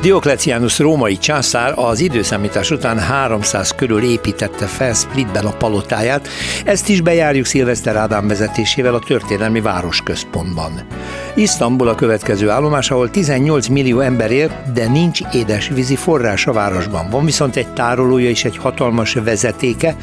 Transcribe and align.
Diokleciánus 0.00 0.78
római 0.78 1.18
császár 1.18 1.72
az 1.76 2.00
időszámítás 2.00 2.70
után 2.70 2.98
300 2.98 3.70
körül 3.70 4.02
építette 4.02 4.66
fel 4.66 4.94
Splitben 4.94 5.44
a 5.44 5.50
palotáját, 5.50 6.28
ezt 6.64 6.88
is 6.88 7.00
bejárjuk 7.00 7.44
Szilveszter 7.44 7.96
Ádám 7.96 8.28
vezetésével 8.28 8.94
a 8.94 8.98
történelmi 8.98 9.60
városközpontban. 9.60 10.72
Isztambul 11.34 11.88
a 11.88 11.94
következő 11.94 12.48
állomás, 12.48 12.90
ahol 12.90 13.10
18 13.10 13.66
millió 13.66 14.00
ember 14.00 14.30
él, 14.30 14.62
de 14.74 14.88
nincs 14.88 15.20
édesvízi 15.32 15.96
forrás 15.96 16.46
a 16.46 16.52
városban. 16.52 17.10
Van 17.10 17.24
viszont 17.24 17.56
egy 17.56 17.72
tárolója 17.72 18.28
és 18.28 18.44
egy 18.44 18.56
hatalmas 18.56 19.14
vezetéke, 19.14 19.96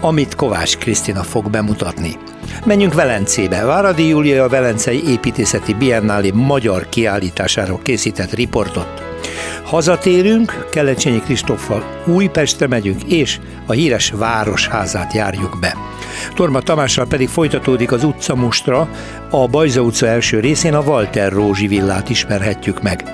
amit 0.00 0.34
Kovács 0.34 0.76
Krisztina 0.76 1.22
fog 1.22 1.50
bemutatni. 1.50 2.16
Menjünk 2.64 2.94
Velencébe. 2.94 3.64
Váradi 3.64 4.08
Júlia 4.08 4.44
a 4.44 4.48
Velencei 4.48 5.08
Építészeti 5.08 5.74
Biennáli 5.74 6.30
magyar 6.30 6.88
kiállításáról 6.88 7.80
készített 7.82 8.32
riportot. 8.32 9.01
Hazatérünk, 9.62 10.66
Kelecsényi 10.70 11.20
Kristoffal 11.20 12.02
Újpestre 12.06 12.66
megyünk, 12.66 13.02
és 13.02 13.38
a 13.66 13.72
híres 13.72 14.10
Városházát 14.10 15.12
járjuk 15.12 15.58
be. 15.60 15.76
Torma 16.34 16.60
Tamással 16.60 17.06
pedig 17.06 17.28
folytatódik 17.28 17.92
az 17.92 18.04
utcamustra, 18.04 18.88
a 19.30 19.46
Bajza 19.46 19.80
utca 19.80 20.06
első 20.06 20.40
részén 20.40 20.74
a 20.74 20.80
Walter 20.80 21.32
Rózsi 21.32 21.66
villát 21.66 22.10
ismerhetjük 22.10 22.82
meg. 22.82 23.04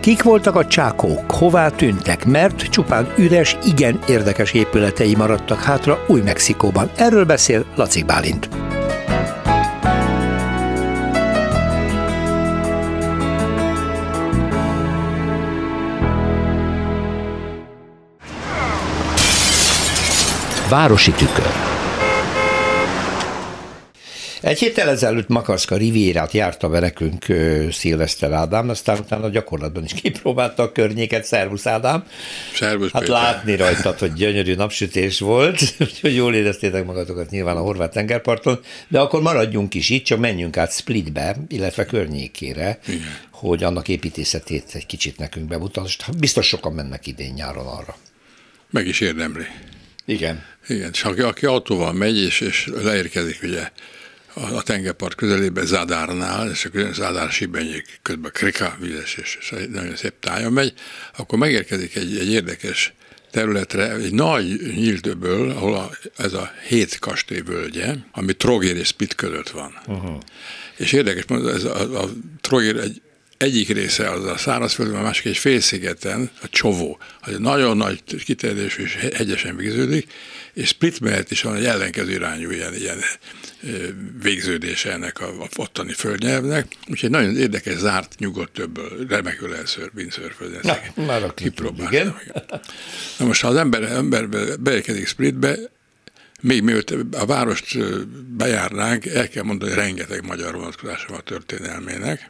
Kik 0.00 0.22
voltak 0.22 0.54
a 0.54 0.66
csákók, 0.66 1.30
hová 1.30 1.68
tűntek, 1.68 2.24
mert 2.24 2.62
csupán 2.62 3.12
üres, 3.16 3.56
igen 3.64 3.98
érdekes 4.08 4.52
épületei 4.52 5.14
maradtak 5.14 5.62
hátra 5.62 6.04
Új-Mexikóban. 6.06 6.90
Erről 6.96 7.24
beszél 7.24 7.64
Laci 7.74 8.02
Bálint. 8.02 8.48
Városi 20.68 21.10
tükör. 21.10 21.46
Egy 24.40 24.58
héttel 24.58 24.88
ezelőtt 24.88 25.28
Makaszka 25.28 25.76
Rivérát 25.76 26.32
járta 26.32 26.68
be 26.68 26.80
nekünk 26.80 27.24
Szilveszter 27.72 28.32
Ádám, 28.32 28.68
aztán 28.68 28.98
utána 28.98 29.28
gyakorlatban 29.28 29.84
is 29.84 29.92
kipróbálta 29.92 30.62
a 30.62 30.72
környéket. 30.72 31.24
Szervusz 31.24 31.66
Ádám! 31.66 32.04
Szervusz 32.54 32.92
Hát 32.92 33.02
Péter. 33.02 33.16
látni 33.16 33.56
rajtad, 33.56 33.98
hogy 33.98 34.12
gyönyörű 34.12 34.54
napsütés 34.54 35.20
volt, 35.20 35.60
úgyhogy 35.80 36.14
jól 36.14 36.34
éreztétek 36.34 36.84
magatokat 36.84 37.30
nyilván 37.30 37.56
a 37.56 37.60
horvát 37.60 37.92
tengerparton, 37.92 38.60
de 38.88 39.00
akkor 39.00 39.22
maradjunk 39.22 39.74
is 39.74 39.90
itt, 39.90 40.04
csak 40.04 40.18
menjünk 40.18 40.56
át 40.56 40.72
Splitbe, 40.72 41.36
illetve 41.48 41.84
környékére, 41.86 42.78
Igen. 42.86 43.18
hogy 43.30 43.64
annak 43.64 43.88
építészetét 43.88 44.70
egy 44.72 44.86
kicsit 44.86 45.18
nekünk 45.18 45.46
bemutasd. 45.46 46.02
Biztos 46.18 46.46
sokan 46.46 46.72
mennek 46.72 47.06
idén 47.06 47.32
nyáron 47.32 47.66
arra. 47.66 47.96
Meg 48.70 48.86
is 48.86 49.00
érdemli. 49.00 49.44
Igen. 50.06 50.44
Igen, 50.68 50.90
és 50.92 51.04
aki, 51.04 51.20
aki 51.20 51.46
autóval 51.46 51.92
megy, 51.92 52.18
és, 52.18 52.40
és 52.40 52.70
leérkezik 52.82 53.42
ugye 53.42 53.70
a, 54.34 54.54
a 54.54 54.62
tengerpart 54.62 55.14
közelébe 55.14 55.64
Zadárnál, 55.64 56.50
és 56.50 56.64
a 56.64 56.92
Zadár 56.92 57.30
Sibenyék 57.30 57.98
közben 58.02 58.30
Krika 58.32 58.76
vizes, 58.80 59.14
és, 59.14 59.38
és 59.40 59.54
nagyon 59.72 59.96
szép 59.96 60.14
tájon 60.20 60.52
megy, 60.52 60.72
akkor 61.16 61.38
megérkezik 61.38 61.96
egy, 61.96 62.16
egy 62.16 62.30
érdekes 62.30 62.94
területre, 63.30 63.92
egy 63.94 64.12
nagy 64.12 64.60
nyílt 64.74 65.06
öböl, 65.06 65.50
ahol 65.50 65.74
a, 65.74 65.90
ez 66.16 66.32
a 66.32 66.52
hét 66.68 66.98
kastély 66.98 67.40
völgye, 67.40 67.94
ami 68.12 68.32
Trogér 68.32 68.76
és 68.76 68.86
Spit 68.86 69.14
között 69.14 69.48
van. 69.48 69.78
Uh-huh. 69.86 70.18
És 70.76 70.92
érdekes, 70.92 71.24
ez 71.54 71.64
a, 71.64 72.02
a 72.02 72.08
Trogér 72.40 72.76
egy 72.76 73.02
egyik 73.38 73.68
része 73.68 74.10
az 74.10 74.24
a 74.24 74.36
szárazföldön, 74.36 74.96
a 74.96 75.02
másik 75.02 75.26
egy 75.26 75.36
félszigeten, 75.36 76.30
a 76.42 76.48
Csovó, 76.48 76.98
az 77.20 77.32
egy 77.32 77.40
nagyon 77.40 77.76
nagy 77.76 78.02
kiterjedésű 78.24 78.82
és 78.82 78.94
hegyesen 79.14 79.56
végződik, 79.56 80.12
és 80.52 80.68
Split 80.68 81.00
mellett 81.00 81.30
is 81.30 81.42
van 81.42 81.56
egy 81.56 81.64
ellenkező 81.64 82.10
irányú 82.10 82.50
ilyen, 82.50 82.74
ilyen 82.74 82.98
végződése 84.22 84.92
ennek 84.92 85.20
a, 85.20 85.42
a 85.42 85.48
ottani 85.56 85.92
földnyelvnek, 85.92 86.66
úgyhogy 86.88 87.10
nagyon 87.10 87.36
érdekes, 87.36 87.76
zárt, 87.76 88.18
nyugodt 88.18 88.52
többből, 88.52 89.06
remekül 89.08 89.54
elször, 89.54 89.90
windsurföldön. 89.94 90.60
Na, 90.62 91.04
már 91.06 91.34
kipróbáltam. 91.34 92.16
Na 93.18 93.24
most, 93.24 93.40
ha 93.42 93.48
az 93.48 93.56
ember, 93.56 93.82
ember 93.82 94.28
beérkezik 94.60 95.06
Splitbe, 95.06 95.58
még 96.40 96.62
mielőtt 96.62 96.90
a 97.14 97.26
várost 97.26 97.78
bejárnánk, 98.36 99.06
el 99.06 99.28
kell 99.28 99.42
mondani, 99.42 99.70
hogy 99.70 99.80
rengeteg 99.80 100.26
magyar 100.26 100.54
vonatkozása 100.54 101.06
van 101.08 101.18
a 101.18 101.22
történelmének 101.22 102.28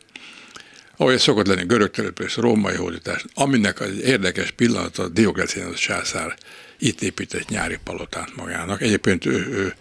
ahogy 0.96 1.18
szokott 1.18 1.46
lenni 1.46 1.64
görög 1.64 1.90
település, 1.90 2.36
római 2.36 2.74
hódítás, 2.74 3.24
aminek 3.34 3.80
az 3.80 4.00
érdekes 4.00 4.50
pillanata 4.50 5.08
Diokleciánus 5.08 5.80
császár 5.80 6.36
itt 6.78 7.02
épített 7.02 7.48
nyári 7.48 7.78
palotát 7.84 8.36
magának. 8.36 8.82
Egyébként 8.82 9.26
ő, 9.26 9.32
ő, 9.32 9.74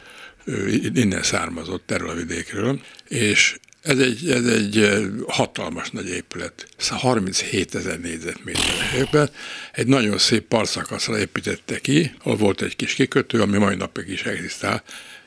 ő 0.43 0.69
innen 0.93 1.23
származott 1.23 1.91
erről 1.91 2.09
a 2.09 2.15
vidékről, 2.15 2.81
és 3.07 3.57
ez 3.81 3.99
egy, 3.99 4.29
ez 4.29 4.45
egy 4.45 4.89
hatalmas 5.27 5.89
nagy 5.89 6.09
épület, 6.09 6.67
37 6.89 7.75
ezer 7.75 7.99
négyzetméteres 7.99 8.93
épület. 8.97 9.35
Egy 9.71 9.87
nagyon 9.87 10.17
szép 10.17 10.47
parszakaszra 10.47 11.19
építette 11.19 11.79
ki, 11.79 12.13
ahol 12.19 12.37
volt 12.37 12.61
egy 12.61 12.75
kis 12.75 12.93
kikötő, 12.93 13.41
ami 13.41 13.57
mai 13.57 13.75
napig 13.75 14.09
is 14.09 14.23
egzisztál, 14.23 14.83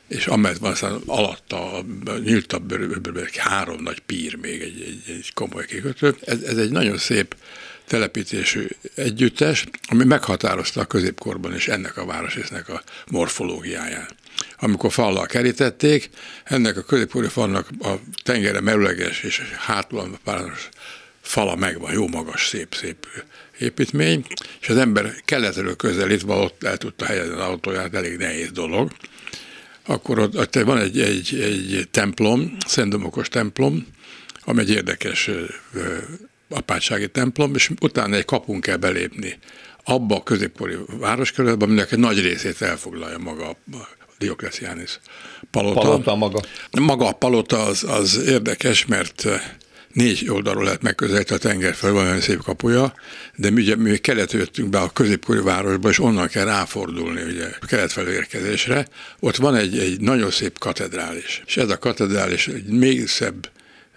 és 0.09 0.27
amellett 0.27 0.59
van 0.59 0.71
aztán 0.71 1.01
alatta 1.07 1.73
a 1.73 1.85
nyíltabb 2.19 2.73
egy 3.17 3.37
három 3.37 3.83
nagy 3.83 4.01
pír, 4.01 4.37
még 4.37 4.61
egy, 4.61 4.81
egy, 4.81 5.15
egy 5.17 5.33
komoly 5.35 5.67
kikötő. 5.67 6.17
Ez, 6.25 6.43
ez 6.43 6.57
egy 6.57 6.71
nagyon 6.71 6.99
szép 6.99 7.37
telepítésű 7.87 8.67
együttes, 8.95 9.67
ami 9.89 10.05
meghatározta 10.05 10.81
a 10.81 10.85
középkorban 10.85 11.55
is 11.55 11.69
ennek 11.69 11.97
a 11.97 12.05
városrésznek 12.05 12.69
a 12.69 12.83
morfológiáját. 13.11 14.15
Amikor 14.59 14.93
fallal 14.93 15.27
kerítették, 15.27 16.11
ennek 16.45 16.77
a 16.77 16.83
középkori 16.83 17.29
falnak 17.29 17.69
a 17.81 17.93
tengere 18.23 18.61
merüleges 18.61 19.23
és 19.23 19.43
hátul 19.57 20.19
páros 20.25 20.69
fala 21.21 21.57
megvan, 21.57 21.93
jó 21.93 22.09
magas, 22.09 22.49
szép, 22.49 22.75
szép 22.75 23.07
építmény, 23.59 24.27
és 24.61 24.69
az 24.69 24.77
ember 24.77 25.15
keletről 25.25 25.77
közelítve 25.77 26.35
ott 26.35 26.65
el 26.65 26.77
tudta 26.77 27.05
helyezni 27.05 27.35
az 27.35 27.41
autóját, 27.41 27.95
elég 27.95 28.17
nehéz 28.17 28.51
dolog, 28.51 28.91
akkor 29.89 30.19
ott, 30.19 30.39
ott 30.39 30.55
van 30.55 30.79
egy, 30.79 31.01
egy, 31.01 31.41
egy 31.41 31.89
templom, 31.91 32.57
Szent 32.67 32.91
Domokos 32.91 33.29
templom, 33.29 33.87
ami 34.45 34.61
egy 34.61 34.71
érdekes 34.71 35.31
apátsági 36.49 37.09
templom, 37.09 37.55
és 37.55 37.71
utána 37.81 38.17
egy 38.17 38.25
kapun 38.25 38.61
kell 38.61 38.77
belépni 38.77 39.39
abba 39.85 40.17
a 40.17 40.23
középkori 40.23 40.77
városkörletbe, 40.99 41.65
aminek 41.65 41.93
egy 41.93 41.99
nagy 41.99 42.21
részét 42.21 42.63
elfoglalja 42.63 43.19
maga 43.19 43.49
a 43.49 43.57
Diokleciánis 44.19 45.01
palota. 45.51 45.81
Palota 45.81 46.15
maga. 46.15 46.41
Maga 46.81 47.07
a 47.07 47.13
palota 47.13 47.65
az, 47.65 47.85
az 47.85 48.23
érdekes, 48.27 48.87
mert 48.87 49.25
négy 49.93 50.29
oldalról 50.29 50.65
lehet 50.65 50.83
megközelíteni 50.83 51.41
a 51.41 51.49
tenger 51.49 51.75
fel, 51.75 51.93
van 51.93 52.07
olyan 52.07 52.21
szép 52.21 52.43
kapuja, 52.43 52.95
de 53.37 53.51
mi 53.51 53.61
ugye 53.61 53.77
mi 53.77 53.97
kelet 53.97 54.33
jöttünk 54.33 54.69
be 54.69 54.79
a 54.79 54.91
középkori 54.91 55.41
városba, 55.41 55.89
és 55.89 55.99
onnan 55.99 56.29
kell 56.29 56.45
ráfordulni 56.45 57.23
ugye 57.23 57.51
kelet 57.67 57.93
felé 57.93 58.13
érkezésre. 58.13 58.87
Ott 59.21 59.37
van 59.37 59.55
egy, 59.55 59.79
egy 59.79 60.01
nagyon 60.01 60.31
szép 60.31 60.59
katedrális, 60.59 61.43
és 61.47 61.57
ez 61.57 61.71
a 61.71 61.79
katedrális 61.79 62.49
egy 62.49 62.65
még 62.65 63.09
szebb 63.09 63.51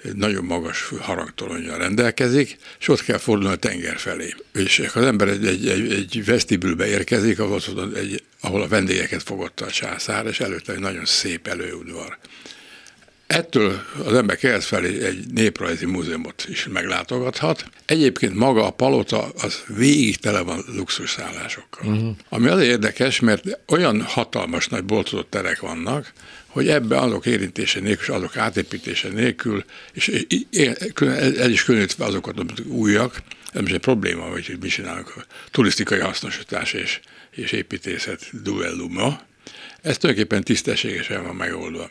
egy 0.03 0.15
nagyon 0.15 0.43
magas 0.43 0.91
harangtoronyjal 0.99 1.77
rendelkezik, 1.77 2.57
és 2.79 2.87
ott 2.87 3.03
kell 3.03 3.17
fordulni 3.17 3.53
a 3.53 3.57
tenger 3.57 3.97
felé. 3.97 4.35
És 4.53 4.81
ha 4.93 4.99
az 4.99 5.05
ember 5.05 5.27
egy, 5.27 5.45
egy, 5.45 5.67
egy, 5.67 5.91
egy 5.91 6.25
vesztibülbe 6.25 6.87
érkezik, 6.87 7.39
ahol, 7.39 7.59
egy, 7.95 8.23
ahol 8.41 8.61
a 8.61 8.67
vendégeket 8.67 9.23
fogadta 9.23 9.65
a 9.65 9.71
császár, 9.71 10.25
és 10.25 10.39
előtte 10.39 10.73
egy 10.73 10.79
nagyon 10.79 11.05
szép 11.05 11.47
előudvar. 11.47 12.17
Ettől 13.31 13.81
az 14.05 14.13
ember 14.13 14.37
kelet 14.37 14.63
felé 14.63 15.05
egy 15.05 15.25
néprajzi 15.33 15.85
múzeumot 15.85 16.45
is 16.49 16.67
meglátogathat. 16.67 17.65
Egyébként 17.85 18.35
maga 18.35 18.65
a 18.65 18.69
palota 18.69 19.29
az 19.37 19.63
végig 19.67 20.17
tele 20.17 20.41
van 20.41 20.63
luxusszállásokkal. 20.75 21.87
Uh-huh. 21.87 22.15
Ami 22.29 22.47
az 22.47 22.61
érdekes, 22.61 23.19
mert 23.19 23.59
olyan 23.67 24.01
hatalmas 24.01 24.67
nagy 24.67 24.83
boltozott 24.83 25.29
terek 25.29 25.59
vannak, 25.59 26.13
hogy 26.47 26.67
ebbe 26.69 26.97
azok 26.97 27.25
érintése 27.25 27.79
nélkül, 27.79 28.03
és 28.03 28.09
azok 28.09 28.37
átépítése 28.37 29.09
nélkül, 29.09 29.65
és 29.93 30.11
el 31.37 31.49
is 31.49 31.63
különítve 31.63 32.05
azokat, 32.05 32.39
amik 32.39 32.65
újak, 32.65 33.21
ez 33.53 33.61
most 33.61 33.73
egy 33.73 33.79
probléma, 33.79 34.23
hogy 34.23 34.57
mi 34.61 34.67
csinálunk 34.67 35.13
a 35.15 35.25
turisztikai 35.51 35.99
hasznosítás 35.99 36.73
és, 36.73 36.99
és 37.31 37.51
építészet 37.51 38.29
duelluma. 38.43 39.21
Ez 39.81 39.97
tulajdonképpen 39.97 40.43
tisztességesen 40.43 41.23
van 41.23 41.35
megoldva 41.35 41.89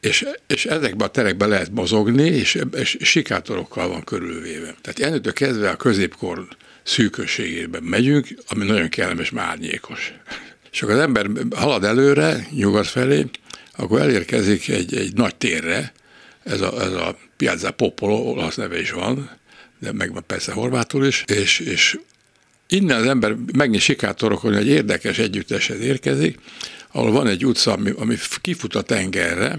és, 0.00 0.26
és 0.46 0.66
ezekben 0.66 1.08
a 1.08 1.10
terekben 1.10 1.48
lehet 1.48 1.70
mozogni, 1.70 2.26
és, 2.26 2.64
és 2.76 2.96
sikátorokkal 3.00 3.88
van 3.88 4.04
körülvéve. 4.04 4.74
Tehát 4.80 5.00
ennőtől 5.00 5.32
kezdve 5.32 5.70
a 5.70 5.76
középkor 5.76 6.46
szűkösségében 6.82 7.82
megyünk, 7.82 8.28
ami 8.48 8.64
nagyon 8.64 8.88
kellemes, 8.88 9.30
márnyékos. 9.30 10.12
És 10.72 10.82
akkor 10.82 10.94
az 10.94 11.00
ember 11.00 11.26
halad 11.54 11.84
előre, 11.84 12.46
nyugat 12.50 12.86
felé, 12.86 13.24
akkor 13.76 14.00
elérkezik 14.00 14.68
egy, 14.68 14.94
egy 14.94 15.14
nagy 15.14 15.36
térre, 15.36 15.92
ez 16.42 16.60
a, 16.60 16.82
ez 16.82 16.92
a 16.92 17.18
Piazza 17.36 17.70
Popolo, 17.70 18.14
olasz 18.14 18.54
neve 18.54 18.80
is 18.80 18.90
van, 18.90 19.38
de 19.78 19.92
megvan 19.92 20.24
persze 20.26 20.52
horvátul 20.52 21.06
is, 21.06 21.24
és, 21.26 21.58
és 21.58 21.98
innen 22.68 23.00
az 23.00 23.06
ember 23.06 23.36
megnyit 23.52 23.80
sikátorokon, 23.80 24.54
egy 24.54 24.68
érdekes 24.68 25.18
együtteshez 25.18 25.80
érkezik, 25.80 26.38
ahol 26.92 27.10
van 27.10 27.26
egy 27.26 27.46
utca, 27.46 27.72
ami, 27.72 27.92
ami 27.96 28.16
kifut 28.40 28.74
a 28.74 28.82
tengerre, 28.82 29.58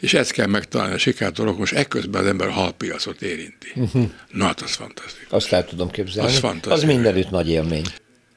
és 0.00 0.14
ezt 0.14 0.30
kell 0.30 0.46
megtalálni 0.46 0.94
a 0.94 0.98
sikátorok, 0.98 1.58
most 1.58 1.72
ekközben 1.72 2.22
az 2.22 2.28
ember 2.28 2.48
a 2.48 2.52
halpiacot 2.52 3.22
érinti. 3.22 3.72
Uh-huh. 3.74 4.10
Na 4.32 4.44
hát 4.44 4.60
az 4.60 4.70
fantasztikus. 4.70 5.32
Azt 5.32 5.52
el 5.52 5.64
tudom 5.64 5.90
képzelni. 5.90 6.30
Az, 6.30 6.38
fantasztikus. 6.38 6.78
az 6.78 6.84
mindenütt 6.84 7.30
nagy 7.30 7.48
élmény. 7.48 7.84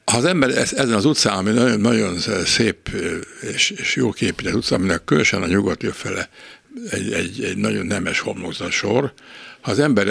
Ha 0.04 0.16
az 0.16 0.24
ember 0.24 0.50
ezen 0.50 0.92
az 0.92 1.04
utcán, 1.04 1.36
ami 1.36 1.50
nagyon, 1.50 1.80
nagyon 1.80 2.18
szép 2.44 2.88
és, 3.52 3.70
és 3.70 3.96
jó 3.96 4.10
képített 4.10 4.54
utca, 4.54 4.74
aminek 4.74 5.04
különösen 5.04 5.42
a 5.42 5.46
nyugati 5.46 5.86
fele 5.86 6.28
egy, 6.90 7.12
egy, 7.12 7.44
egy 7.44 7.56
nagyon 7.56 7.86
nemes 7.86 8.20
homlokzat 8.20 8.70
sor, 8.70 9.12
ha 9.60 9.70
az 9.70 9.78
ember 9.78 10.08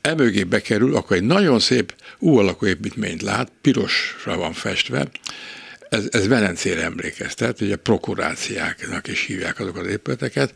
emögé 0.00 0.44
bekerül, 0.44 0.96
akkor 0.96 1.16
egy 1.16 1.22
nagyon 1.22 1.60
szép 1.60 1.94
új 2.18 2.38
alakú 2.38 2.66
építményt 2.66 3.22
lát, 3.22 3.52
pirosra 3.60 4.36
van 4.36 4.52
festve, 4.52 5.06
ez, 5.92 6.08
ez 6.10 6.28
Velencére 6.28 6.82
emlékeztet, 6.82 7.60
ugye 7.60 7.76
prokuráciáknak 7.76 9.08
is 9.08 9.24
hívják 9.26 9.60
azokat 9.60 9.84
az 9.84 9.90
épületeket, 9.90 10.52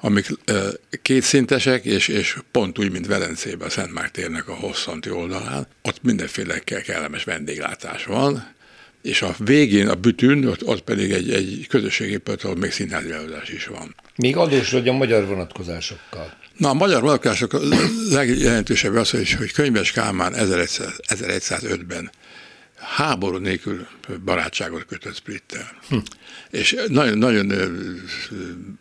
amik 0.00 0.26
kétszintesek, 1.02 1.84
és, 1.84 2.08
és 2.08 2.36
pont 2.50 2.78
úgy, 2.78 2.92
mint 2.92 3.06
Velencében 3.06 3.66
a 3.66 3.70
Szent 3.70 3.92
Márk 3.92 4.10
térnek 4.10 4.48
a 4.48 4.54
hosszanti 4.54 5.10
oldalán, 5.10 5.66
ott 5.82 6.02
mindenféle 6.02 6.58
kellemes 6.58 7.24
vendéglátás 7.24 8.04
van, 8.04 8.54
és 9.02 9.22
a 9.22 9.34
végén, 9.38 9.88
a 9.88 9.94
bütűn, 9.94 10.46
ott, 10.46 10.66
ott 10.66 10.80
pedig 10.80 11.10
egy, 11.10 11.30
egy 11.30 11.66
közösségépület, 11.68 12.42
ahol 12.42 12.56
még 12.56 12.70
színházi 12.70 13.12
is 13.52 13.66
van. 13.66 13.94
Még 14.16 14.36
adósodjon 14.36 14.96
magyar 14.96 15.26
vonatkozásokkal. 15.26 16.32
Na, 16.56 16.68
a 16.68 16.74
magyar 16.74 17.02
vonatkozások 17.02 17.52
a 17.52 17.58
legjelentősebb 18.10 18.94
az, 18.94 19.10
hogy, 19.10 19.30
hogy 19.30 19.52
Könyves 19.52 19.92
Kálmán 19.92 20.32
1105-ben 20.36 22.10
háború 22.80 23.36
nélkül 23.36 23.86
barátságot 24.24 24.84
kötött 24.86 25.14
Splittel. 25.14 25.78
Hm. 25.88 25.96
És 26.50 26.76
nagyon, 26.88 27.18
nagyon 27.18 27.52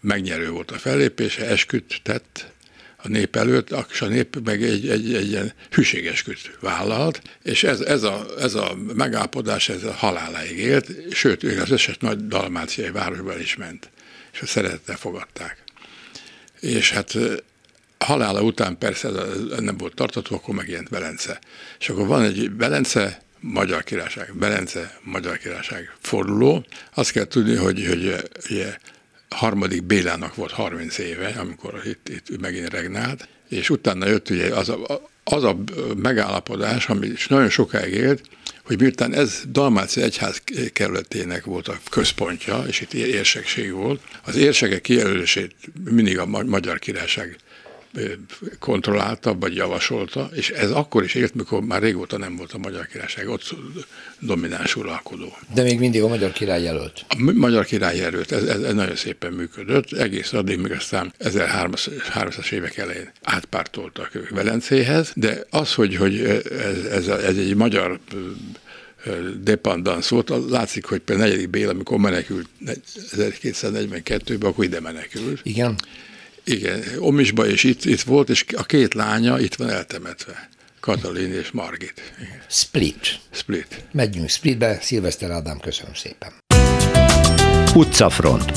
megnyerő 0.02 0.50
volt 0.50 0.72
a 0.72 0.78
fellépése, 0.78 1.46
esküt 1.46 2.00
tett 2.04 2.52
a 2.98 3.08
nép 3.08 3.36
előtt, 3.36 3.76
és 3.92 4.02
a 4.02 4.08
nép 4.08 4.40
meg 4.44 4.64
egy, 4.64 4.90
egy, 4.90 5.14
egy 5.14 5.30
ilyen 5.30 5.54
hűségesküt 5.72 6.58
vállalt, 6.60 7.22
és 7.44 7.64
ez, 7.64 7.80
ez, 7.80 8.04
a, 8.04 8.26
ez 8.40 8.56
a 8.56 8.76
megállapodás, 8.94 9.70
ez 9.70 9.84
a 9.84 9.94
haláláig 9.94 10.58
élt, 10.58 11.14
sőt, 11.14 11.44
az 11.44 11.72
összes 11.72 11.98
nagy 11.98 12.28
dalmáciai 12.28 12.92
városban 12.92 13.40
is 13.40 13.56
ment, 13.56 13.90
és 14.34 14.42
a 14.42 14.46
szeretettel 14.46 14.96
fogadták. 14.96 15.64
És 16.60 16.92
hát 16.92 17.18
halála 17.98 18.42
után 18.42 18.78
persze 18.78 19.08
ez 19.08 19.60
nem 19.60 19.78
volt 19.78 19.94
tartató, 19.94 20.36
akkor 20.36 20.56
megjelent 20.56 20.90
Velence. 20.90 21.40
És 21.80 21.90
akkor 21.90 22.08
van 22.08 22.24
egy 22.24 22.58
Velence, 22.58 23.22
Magyar 23.40 23.84
Királyság, 23.84 24.32
Velence, 24.40 25.00
Magyar 25.04 25.38
Királyság 25.38 25.96
forduló. 26.00 26.66
Azt 26.94 27.12
kell 27.12 27.26
tudni, 27.26 27.56
hogy, 27.56 27.86
hogy 27.88 28.30
ugye, 28.50 28.78
harmadik 29.30 29.84
Bélának 29.84 30.36
volt 30.36 30.52
30 30.52 30.98
éve, 30.98 31.28
amikor 31.28 31.82
itt, 31.86 32.10
itt 32.10 32.42
megint 32.42 32.70
regnált, 32.70 33.28
és 33.50 33.70
utána 33.70 34.08
jött 34.08 34.30
ugye 34.30 34.56
az 34.56 34.70
a, 34.70 35.10
az 35.24 35.44
a 35.44 35.58
megállapodás, 35.96 36.88
ami 36.88 37.08
is 37.08 37.28
nagyon 37.28 37.50
sokáig 37.50 37.94
élt, 37.94 38.22
hogy 38.64 38.80
miután 38.80 39.14
ez 39.14 39.42
Dalmácia 39.52 40.04
egyház 40.04 40.42
kerületének 40.74 41.46
volt 41.46 41.68
a 41.68 41.80
központja, 41.90 42.64
és 42.68 42.82
itt 42.82 42.94
érsekség 42.94 43.72
volt, 43.72 44.02
az 44.24 44.36
érsekek 44.36 44.82
kijelölését 44.82 45.56
mindig 45.84 46.20
a 46.20 46.26
Magyar 46.26 46.80
Királyság 46.80 47.38
kontrollálta, 48.60 49.34
vagy 49.34 49.56
javasolta, 49.56 50.30
és 50.34 50.50
ez 50.50 50.72
akkor 50.72 51.04
is 51.04 51.16
élt, 51.16 51.36
mikor 51.36 51.62
már 51.62 51.82
régóta 51.82 52.18
nem 52.18 52.36
volt 52.36 52.54
a 52.54 52.58
Magyar 52.58 52.88
Királyság, 52.88 53.30
ott 53.30 53.56
domináns 54.20 54.76
uralkodó. 54.76 55.38
De 55.54 55.64
még 55.64 55.80
mindig 55.80 56.02
a 56.02 56.08
Magyar 56.08 56.32
Király 56.32 56.62
jelölt. 56.62 57.06
A 57.10 57.32
Magyar 57.34 57.66
Király 57.66 57.98
jelölt, 57.98 58.32
ez, 58.32 58.44
ez, 58.44 58.62
ez 58.62 58.74
nagyon 58.74 58.96
szépen 58.96 59.34
működött, 59.34 59.92
egész 59.92 60.34
addig, 60.34 60.60
még 60.60 60.72
aztán 60.72 61.14
1300-as 61.20 62.52
évek 62.52 62.78
elején 62.78 63.12
átpártoltak 63.24 64.12
Velencéhez, 64.30 65.12
de 65.16 65.46
az, 65.50 65.74
hogy, 65.74 65.96
hogy 65.96 66.20
ez, 66.20 66.86
ez, 66.86 67.08
ez 67.08 67.38
egy 67.38 67.56
magyar 67.56 68.00
dependance 69.44 70.16
volt, 70.16 70.32
látszik, 70.50 70.86
hogy 70.86 71.00
például 71.00 71.30
4. 71.30 71.50
Béla, 71.50 71.72
amikor 71.72 71.98
menekült 71.98 72.48
1242-ben, 72.66 74.50
akkor 74.50 74.64
ide 74.64 74.80
menekült. 74.80 75.40
Igen. 75.44 75.76
Igen, 76.50 76.84
Omisba 77.00 77.48
és 77.48 77.64
itt, 77.64 77.86
itt 77.86 78.02
volt, 78.02 78.30
és 78.30 78.46
a 78.56 78.64
két 78.64 78.94
lánya 78.94 79.40
itt 79.40 79.56
van 79.56 79.70
eltemetve. 79.70 80.50
Katalin 80.80 81.32
és 81.32 81.52
Margit. 81.52 82.14
Igen. 82.22 82.42
Split. 82.50 83.20
Split. 83.32 83.86
Megyünk 83.92 84.30
Splitbe. 84.30 84.78
Szilveszter 84.82 85.32
Ádám, 85.32 85.60
köszönöm 85.60 85.94
szépen. 85.94 86.32
Utcafront. 87.76 88.52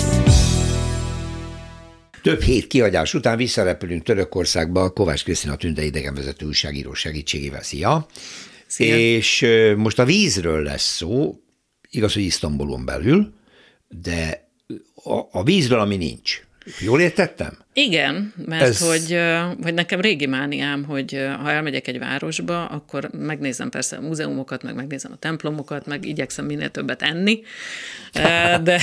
Több 2.22 2.40
hét 2.40 2.66
kiadás 2.66 3.14
után 3.14 3.36
visszarepülünk 3.36 4.02
Törökországba 4.02 4.90
Kovács 4.90 5.24
Krisztina 5.24 5.56
Tünde 5.56 5.82
idegenvezető 5.82 6.46
újságíró 6.46 6.94
segítségével. 6.94 7.62
Szia! 7.62 8.06
Szia! 8.66 8.96
És 8.96 9.46
most 9.76 9.98
a 9.98 10.04
vízről 10.04 10.62
lesz 10.62 10.96
szó, 10.96 11.40
igaz, 11.90 12.12
hogy 12.12 12.22
Isztambulon 12.22 12.84
belül, 12.84 13.34
de 13.88 14.48
a, 14.94 15.18
a 15.30 15.42
vízről, 15.42 15.80
ami 15.80 15.96
nincs. 15.96 16.48
Jól 16.78 17.00
értettem? 17.00 17.58
Igen, 17.72 18.34
mert 18.46 18.62
Ez... 18.62 18.88
hogy, 18.88 19.18
hogy 19.62 19.74
nekem 19.74 20.00
régi 20.00 20.26
mániám, 20.26 20.84
hogy 20.84 21.28
ha 21.42 21.50
elmegyek 21.50 21.86
egy 21.86 21.98
városba, 21.98 22.66
akkor 22.66 23.10
megnézem 23.12 23.70
persze 23.70 23.96
a 23.96 24.00
múzeumokat, 24.00 24.62
meg 24.62 24.74
megnézem 24.74 25.12
a 25.12 25.16
templomokat, 25.16 25.86
meg 25.86 26.04
igyekszem 26.04 26.44
minél 26.44 26.70
többet 26.70 27.02
enni, 27.02 27.42
de, 28.62 28.80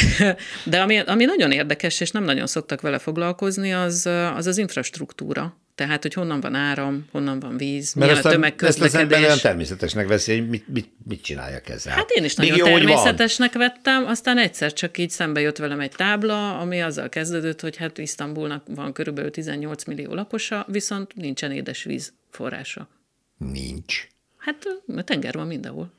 de 0.65 0.81
ami, 0.81 0.99
ami 0.99 1.25
nagyon 1.25 1.51
érdekes, 1.51 1.99
és 1.99 2.11
nem 2.11 2.23
nagyon 2.23 2.47
szoktak 2.47 2.81
vele 2.81 2.99
foglalkozni, 2.99 3.73
az 3.73 4.05
az, 4.35 4.47
az 4.47 4.57
infrastruktúra. 4.57 5.57
Tehát, 5.77 6.01
hogy 6.01 6.13
honnan 6.13 6.39
van 6.39 6.55
áram, 6.55 7.05
honnan 7.11 7.39
van 7.39 7.57
víz, 7.57 7.93
Mert 7.93 8.11
milyen 8.11 8.25
a 8.25 8.29
tömegközlekedés. 8.29 8.85
Ezt 8.85 8.95
az 8.95 9.01
ember 9.01 9.19
olyan 9.19 9.37
természetesnek 9.41 10.07
veszi, 10.07 10.37
hogy 10.37 10.49
mit, 10.49 10.67
mit, 10.67 10.89
mit 11.07 11.21
csináljak 11.21 11.69
ezzel. 11.69 11.93
Hát 11.93 12.09
én 12.09 12.23
is 12.23 12.35
nagyon 12.35 12.57
jó, 12.57 12.65
természetesnek 12.65 13.53
vettem, 13.53 14.05
aztán 14.05 14.37
egyszer 14.37 14.73
csak 14.73 14.97
így 14.97 15.09
szembe 15.09 15.39
jött 15.39 15.57
velem 15.57 15.79
egy 15.79 15.91
tábla, 15.91 16.59
ami 16.59 16.81
azzal 16.81 17.09
kezdődött, 17.09 17.61
hogy 17.61 17.75
hát 17.75 17.97
Isztambulnak 17.97 18.63
van 18.75 18.93
körülbelül 18.93 19.31
18 19.31 19.83
millió 19.83 20.13
lakosa, 20.13 20.65
viszont 20.67 21.15
nincsen 21.15 21.51
édesvíz 21.51 22.13
forrása. 22.31 22.89
Nincs. 23.37 24.07
Hát 24.37 24.57
a 24.95 25.03
tenger 25.03 25.33
van 25.33 25.47
mindenhol. 25.47 25.93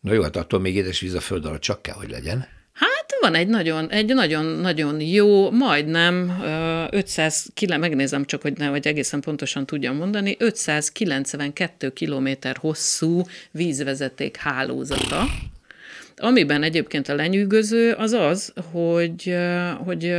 Na 0.00 0.12
jó, 0.12 0.22
hát 0.22 0.36
attól 0.36 0.60
még 0.60 0.76
édesvíz 0.76 1.14
a 1.14 1.20
föld 1.20 1.44
alatt 1.44 1.60
csak 1.60 1.82
kell, 1.82 1.94
hogy 1.94 2.10
legyen. 2.10 2.46
Hát 2.80 3.16
van 3.20 3.34
egy 3.34 3.48
nagyon, 3.48 3.90
egy 3.90 4.14
nagyon-nagyon 4.14 5.00
jó, 5.00 5.50
majdnem 5.50 6.42
500, 6.90 7.46
megnézem 7.78 8.24
csak, 8.24 8.42
hogy 8.42 8.56
ne, 8.56 8.70
vagy 8.70 8.86
egészen 8.86 9.20
pontosan 9.20 9.66
tudjam 9.66 9.96
mondani, 9.96 10.36
592 10.38 11.92
kilométer 11.92 12.56
hosszú 12.56 13.22
vízvezeték 13.50 14.36
hálózata, 14.36 15.24
Amiben 16.20 16.62
egyébként 16.62 17.08
a 17.08 17.14
lenyűgöző 17.14 17.92
az 17.92 18.12
az, 18.12 18.52
hogy, 18.72 19.36
hogy 19.84 20.14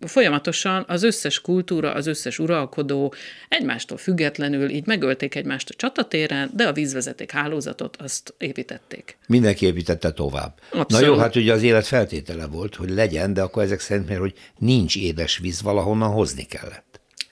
folyamatosan 0.00 0.84
az 0.88 1.02
összes 1.02 1.40
kultúra, 1.40 1.92
az 1.92 2.06
összes 2.06 2.38
uralkodó 2.38 3.14
egymástól 3.48 3.98
függetlenül 3.98 4.68
így 4.70 4.86
megölték 4.86 5.34
egymást 5.34 5.70
a 5.70 5.74
csatatéren, 5.74 6.50
de 6.54 6.66
a 6.66 6.72
vízvezeték 6.72 7.30
hálózatot 7.30 7.96
azt 7.96 8.34
építették. 8.38 9.18
Mindenki 9.26 9.66
építette 9.66 10.10
tovább. 10.10 10.58
Abszolút. 10.72 10.90
Na 10.90 11.00
jó, 11.00 11.16
hát 11.16 11.36
ugye 11.36 11.52
az 11.52 11.62
élet 11.62 11.86
feltétele 11.86 12.46
volt, 12.46 12.74
hogy 12.74 12.90
legyen, 12.90 13.32
de 13.32 13.42
akkor 13.42 13.62
ezek 13.62 13.80
szerint, 13.80 14.08
mert 14.08 14.20
hogy 14.20 14.34
nincs 14.58 14.96
édes 14.96 15.38
víz, 15.38 15.62
valahonnan 15.62 16.10
hozni 16.10 16.42
kellett. 16.42 16.87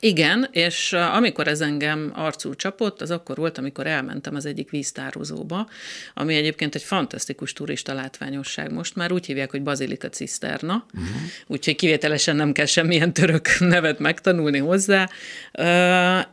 Igen, 0.06 0.48
és 0.50 0.92
amikor 0.92 1.48
ez 1.48 1.60
engem 1.60 2.12
arcul 2.14 2.56
csapott, 2.56 3.00
az 3.00 3.10
akkor 3.10 3.36
volt, 3.36 3.58
amikor 3.58 3.86
elmentem 3.86 4.34
az 4.34 4.46
egyik 4.46 4.70
víztározóba, 4.70 5.68
ami 6.14 6.34
egyébként 6.34 6.74
egy 6.74 6.82
fantasztikus 6.82 7.52
turista 7.52 7.94
látványosság. 7.94 8.72
Most 8.72 8.94
már 8.94 9.12
úgy 9.12 9.26
hívják, 9.26 9.50
hogy 9.50 9.62
Bazilika 9.62 10.08
Ciszterna, 10.08 10.86
uh-huh. 10.94 11.10
úgyhogy 11.46 11.76
kivételesen 11.76 12.36
nem 12.36 12.52
kell 12.52 12.66
semmilyen 12.66 13.12
török 13.12 13.48
nevet 13.74 13.98
megtanulni 13.98 14.58
hozzá. 14.58 15.08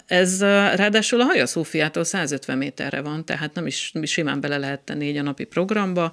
Ez 0.05 0.41
ráadásul 0.75 1.21
a 1.21 1.23
Haja 1.23 1.45
Szófiától 1.45 2.03
150 2.03 2.57
méterre 2.57 3.01
van, 3.01 3.25
tehát 3.25 3.53
nem 3.53 3.67
is 3.67 3.93
simán 4.03 4.41
bele 4.41 4.57
lehet 4.57 4.79
tenni 4.79 5.07
így 5.07 5.17
a 5.17 5.21
napi 5.21 5.43
programba. 5.43 6.11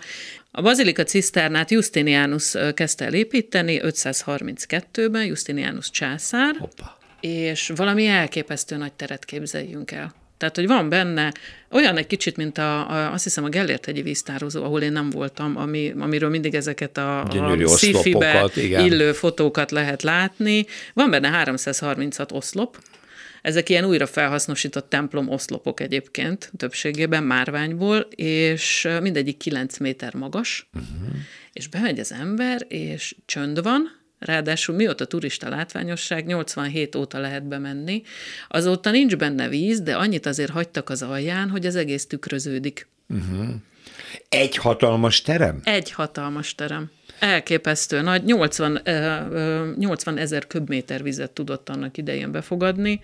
A 0.51 0.63
Bazilika 0.63 1.03
Ciszternát 1.03 1.71
Justinianus 1.71 2.55
kezdte 2.75 3.05
el 3.05 3.15
építeni 3.15 3.81
532-ben, 3.83 5.25
Justinianus 5.25 5.91
császár. 5.91 6.57
Hoppa 6.59 6.99
és 7.21 7.73
valami 7.77 8.07
elképesztő 8.07 8.77
nagy 8.77 8.93
teret 8.93 9.25
képzeljünk 9.25 9.91
el. 9.91 10.15
Tehát, 10.41 10.57
hogy 10.57 10.67
van 10.67 10.89
benne 10.89 11.33
olyan 11.71 11.97
egy 11.97 12.07
kicsit, 12.07 12.37
mint 12.37 12.59
a, 12.59 12.91
a 12.91 13.13
azt 13.13 13.25
hiszem 13.25 13.45
a 13.45 13.49
Gellért 13.49 13.85
hegyi 13.85 14.03
víztározó, 14.03 14.65
ahol 14.65 14.83
én 14.83 14.93
nem 14.93 15.11
voltam, 15.11 15.57
ami, 15.57 15.95
amiről 15.99 16.31
mindig 16.31 16.55
ezeket 16.55 16.97
a, 16.97 17.23
a 17.23 17.67
sci 17.67 18.17
illő 18.59 19.13
fotókat 19.13 19.71
lehet 19.71 20.03
látni. 20.03 20.67
Van 20.95 21.11
benne 21.11 21.29
336 21.29 22.33
oszlop, 22.33 22.79
ezek 23.43 23.69
ilyen 23.69 23.85
újra 23.85 24.07
felhasznosított 24.07 24.89
templom 24.89 25.29
oszlopok 25.29 25.81
egyébként, 25.81 26.53
többségében 26.57 27.23
márványból, 27.23 27.99
és 28.15 28.89
mindegyik 29.01 29.37
9 29.37 29.79
méter 29.79 30.15
magas, 30.15 30.69
uh-huh. 30.75 31.19
és 31.53 31.69
bemegy 31.69 31.99
az 31.99 32.13
ember, 32.13 32.67
és 32.69 33.15
csönd 33.27 33.63
van, 33.63 34.00
Ráadásul 34.21 34.75
mióta 34.75 35.05
turista 35.05 35.49
látványosság, 35.49 36.27
87 36.27 36.95
óta 36.95 37.19
lehet 37.19 37.47
bemenni, 37.47 38.03
azóta 38.49 38.91
nincs 38.91 39.17
benne 39.17 39.49
víz, 39.49 39.81
de 39.81 39.97
annyit 39.97 40.27
azért 40.27 40.51
hagytak 40.51 40.91
az 40.91 41.03
alján, 41.03 41.49
hogy 41.51 41.67
az 41.67 41.77
egész 41.77 42.07
tükröződik. 42.07 42.89
Uh-huh. 43.09 43.49
Egy 44.29 44.57
hatalmas 44.57 45.23
terem? 45.23 45.61
Egy 45.65 45.91
hatalmas 45.91 46.55
terem. 46.55 46.91
Elképesztő 47.19 48.01
nagy, 48.01 48.25
80, 48.25 48.81
80 49.79 50.19
ezer 50.19 50.47
köbméter 50.47 51.03
vizet 51.03 51.31
tudott 51.31 51.69
annak 51.69 51.97
idején 51.97 52.33
befogadni, 52.33 53.01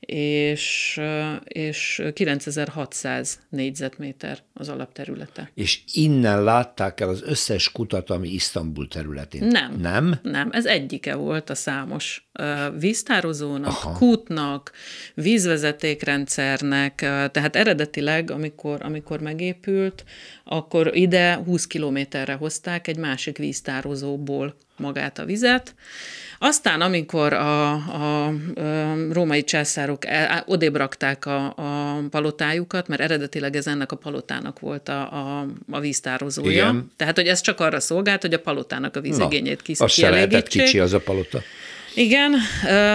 és, 0.00 1.00
és 1.44 2.02
9600 2.12 3.40
négyzetméter 3.48 4.38
az 4.54 4.68
alapterülete. 4.68 5.50
És 5.54 5.80
innen 5.92 6.44
látták 6.44 7.00
el 7.00 7.08
az 7.08 7.22
összes 7.22 7.72
kutat, 7.72 8.10
ami 8.10 8.28
Isztambul 8.28 8.88
területén? 8.88 9.46
Nem. 9.46 9.76
Nem? 9.80 10.18
Nem, 10.22 10.48
ez 10.52 10.66
egyike 10.66 11.14
volt 11.14 11.50
a 11.50 11.54
számos 11.54 12.28
víztározónak, 12.78 13.68
Aha. 13.68 13.92
kútnak, 13.92 14.72
vízvezetékrendszernek, 15.14 16.94
tehát 16.94 17.56
eredetileg, 17.56 18.30
amikor, 18.30 18.82
amikor 18.82 19.20
megépült, 19.20 20.04
akkor 20.44 20.96
ide 20.96 21.34
20 21.34 21.66
kilométerre 21.66 22.34
hozták 22.34 22.88
egy 22.88 22.96
másik 22.98 23.38
víztározóból 23.38 24.56
magát 24.78 25.18
a 25.18 25.24
vizet, 25.24 25.74
aztán, 26.38 26.80
amikor 26.80 27.32
a, 27.32 27.72
a, 27.72 28.26
a 28.26 28.32
római 29.12 29.44
császárok 29.44 30.02
odébb 30.46 30.76
rakták 30.76 31.26
a, 31.26 31.44
a 31.56 32.02
palotájukat, 32.10 32.88
mert 32.88 33.00
eredetileg 33.00 33.56
ez 33.56 33.66
ennek 33.66 33.92
a 33.92 33.96
palotának 33.96 34.60
volt 34.60 34.88
a, 34.88 35.00
a, 35.12 35.46
a 35.70 35.80
víztározója. 35.80 36.50
Igen. 36.50 36.92
Tehát, 36.96 37.16
hogy 37.16 37.26
ez 37.26 37.40
csak 37.40 37.60
arra 37.60 37.80
szolgált, 37.80 38.22
hogy 38.22 38.34
a 38.34 38.40
palotának 38.40 38.96
a 38.96 39.00
vízigényét 39.00 39.62
kis, 39.62 39.80
Az 39.80 39.92
se 39.92 40.10
lehetett 40.10 40.48
kicsi 40.48 40.78
az 40.78 40.92
a 40.92 41.00
palota. 41.00 41.42
Igen, 41.94 42.34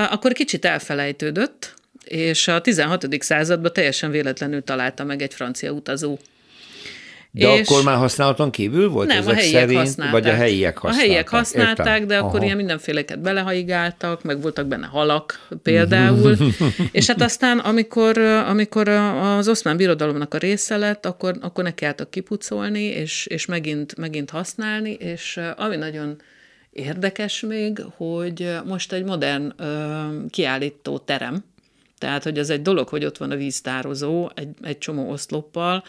akkor 0.10 0.32
kicsit 0.32 0.66
elfelejtődött, 0.66 1.74
és 2.06 2.48
a 2.48 2.62
16. 2.62 3.24
században 3.24 3.74
teljesen 3.74 4.12
véletlenül 4.12 4.64
találta 4.64 5.04
meg 5.04 5.22
egy 5.22 5.34
francia 5.34 5.72
utazó 5.72 6.20
de 7.32 7.56
és 7.56 7.68
akkor 7.68 7.84
már 7.84 7.98
használaton 7.98 8.52
kívül 8.52 8.90
volt 8.90 9.08
nem, 9.08 9.18
ezek 9.18 9.34
a 9.34 9.36
helyiek 9.36 9.62
szerint, 9.62 9.78
használták. 9.78 10.22
vagy 10.22 10.32
a 10.32 10.34
helyiek 10.34 10.78
használták? 10.78 11.00
A 11.00 11.08
helyiek 11.08 11.30
használták, 11.30 11.88
Értem. 11.88 12.08
de 12.08 12.18
akkor 12.18 12.36
Aha. 12.36 12.44
ilyen 12.44 12.58
mindenféleket 12.58 13.20
belehaigáltak, 13.20 14.24
meg 14.24 14.42
voltak 14.42 14.68
benne 14.68 14.88
halak 14.88 15.48
például. 15.64 16.38
és 16.92 17.08
hát 17.08 17.22
aztán, 17.22 17.60
amikor, 17.60 18.18
amikor 18.18 18.88
az 18.88 19.48
oszmán 19.48 19.78
birodalomnak 19.78 20.34
a 20.34 20.38
része 20.38 20.78
lett, 20.78 21.06
akkor, 21.06 21.38
akkor 21.42 21.64
ne 21.64 21.74
kellett 21.74 22.10
kipucolni, 22.10 22.84
és, 22.84 23.26
és 23.26 23.46
megint, 23.46 23.98
megint 23.98 24.30
használni, 24.30 24.92
és 24.92 25.40
ami 25.56 25.76
nagyon 25.76 26.22
érdekes 26.72 27.40
még, 27.40 27.84
hogy 27.98 28.56
most 28.66 28.94
egy 28.94 29.04
modern 29.04 29.54
kiállító 30.30 30.98
terem, 30.98 31.44
tehát, 32.02 32.24
hogy 32.24 32.40
az 32.40 32.50
egy 32.50 32.62
dolog, 32.62 32.88
hogy 32.88 33.06
ott 33.06 33.18
van 33.18 33.32
a 33.32 33.36
víztározó, 33.36 34.30
egy, 34.36 34.48
egy 34.62 34.78
csomó 34.78 35.10
oszloppal, 35.12 35.84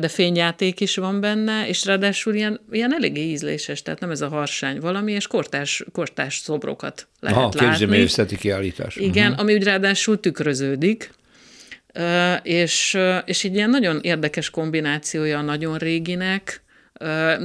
de 0.00 0.08
fényjáték 0.08 0.80
is 0.80 0.96
van 0.96 1.20
benne, 1.20 1.68
és 1.68 1.84
ráadásul 1.84 2.34
ilyen, 2.34 2.60
ilyen 2.70 2.94
eléggé 2.94 3.20
ízléses, 3.20 3.82
tehát 3.82 4.00
nem 4.00 4.10
ez 4.10 4.20
a 4.20 4.28
harsány 4.28 4.80
valami, 4.80 5.12
és 5.12 5.26
kortás, 5.26 5.84
kortás 5.92 6.36
szobrokat 6.36 7.06
lehet 7.20 7.36
Aha, 7.36 7.50
látni. 7.54 7.68
képzőművészeti 7.68 8.36
kiállítás. 8.36 8.96
Igen, 8.96 9.26
uh-huh. 9.26 9.40
ami 9.40 9.54
úgy 9.54 9.64
ráadásul 9.64 10.20
tükröződik, 10.20 11.10
és, 12.42 12.98
és 13.24 13.42
így 13.42 13.54
ilyen 13.54 13.70
nagyon 13.70 14.00
érdekes 14.02 14.50
kombinációja 14.50 15.38
a 15.38 15.42
nagyon 15.42 15.78
réginek, 15.78 16.62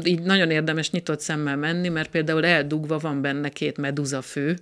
így 0.04 0.22
nagyon 0.22 0.52
érdemes 0.52 0.92
nyitott 0.92 1.20
szemmel 1.20 1.58
menni, 1.58 1.90
mert 1.90 2.10
például 2.10 2.46
eldugva 2.46 2.98
van 2.98 3.22
benne 3.22 3.50
két 3.50 3.78
meduza 3.78 4.22
fő, 4.22 4.58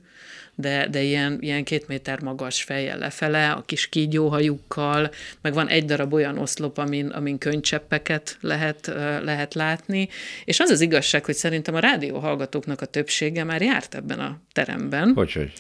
de, 0.60 0.88
de 0.88 1.02
ilyen, 1.02 1.38
ilyen 1.42 1.64
két 1.64 1.88
méter 1.88 2.22
magas 2.22 2.64
fejjel 2.64 2.98
lefele, 2.98 3.52
a 3.52 3.64
kis 3.66 3.90
kígyóhajukkal, 3.90 5.12
meg 5.42 5.54
van 5.54 5.68
egy 5.68 5.86
darab 5.86 6.14
olyan 6.14 6.38
oszlop, 6.38 6.78
amin, 6.78 7.08
amin 7.08 7.38
könycseppeket 7.38 8.38
lehet, 8.42 8.86
lehet 9.24 9.54
látni, 9.54 10.10
és 10.46 10.60
az 10.60 10.70
az 10.70 10.82
igazság, 10.82 11.26
hogy 11.26 11.36
szerintem 11.36 11.76
a 11.76 11.80
rádió 11.80 12.20
hallgatóknak 12.20 12.82
a 12.82 12.86
többsége 12.86 13.44
már 13.44 13.62
járt 13.62 13.96
ebben 13.96 14.20
a 14.20 14.40
teremben. 14.52 15.12
Hogy, 15.14 15.34
hogy? 15.34 15.52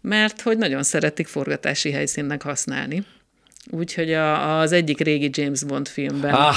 Mert 0.00 0.40
hogy 0.40 0.58
nagyon 0.58 0.82
szeretik 0.82 1.26
forgatási 1.26 1.90
helyszínnek 1.90 2.42
használni. 2.42 3.04
Úgyhogy 3.70 4.12
a, 4.12 4.60
az 4.60 4.72
egyik 4.72 5.00
régi 5.00 5.30
James 5.32 5.64
Bond 5.64 5.88
filmben, 5.88 6.34
ah. 6.34 6.56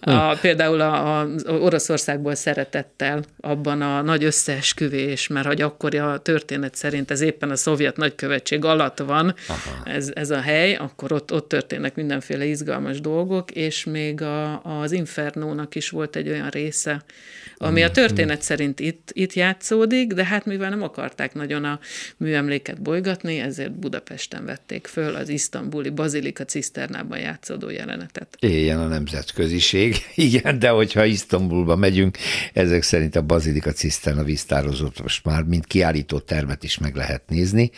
a, 0.00 0.34
például 0.40 0.80
a, 0.80 1.20
a 1.20 1.28
Oroszországból 1.46 2.34
szeretettel, 2.34 3.24
abban 3.40 3.82
a 3.82 4.02
nagy 4.02 4.24
összeesküvés, 4.24 5.26
mert 5.26 5.46
hogy 5.46 5.60
akkor 5.60 5.94
a 5.94 6.18
történet 6.18 6.74
szerint 6.74 7.10
ez 7.10 7.20
éppen 7.20 7.50
a 7.50 7.56
szovjet 7.56 7.96
nagykövetség 7.96 8.64
alatt 8.64 8.98
van, 8.98 9.34
ez, 9.84 10.10
ez 10.14 10.30
a 10.30 10.40
hely, 10.40 10.74
akkor 10.74 11.12
ott, 11.12 11.32
ott 11.32 11.48
történnek 11.48 11.94
mindenféle 11.94 12.44
izgalmas 12.44 13.00
dolgok, 13.00 13.50
és 13.50 13.84
még 13.84 14.22
a, 14.22 14.62
az 14.62 14.92
Infernónak 14.92 15.74
is 15.74 15.90
volt 15.90 16.16
egy 16.16 16.28
olyan 16.28 16.48
része, 16.48 17.04
ami 17.60 17.82
a 17.82 17.90
történet 17.90 18.42
szerint 18.42 18.80
itt, 18.80 19.08
itt 19.12 19.32
játszódik, 19.32 20.12
de 20.12 20.24
hát 20.24 20.44
mivel 20.44 20.70
nem 20.70 20.82
akarták 20.82 21.34
nagyon 21.34 21.64
a 21.64 21.78
műemléket 22.16 22.82
bolygatni, 22.82 23.38
ezért 23.38 23.72
Budapesten 23.72 24.44
vették 24.44 24.86
föl 24.86 25.14
az 25.14 25.28
isztambuli 25.28 25.90
bazilika 26.38 26.44
ciszternában 26.44 27.18
játszódó 27.18 27.70
jelenetet. 27.70 28.36
Éljen 28.40 28.80
a 28.80 28.86
nemzetköziség, 28.86 29.96
igen, 30.14 30.58
de 30.58 30.68
hogyha 30.68 31.04
Isztambulba 31.04 31.76
megyünk, 31.76 32.18
ezek 32.52 32.82
szerint 32.82 33.16
a 33.16 33.22
bazilika 33.22 33.72
ciszterna 33.72 34.22
víztározót 34.22 35.02
most 35.02 35.24
már 35.24 35.42
mint 35.42 35.66
kiállító 35.66 36.18
termet 36.18 36.62
is 36.62 36.78
meg 36.78 36.94
lehet 36.94 37.22
nézni, 37.28 37.70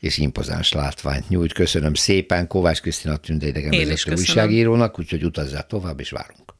és 0.00 0.18
impozáns 0.18 0.72
látványt 0.72 1.28
nyújt. 1.28 1.52
Köszönöm 1.52 1.94
szépen 1.94 2.46
Kovács 2.46 2.80
Krisztina 2.80 3.16
Tünde 3.16 3.46
idegenvezető 3.46 4.14
újságírónak, 4.16 4.98
úgyhogy 4.98 5.24
utazzál 5.24 5.66
tovább, 5.66 6.00
és 6.00 6.10
várunk 6.10 6.56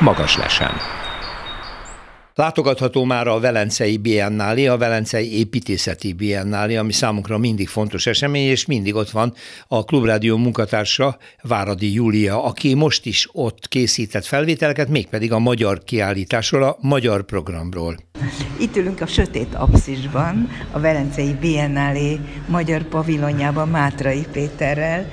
magas 0.00 0.36
lesen. 0.36 0.97
Látogatható 2.38 3.04
már 3.04 3.26
a 3.26 3.40
Velencei 3.40 3.96
Biennálé, 3.96 4.66
a 4.66 4.76
Velencei 4.76 5.38
Építészeti 5.38 6.12
Biennálé, 6.12 6.76
ami 6.76 6.92
számunkra 6.92 7.38
mindig 7.38 7.68
fontos 7.68 8.06
esemény, 8.06 8.48
és 8.48 8.66
mindig 8.66 8.94
ott 8.94 9.10
van 9.10 9.34
a 9.68 9.84
Klubrádió 9.84 10.36
munkatársa, 10.36 11.18
Váradi 11.42 11.92
Júlia, 11.92 12.44
aki 12.44 12.74
most 12.74 13.06
is 13.06 13.28
ott 13.32 13.68
készített 13.68 14.24
felvételeket, 14.24 14.88
mégpedig 14.88 15.32
a 15.32 15.38
magyar 15.38 15.84
kiállításról, 15.84 16.62
a 16.62 16.76
magyar 16.80 17.24
programról. 17.24 17.96
Itt 18.60 18.76
ülünk 18.76 19.00
a 19.00 19.06
Sötét 19.06 19.54
Apszisban, 19.54 20.48
a 20.72 20.80
Velencei 20.80 21.34
Biennálé 21.40 22.18
magyar 22.48 22.82
pavilonjában 22.82 23.68
Mátrai 23.68 24.26
Péterrel, 24.32 25.10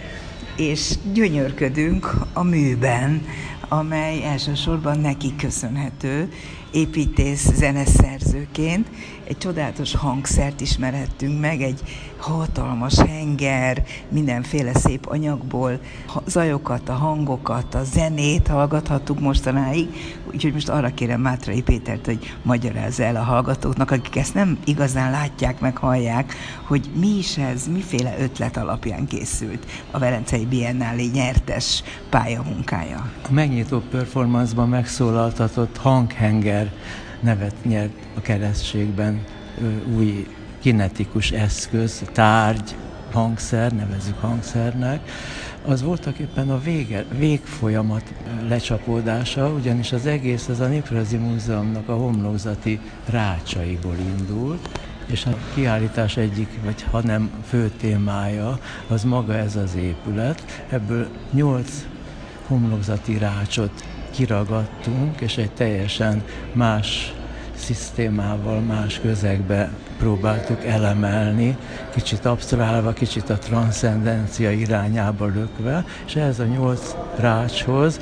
és 0.58 0.94
gyönyörködünk 1.14 2.14
a 2.34 2.44
műben, 2.44 3.26
amely 3.70 4.24
elsősorban 4.24 5.00
neki 5.00 5.36
köszönhető, 5.36 6.32
építész 6.72 7.52
zeneszerzőként. 7.54 8.88
Egy 9.28 9.38
csodálatos 9.38 9.96
hangszert 9.96 10.62
ismerhettünk 10.62 11.40
meg, 11.40 11.62
egy 11.62 11.82
hatalmas 12.18 13.00
henger, 13.00 13.84
mindenféle 14.10 14.74
szép 14.74 15.06
anyagból, 15.06 15.80
zajokat, 16.26 16.90
a 16.90 16.94
hangokat, 16.94 17.76
a 17.76 17.84
zenét 17.84 18.48
hallgathattuk 18.48 19.20
mostanáig, 19.20 19.88
úgyhogy 20.34 20.54
most 20.54 20.70
arra 20.70 20.94
kérem 20.94 21.22
Mátrai 21.22 21.62
Pétert, 21.62 22.06
hogy 22.06 22.38
magyarázza 22.44 23.04
el 23.04 23.16
a 23.16 23.24
hallgatóknak, 23.24 23.92
akik 23.92 24.16
ezt 24.16 24.34
nem 24.34 24.58
igazán 24.66 25.12
látják, 25.12 25.60
meg 25.60 25.78
hallják, 25.78 26.34
hogy 26.64 26.90
mi 27.00 27.18
is 27.18 27.38
ez, 27.38 27.68
miféle 27.68 28.16
ötlet 28.20 28.58
alapján 28.58 29.08
készült 29.08 29.66
a 29.92 30.00
Velencei 30.00 30.46
Biennálé 30.46 31.06
nyertes 31.06 31.84
pályamunkája. 32.10 33.12
A 33.30 33.32
megnyitó 33.32 33.80
performanceban 33.80 34.70
megszólaltatott 34.70 35.78
hanghenger 35.78 36.72
nevet 37.20 37.56
nyert 37.64 37.94
a 38.16 38.22
keresztségben 38.22 39.24
új 39.96 40.28
kinetikus 40.60 41.32
eszköz, 41.32 42.04
tárgy, 42.12 42.76
hangszer, 43.12 43.72
nevezük 43.72 44.20
hangszernek, 44.20 45.00
az 45.66 45.82
voltak 45.82 46.18
éppen 46.18 46.50
a 46.50 46.60
vége, 46.60 47.06
végfolyamat 47.18 48.14
lecsapódása, 48.48 49.50
ugyanis 49.50 49.92
az 49.92 50.06
egész 50.06 50.48
az 50.48 50.60
a 50.60 50.68
Néprajzi 50.68 51.18
Múzeumnak 51.18 51.90
a 51.90 51.96
homlokzati 51.96 52.80
rácsaiból 53.10 53.96
indult, 54.18 54.70
és 55.06 55.26
a 55.26 55.38
kiállítás 55.54 56.18
egyik, 56.18 56.50
vagy 56.64 56.84
ha 56.92 57.02
nem 57.02 57.30
fő 57.48 57.72
témája, 57.80 58.60
az 58.88 59.04
maga 59.04 59.34
ez 59.34 59.56
az 59.56 59.76
épület. 59.76 60.66
Ebből 60.70 61.08
nyolc 61.32 61.86
homlokzati 62.48 63.18
rácsot 63.18 63.84
kiragadtunk, 64.16 65.22
és 65.22 65.38
egy 65.38 65.52
teljesen 65.52 66.24
más 66.54 67.14
szisztémával, 67.56 68.60
más 68.60 69.00
közegbe 69.00 69.70
próbáltuk 69.98 70.66
elemelni, 70.66 71.58
kicsit 71.94 72.26
absztrálva, 72.26 72.94
kicsit 72.94 73.30
a 73.30 73.38
transzcendencia 73.38 74.52
irányába 74.52 75.26
lökve, 75.26 75.86
és 76.06 76.16
ehhez 76.16 76.40
a 76.40 76.46
nyolc 76.46 76.96
rácshoz 77.20 78.00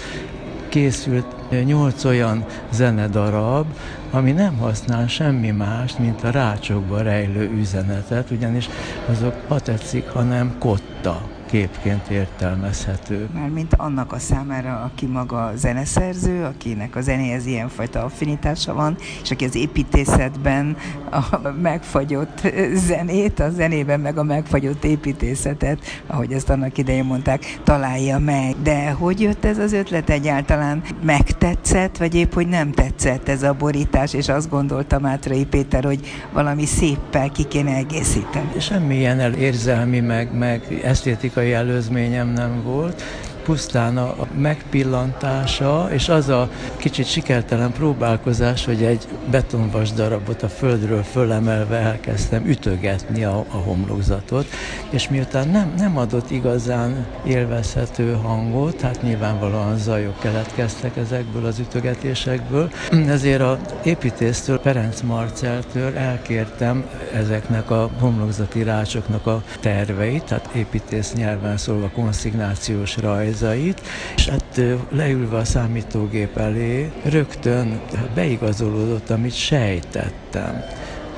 készült 0.69 1.25
nyolc 1.65 2.03
olyan 2.03 2.45
zenedarab, 2.71 3.65
ami 4.11 4.31
nem 4.31 4.57
használ 4.57 5.07
semmi 5.07 5.51
mást, 5.51 5.99
mint 5.99 6.23
a 6.23 6.29
rácsokban 6.29 7.03
rejlő 7.03 7.49
üzenetet, 7.49 8.31
ugyanis 8.31 8.69
azok, 9.09 9.35
ha 9.47 9.59
tetszik, 9.59 10.09
hanem 10.09 10.55
kotta 10.59 11.32
képként 11.53 12.07
értelmezhető. 12.07 13.29
Mármint 13.33 13.73
annak 13.73 14.13
a 14.13 14.19
számára, 14.19 14.81
aki 14.83 15.05
maga 15.05 15.51
zeneszerző, 15.55 16.43
akinek 16.43 16.95
a 16.95 17.01
zenéhez 17.01 17.45
ilyenfajta 17.45 18.03
affinitása 18.03 18.73
van, 18.73 18.95
és 19.23 19.31
aki 19.31 19.45
az 19.45 19.55
építészetben 19.55 20.77
a 21.11 21.49
megfagyott 21.61 22.41
zenét, 22.73 23.39
a 23.39 23.49
zenében 23.49 23.99
meg 23.99 24.17
a 24.17 24.23
megfagyott 24.23 24.83
építészetet, 24.83 25.79
ahogy 26.07 26.31
ezt 26.31 26.49
annak 26.49 26.77
idején 26.77 27.05
mondták, 27.05 27.59
találja 27.63 28.19
meg. 28.19 28.55
De 28.63 28.91
hogy 28.91 29.21
jött 29.21 29.45
ez 29.45 29.57
az 29.57 29.73
ötlet 29.73 30.09
egyáltalán? 30.09 30.81
Megtetszett, 31.03 31.97
vagy 31.97 32.15
épp, 32.15 32.33
hogy 32.33 32.47
nem 32.47 32.71
tetszett 32.71 33.29
ez 33.29 33.43
a 33.43 33.53
borítás, 33.53 34.13
és 34.13 34.29
azt 34.29 34.49
gondolta 34.49 34.99
Mátrai 34.99 35.45
Péter, 35.45 35.83
hogy 35.83 35.99
valami 36.31 36.65
széppel 36.65 37.31
ki 37.31 37.43
kéne 37.43 37.75
egészíteni? 37.75 38.59
Semmilyen 38.59 39.33
érzelmi, 39.33 39.99
meg, 39.99 40.37
meg 40.37 40.81
esztétikai 40.83 41.42
fizikai 41.43 41.53
előzményem 41.53 42.27
nem 42.27 42.63
volt, 42.63 43.01
pusztán 43.43 43.97
a 43.97 44.27
megpillantása, 44.37 45.87
és 45.91 46.09
az 46.09 46.29
a 46.29 46.49
kicsit 46.77 47.05
sikertelen 47.05 47.71
próbálkozás, 47.71 48.65
hogy 48.65 48.83
egy 48.83 49.07
betonvas 49.31 49.91
darabot 49.91 50.43
a 50.43 50.49
földről 50.49 51.03
fölemelve 51.03 51.77
elkezdtem 51.77 52.45
ütögetni 52.45 53.23
a, 53.23 53.45
a 53.49 53.57
homlokzatot, 53.57 54.45
és 54.89 55.09
miután 55.09 55.47
nem, 55.47 55.73
nem 55.77 55.97
adott 55.97 56.31
igazán 56.31 57.05
élvezhető 57.25 58.13
hangot, 58.13 58.81
hát 58.81 59.01
nyilvánvalóan 59.01 59.77
zajok 59.77 60.19
keletkeztek 60.19 60.97
ezekből 60.97 61.45
az 61.45 61.59
ütögetésekből, 61.59 62.71
ezért 63.07 63.41
a 63.41 63.59
építésztől, 63.83 64.59
Ferenc 64.63 65.01
Marceltől 65.01 65.97
elkértem 65.97 66.85
ezeknek 67.13 67.71
a 67.71 67.89
homlokzati 67.99 68.63
rácsoknak 68.63 69.27
a 69.27 69.43
terveit, 69.59 70.23
tehát 70.23 70.49
építész 70.53 71.13
nyelven 71.13 71.57
szólva 71.57 71.89
konszignációs 71.89 72.97
rajz, 72.97 73.32
rajzait, 73.39 73.81
és 74.15 74.27
hát 74.27 74.61
leülve 74.89 75.37
a 75.37 75.45
számítógép 75.45 76.37
elé 76.37 76.91
rögtön 77.03 77.81
beigazolódott, 78.15 79.09
amit 79.09 79.35
sejtettem 79.35 80.63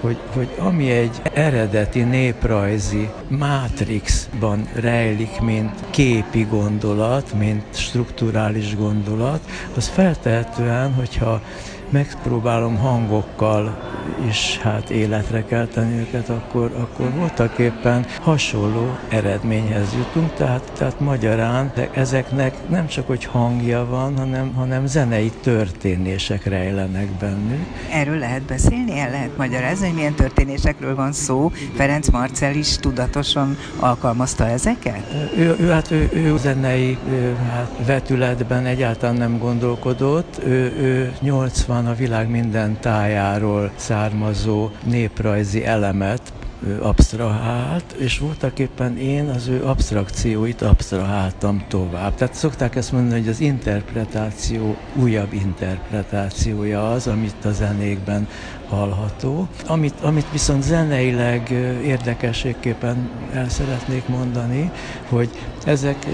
hogy, 0.02 0.18
hogy 0.34 0.50
ami 0.58 0.92
egy 0.92 1.22
eredeti 1.34 2.02
néprajzi 2.02 3.10
mátrixban 3.28 4.68
rejlik, 4.74 5.40
mint 5.42 5.72
képi 5.90 6.48
gondolat, 6.50 7.34
mint 7.34 7.64
strukturális 7.72 8.76
gondolat, 8.76 9.40
az 9.76 9.88
feltehetően, 9.88 10.94
hogyha 10.94 11.42
megpróbálom 11.90 12.78
hangokkal 12.78 13.94
is 14.28 14.60
hát 14.62 14.90
életre 14.90 15.46
kelteni 15.46 16.00
őket, 16.00 16.30
akkor, 16.30 16.72
akkor 16.78 17.12
voltak 17.12 17.58
éppen 17.58 18.06
hasonló 18.22 18.98
eredményhez 19.10 19.94
jutunk, 19.98 20.34
tehát, 20.34 20.72
tehát 20.78 21.00
magyarán 21.00 21.72
de 21.76 21.90
ezeknek 21.94 22.70
nem 22.70 22.88
csak, 22.88 23.08
hogy 23.08 23.26
hangja 23.26 23.86
van, 23.90 24.18
hanem, 24.18 24.54
hanem 24.54 24.86
zenei 24.86 25.32
történések 25.42 26.46
rejlenek 26.46 27.08
bennük. 27.08 27.66
Erről 27.92 28.18
lehet 28.18 28.42
beszélni, 28.42 29.00
el 29.00 29.10
lehet 29.10 29.38
magyarázni, 29.38 29.86
hogy 29.86 29.96
milyen 29.96 30.14
történésekről 30.14 30.96
van 30.96 31.12
szó. 31.12 31.52
Ferenc 31.76 32.08
Marcel 32.10 32.56
is 32.56 32.78
tudatosan 32.78 33.58
alkalmazta 33.80 34.48
ezeket? 34.48 35.14
Ő, 35.38 35.56
ő 35.60 35.70
hát 35.70 35.92
ő, 35.92 36.10
ő 36.14 36.38
zenei 36.38 36.98
ő, 37.10 37.36
hát 37.52 37.72
vetületben 37.86 38.66
egyáltalán 38.66 39.16
nem 39.16 39.38
gondolkodott. 39.38 40.42
Ő, 40.46 40.74
ő 40.80 41.14
80 41.22 41.75
a 41.76 41.94
világ 41.94 42.30
minden 42.30 42.80
tájáról 42.80 43.72
származó 43.76 44.70
néprajzi 44.84 45.66
elemet 45.66 46.34
absztrahált, 46.82 47.92
és 47.92 48.20
voltak 48.20 48.60
éppen 48.60 48.98
én 48.98 49.30
az 49.30 49.48
ő 49.48 49.66
absztrakcióit 49.66 50.62
absztraháltam 50.62 51.66
tovább. 51.68 52.16
Tehát 52.16 52.34
szokták 52.34 52.76
ezt 52.76 52.92
mondani, 52.92 53.20
hogy 53.20 53.30
az 53.30 53.40
interpretáció 53.40 54.76
újabb 54.94 55.34
interpretációja 55.34 56.92
az, 56.92 57.08
amit 57.08 57.46
a 57.46 57.52
zenékben 57.52 58.28
hallható. 58.70 59.48
Amit, 59.68 60.02
amit 60.02 60.32
viszont 60.32 60.64
zeneileg 60.64 61.50
érdekességképpen 61.86 63.10
el 63.34 63.50
szeretnék 63.50 64.08
mondani, 64.08 64.72
hogy 65.10 65.30
ezek 65.66 66.08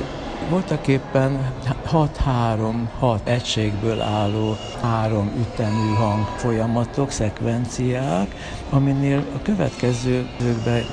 voltak 0.49 0.87
éppen 0.87 1.53
6-3-6 1.91 3.19
egységből 3.23 4.01
álló 4.01 4.57
három 4.81 5.31
ütemű 5.39 5.93
hang 5.95 6.25
folyamatok, 6.35 7.11
szekvenciák, 7.11 8.35
aminél 8.69 9.23
a 9.35 9.41
következőkbe 9.41 10.83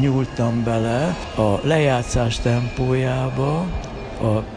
nyúltam 0.00 0.64
bele. 0.64 1.16
A 1.36 1.66
lejátszás 1.66 2.38
tempójába, 2.38 3.58
a 4.22 4.55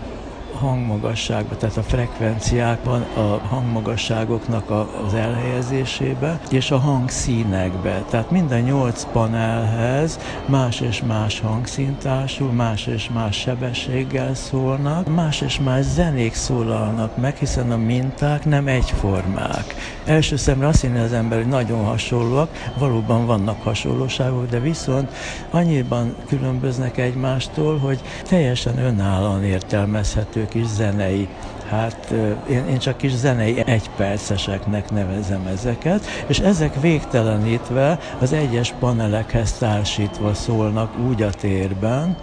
hangmagasságban, 0.59 1.57
tehát 1.57 1.77
a 1.77 1.83
frekvenciákban, 1.83 3.01
a 3.01 3.47
hangmagasságoknak 3.47 4.69
az 5.05 5.13
elhelyezésébe, 5.13 6.39
és 6.49 6.71
a 6.71 6.77
hangszínekbe. 6.77 8.03
Tehát 8.09 8.31
minden 8.31 8.61
nyolc 8.61 9.05
panelhez 9.11 10.19
más 10.45 10.79
és 10.79 11.01
más 11.07 11.39
hangszintású, 11.39 12.45
más 12.45 12.87
és 12.87 13.09
más 13.13 13.35
sebességgel 13.37 14.35
szólnak, 14.35 15.15
más 15.15 15.41
és 15.41 15.59
más 15.59 15.85
zenék 15.85 16.33
szólalnak 16.33 17.17
meg, 17.17 17.35
hiszen 17.35 17.71
a 17.71 17.77
minták 17.77 18.45
nem 18.45 18.67
egyformák. 18.67 19.75
Első 20.05 20.35
szemre 20.35 20.67
azt 20.67 20.81
hinni 20.81 20.99
az 20.99 21.13
ember, 21.13 21.37
hogy 21.37 21.47
nagyon 21.47 21.85
hasonlóak, 21.85 22.49
valóban 22.77 23.25
vannak 23.25 23.63
hasonlóságok, 23.63 24.49
de 24.49 24.59
viszont 24.59 25.11
annyiban 25.51 26.15
különböznek 26.27 26.97
egymástól, 26.97 27.77
hogy 27.77 28.01
teljesen 28.27 28.77
önállóan 28.77 29.43
értelmezhetők 29.43 30.48
kis 30.49 30.65
zenei 30.65 31.27
hát 31.69 32.13
én, 32.49 32.65
én 32.65 32.77
csak 32.77 32.97
kis 32.97 33.11
zenei 33.11 33.61
egyperceseknek 33.65 34.91
nevezem 34.91 35.47
ezeket, 35.47 36.05
és 36.27 36.39
ezek 36.39 36.73
végtelenítve 36.81 37.99
az 38.19 38.33
egyes 38.33 38.73
panelekhez 38.79 39.53
társítva 39.53 40.33
szólnak 40.33 40.97
úgy 40.97 41.21
a 41.21 41.29
térben, 41.29 42.15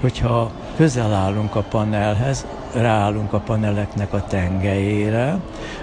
hogyha 0.00 0.52
közel 0.76 1.12
állunk 1.12 1.54
a 1.54 1.62
panelhez, 1.62 2.46
ráállunk 2.74 3.32
a 3.32 3.38
paneleknek 3.38 4.12
a 4.12 4.24
tengelyére, 4.26 5.38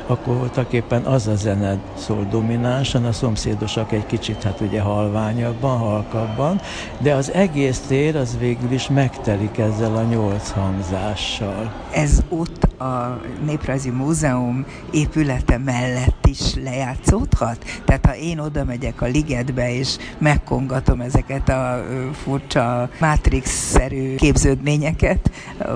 akkor 0.07 0.35
voltak 0.35 0.73
éppen 0.73 1.03
az 1.03 1.27
a 1.27 1.35
zene 1.35 1.77
szól 1.97 2.27
dominánsan, 2.29 3.05
a 3.05 3.11
szomszédosak 3.11 3.91
egy 3.91 4.05
kicsit 4.05 4.43
hát 4.43 4.59
ugye 4.59 4.81
halványabban, 4.81 5.77
halkabban, 5.77 6.61
de 6.97 7.13
az 7.13 7.31
egész 7.31 7.79
tér 7.79 8.15
az 8.15 8.37
végül 8.39 8.71
is 8.71 8.89
megtelik 8.89 9.57
ezzel 9.57 9.95
a 9.95 10.03
nyolc 10.03 10.49
hangzással. 10.49 11.73
Ez 11.93 12.23
ott 12.29 12.63
a 12.81 13.19
Néprajzi 13.45 13.89
Múzeum 13.89 14.65
épülete 14.91 15.57
mellett 15.57 16.25
is 16.25 16.55
lejátszódhat? 16.63 17.57
Tehát 17.85 18.05
ha 18.05 18.15
én 18.15 18.39
oda 18.39 18.63
megyek 18.63 19.01
a 19.01 19.05
ligetbe, 19.05 19.73
és 19.73 19.97
megkongatom 20.17 21.01
ezeket 21.01 21.49
a 21.49 21.83
furcsa 22.23 22.89
Matrix-szerű 22.99 24.15
képződményeket, 24.15 25.31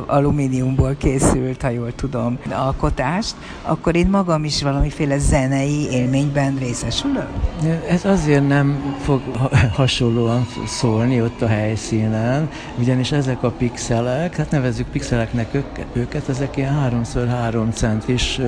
alumíniumból 0.08 0.96
készült, 1.06 1.62
ha 1.62 1.70
jól 1.70 1.96
tudom, 1.96 2.38
alkotást, 2.52 3.36
akkor 3.62 3.96
én 3.96 4.08
magam 4.08 4.44
is 4.44 4.62
valamiféle 4.62 5.18
zenei 5.18 5.88
élményben 5.92 6.56
részesülök? 6.60 7.28
Ez 7.90 8.06
azért 8.06 8.48
nem 8.48 8.96
fog 9.02 9.22
hasonlóan 9.74 10.48
szólni 10.68 11.22
ott 11.22 11.42
a 11.42 11.48
helyszínen, 11.48 12.50
ugyanis 12.80 13.12
ezek 13.12 13.44
a 13.44 13.50
pixelek, 13.50 14.36
hát 14.36 14.52
nevezzük 14.52 14.88
pixeleknek 14.88 15.64
őket, 15.94 16.30
ezek 16.30 16.58
ilyen 16.58 17.04
3x3 17.14 17.74
centis 17.74 18.40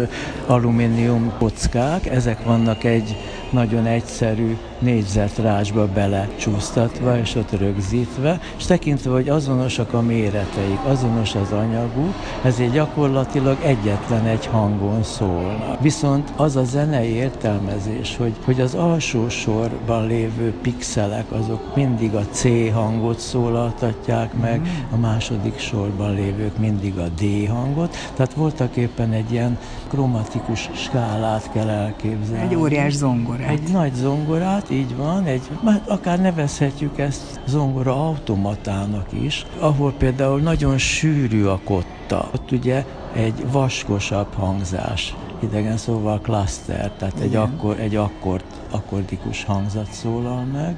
alumínium 0.46 1.34
kockák, 1.38 2.06
ezek 2.06 2.44
vannak 2.44 2.84
egy 2.84 3.16
nagyon 3.50 3.86
egyszerű 3.86 4.58
négyzetrácsba 4.80 5.88
belecsúsztatva 5.88 7.18
és 7.18 7.36
ott 7.36 7.52
rögzítve, 7.52 8.40
és 8.58 8.66
tekintve, 8.66 9.12
hogy 9.12 9.30
azonosak 9.30 9.94
a 9.94 10.02
méreteik, 10.02 10.80
azonos 10.86 11.36
az 11.36 11.52
anyaguk, 11.52 12.14
ezért 12.44 12.72
gyakorlatilag 12.72 13.58
egyetlen 13.64 14.26
egy 14.26 14.46
hangon 14.46 15.04
szólnak. 15.04 15.82
Viszont 15.82 16.34
az 16.36 16.56
a 16.56 16.64
zenei 16.64 17.14
értelmezés, 17.14 18.18
hogy, 18.18 18.34
hogy 18.46 18.62
az 18.62 18.74
alsó 18.74 19.30
sorban 19.30 20.08
lévő 20.08 20.54
pixelek 20.62 21.32
azok 21.32 21.76
mindig 21.76 22.14
a 22.14 22.26
C 22.32 22.44
hangot 22.74 23.20
szólaltatják 23.20 24.34
meg, 24.34 24.60
mm. 24.60 24.94
a 24.94 24.98
második 24.98 25.60
sorban 25.60 26.14
lévők 26.14 26.58
mindig 26.58 26.98
a 26.98 27.08
D 27.08 27.48
hangot, 27.50 27.96
tehát 28.16 28.34
voltak 28.34 28.76
éppen 28.76 29.12
egy 29.12 29.32
ilyen 29.32 29.58
kromatikus 29.88 30.70
skálát 30.74 31.50
kell 31.52 31.70
elképzelni. 31.70 32.48
Egy 32.48 32.56
óriás 32.56 32.94
zongorát. 32.94 33.50
Egy 33.50 33.72
nagy 33.72 33.94
zongorát, 33.94 34.67
így 34.70 34.96
van, 34.96 35.26
egy, 35.26 35.50
akár 35.88 36.20
nevezhetjük 36.20 36.98
ezt 36.98 37.40
zongora 37.46 38.08
automatának 38.08 39.08
is, 39.12 39.46
ahol 39.60 39.94
például 39.94 40.40
nagyon 40.40 40.78
sűrű 40.78 41.46
a 41.46 41.60
kotta. 41.64 42.30
Ott 42.34 42.52
ugye 42.52 42.86
egy 43.14 43.52
vaskosabb 43.52 44.34
hangzás, 44.34 45.16
idegen 45.40 45.78
szóval 45.78 46.20
cluster, 46.20 46.92
tehát 46.92 47.20
egy, 47.20 47.36
akkor, 47.36 47.80
egy 47.80 47.96
akkord, 47.96 48.46
akkordikus 48.70 49.44
hangzat 49.44 49.92
szólal 49.92 50.44
meg, 50.44 50.76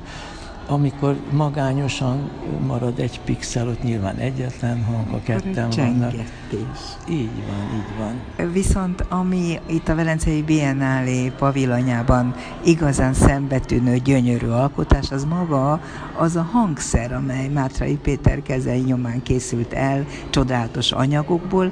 amikor 0.70 1.16
magányosan 1.32 2.30
marad 2.66 3.00
egy 3.00 3.20
pixel, 3.26 3.68
ott 3.68 3.84
nyilván 3.84 4.16
egyetlen 4.16 4.84
hang, 4.84 5.14
a 5.14 5.20
ketten 5.24 5.70
vannak. 5.76 6.14
Így 7.10 7.32
van, 7.48 7.76
így 7.76 7.98
van. 7.98 8.52
Viszont 8.52 9.06
ami 9.10 9.60
itt 9.66 9.88
a 9.88 9.96
Velencei 9.96 10.42
Biennálé 10.42 11.32
pavilonyában 11.38 12.36
igazán 12.64 13.14
szembetűnő, 13.14 13.98
gyönyörű 13.98 14.48
alkotás, 14.48 15.12
az 15.12 15.26
maga 15.26 15.82
az 16.18 16.36
a 16.36 16.48
hangszer, 16.52 17.14
amely 17.14 17.48
Mátrai 17.48 17.98
Péter 17.98 18.42
kezei 18.42 18.82
nyomán 18.82 19.24
készült 19.24 19.74
el 19.74 20.06
csodálatos 20.30 20.92
anyagokból, 20.92 21.72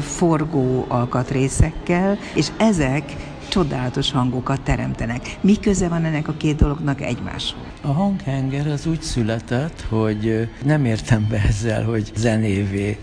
forgó 0.00 0.84
alkatrészekkel, 0.88 2.18
és 2.34 2.48
ezek 2.56 3.16
csodálatos 3.48 4.10
hangokat 4.10 4.60
teremtenek. 4.60 5.38
Mi 5.40 5.58
köze 5.60 5.88
van 5.88 6.04
ennek 6.04 6.28
a 6.28 6.34
két 6.36 6.56
dolognak 6.56 7.00
egymáshoz? 7.00 7.60
A 7.80 7.92
hanghenger 7.92 8.66
az 8.66 8.86
úgy 8.86 9.02
született, 9.02 9.80
hogy 9.88 10.48
nem 10.64 10.84
értem 10.84 11.26
be 11.30 11.42
ezzel, 11.48 11.84
hogy 11.84 12.12
zenévé 12.16 12.98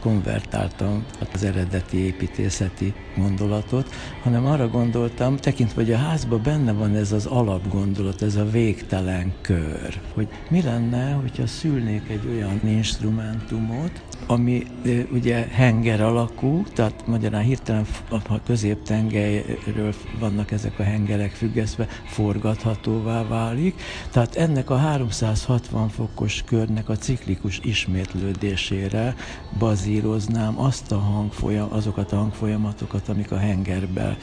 konvertáltam 0.00 1.04
az 1.32 1.44
eredeti 1.44 1.96
építészeti 1.96 2.94
gondolatot, 3.16 3.94
hanem 4.22 4.46
arra 4.46 4.68
gondoltam, 4.68 5.36
tekintve, 5.36 5.82
hogy 5.82 5.92
a 5.92 5.96
házban 5.96 6.40
benne 6.42 6.72
van 6.72 6.96
ez 6.96 7.12
az 7.12 7.26
alapgondolat, 7.26 8.22
ez 8.22 8.36
a 8.36 8.50
végtelen 8.50 9.32
kör, 9.40 10.00
hogy 10.14 10.28
mi 10.48 10.62
lenne, 10.62 11.12
hogyha 11.12 11.46
szülnék 11.46 12.08
egy 12.08 12.28
olyan 12.30 12.60
instrumentumot, 12.64 14.02
ami 14.26 14.66
ugye 15.12 15.46
henger 15.50 16.00
alakú, 16.00 16.62
tehát 16.74 17.06
magyarán 17.06 17.42
hirtelen 17.42 17.86
a 18.28 18.42
középtengelyről 18.42 19.94
vannak 20.18 20.50
ezek 20.50 20.78
a 20.78 20.82
hengerek 20.82 21.30
függesztve, 21.30 21.86
forgathatóvá 22.04 23.26
válik. 23.26 23.80
Tehát 24.10 24.36
ennek 24.36 24.70
a 24.70 24.76
360 24.76 25.88
fokos 25.88 26.42
körnek 26.46 26.88
a 26.88 26.96
ciklikus 26.96 27.60
ismétlődésére 27.62 29.14
bazíroznám 29.58 30.60
azt 30.60 30.92
a 30.92 30.98
hangfolyam, 30.98 31.72
azokat 31.72 32.12
a 32.12 32.16
hangfolyamatokat, 32.16 33.08
amik 33.08 33.32
a 33.32 33.38
hengerben 33.38 34.16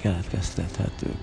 keletkeztethetők. 0.00 1.16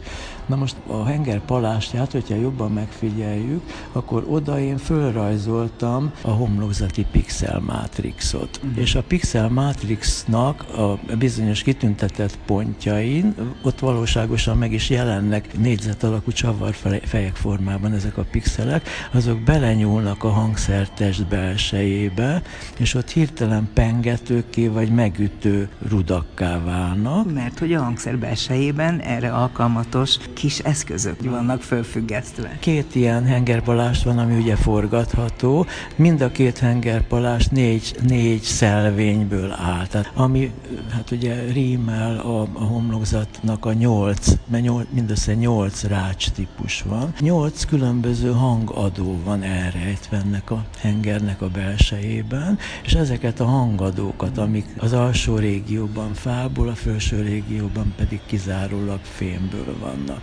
Na 0.45 0.55
most 0.55 0.75
a 0.87 1.05
henger 1.05 1.39
palástját, 1.39 2.11
hogyha 2.11 2.35
jobban 2.35 2.71
megfigyeljük, 2.71 3.61
akkor 3.91 4.25
oda 4.29 4.59
én 4.59 4.77
fölrajzoltam 4.77 6.11
a 6.21 6.31
homlokzati 6.31 7.05
pixel 7.11 7.59
matrixot. 7.59 8.59
Uh-huh. 8.63 8.81
És 8.81 8.95
a 8.95 9.03
pixel 9.03 9.49
matrixnak 9.49 10.65
a 10.77 11.15
bizonyos 11.17 11.61
kitüntetett 11.61 12.37
pontjain 12.45 13.35
ott 13.63 13.79
valóságosan 13.79 14.57
meg 14.57 14.71
is 14.71 14.89
jelennek 14.89 15.57
négyzet 15.57 16.03
alakú 16.03 16.31
fejek 17.03 17.35
formában 17.35 17.93
ezek 17.93 18.17
a 18.17 18.25
pixelek, 18.31 18.89
azok 19.11 19.39
belenyúlnak 19.39 20.23
a 20.23 20.29
hangszertest 20.29 21.27
belsejébe, 21.27 22.41
és 22.77 22.93
ott 22.93 23.09
hirtelen 23.09 23.69
pengetőké 23.73 24.67
vagy 24.67 24.89
megütő 24.89 25.69
rudakká 25.89 26.63
válnak. 26.63 27.33
Mert 27.33 27.59
hogy 27.59 27.73
a 27.73 27.81
hangszer 27.81 28.17
belsejében 28.17 28.99
erre 28.99 29.31
alkalmatos 29.31 30.17
kis 30.33 30.59
eszközök 30.59 31.21
vannak 31.23 31.61
fölfüggesztve. 31.61 32.57
Két 32.59 32.95
ilyen 32.95 33.25
hengerpalást 33.25 34.03
van, 34.03 34.17
ami 34.17 34.37
ugye 34.37 34.55
forgatható. 34.55 35.65
Mind 35.95 36.21
a 36.21 36.31
két 36.31 36.57
hengerpalást 36.57 37.51
négy, 37.51 37.95
négy 38.07 38.41
szelvényből 38.41 39.51
áll. 39.51 39.87
Tehát 39.87 40.11
ami 40.13 40.51
hát 40.91 41.11
ugye 41.11 41.43
rímel 41.51 42.17
a, 42.19 42.41
a 42.41 42.63
homlokzatnak 42.63 43.65
a 43.65 43.73
nyolc, 43.73 44.31
mert 44.47 44.63
nyolc, 44.63 44.87
mindössze 44.91 45.33
nyolc 45.33 45.83
rács 45.83 46.31
típus 46.31 46.81
van. 46.81 47.13
Nyolc 47.19 47.65
különböző 47.65 48.31
hangadó 48.31 49.19
van 49.23 49.43
elrejtve 49.43 50.17
ennek 50.25 50.51
a 50.51 50.65
hengernek 50.79 51.41
a 51.41 51.47
belsejében, 51.47 52.57
és 52.83 52.93
ezeket 52.93 53.39
a 53.39 53.45
hangadókat, 53.45 54.37
amik 54.37 54.65
az 54.77 54.93
alsó 54.93 55.35
régióban 55.35 56.13
fából, 56.13 56.69
a 56.69 56.75
felső 56.75 57.21
régióban 57.21 57.93
pedig 57.97 58.19
kizárólag 58.25 58.99
fémből 59.03 59.75
vannak. 59.79 60.22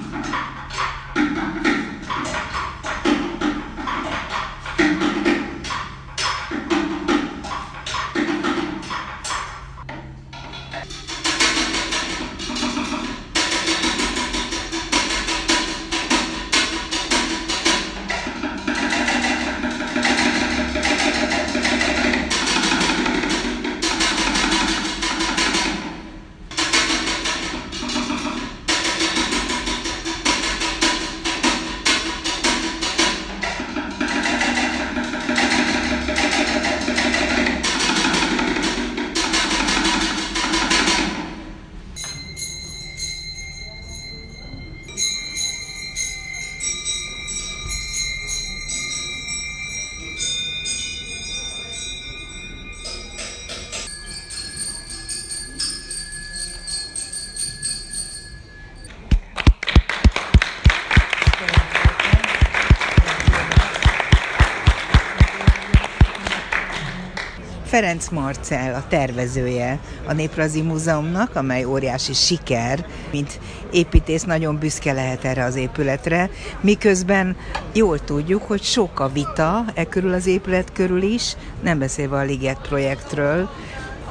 Marcel, 68.11 68.73
a 68.73 68.83
tervezője 68.89 69.79
a 70.05 70.13
Néprajzi 70.13 70.61
Múzeumnak, 70.61 71.35
amely 71.35 71.65
óriási 71.65 72.13
siker, 72.13 72.85
mint 73.11 73.39
építész 73.71 74.23
nagyon 74.23 74.57
büszke 74.57 74.93
lehet 74.93 75.25
erre 75.25 75.43
az 75.43 75.55
épületre, 75.55 76.29
miközben 76.61 77.35
jól 77.73 77.99
tudjuk, 77.99 78.43
hogy 78.43 78.63
sok 78.63 78.99
a 78.99 79.09
vita 79.09 79.65
e 79.73 79.85
körül 79.85 80.13
az 80.13 80.27
épület 80.27 80.71
körül 80.73 81.01
is, 81.01 81.35
nem 81.63 81.79
beszélve 81.79 82.17
a 82.17 82.23
Liget 82.23 82.61
projektről, 82.61 83.49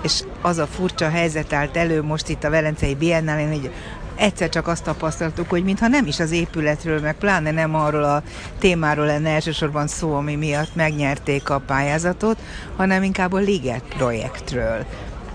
és 0.02 0.22
az 0.40 0.58
a 0.58 0.66
furcsa 0.66 1.08
helyzet 1.08 1.52
állt 1.52 1.76
elő 1.76 2.02
most 2.02 2.28
itt 2.28 2.44
a 2.44 2.50
Velencei 2.50 2.94
Biennálén, 2.94 3.48
hogy 3.48 3.70
egyszer 4.20 4.48
csak 4.48 4.66
azt 4.66 4.84
tapasztaltuk, 4.84 5.50
hogy 5.50 5.64
mintha 5.64 5.88
nem 5.88 6.06
is 6.06 6.20
az 6.20 6.30
épületről, 6.30 7.00
meg 7.00 7.14
pláne 7.14 7.50
nem 7.50 7.74
arról 7.74 8.04
a 8.04 8.22
témáról 8.58 9.06
lenne 9.06 9.30
elsősorban 9.30 9.86
szó, 9.86 10.14
ami 10.14 10.34
miatt 10.34 10.74
megnyerték 10.74 11.50
a 11.50 11.62
pályázatot, 11.66 12.38
hanem 12.76 13.02
inkább 13.02 13.32
a 13.32 13.38
Liget 13.38 13.82
projektről. 13.88 14.86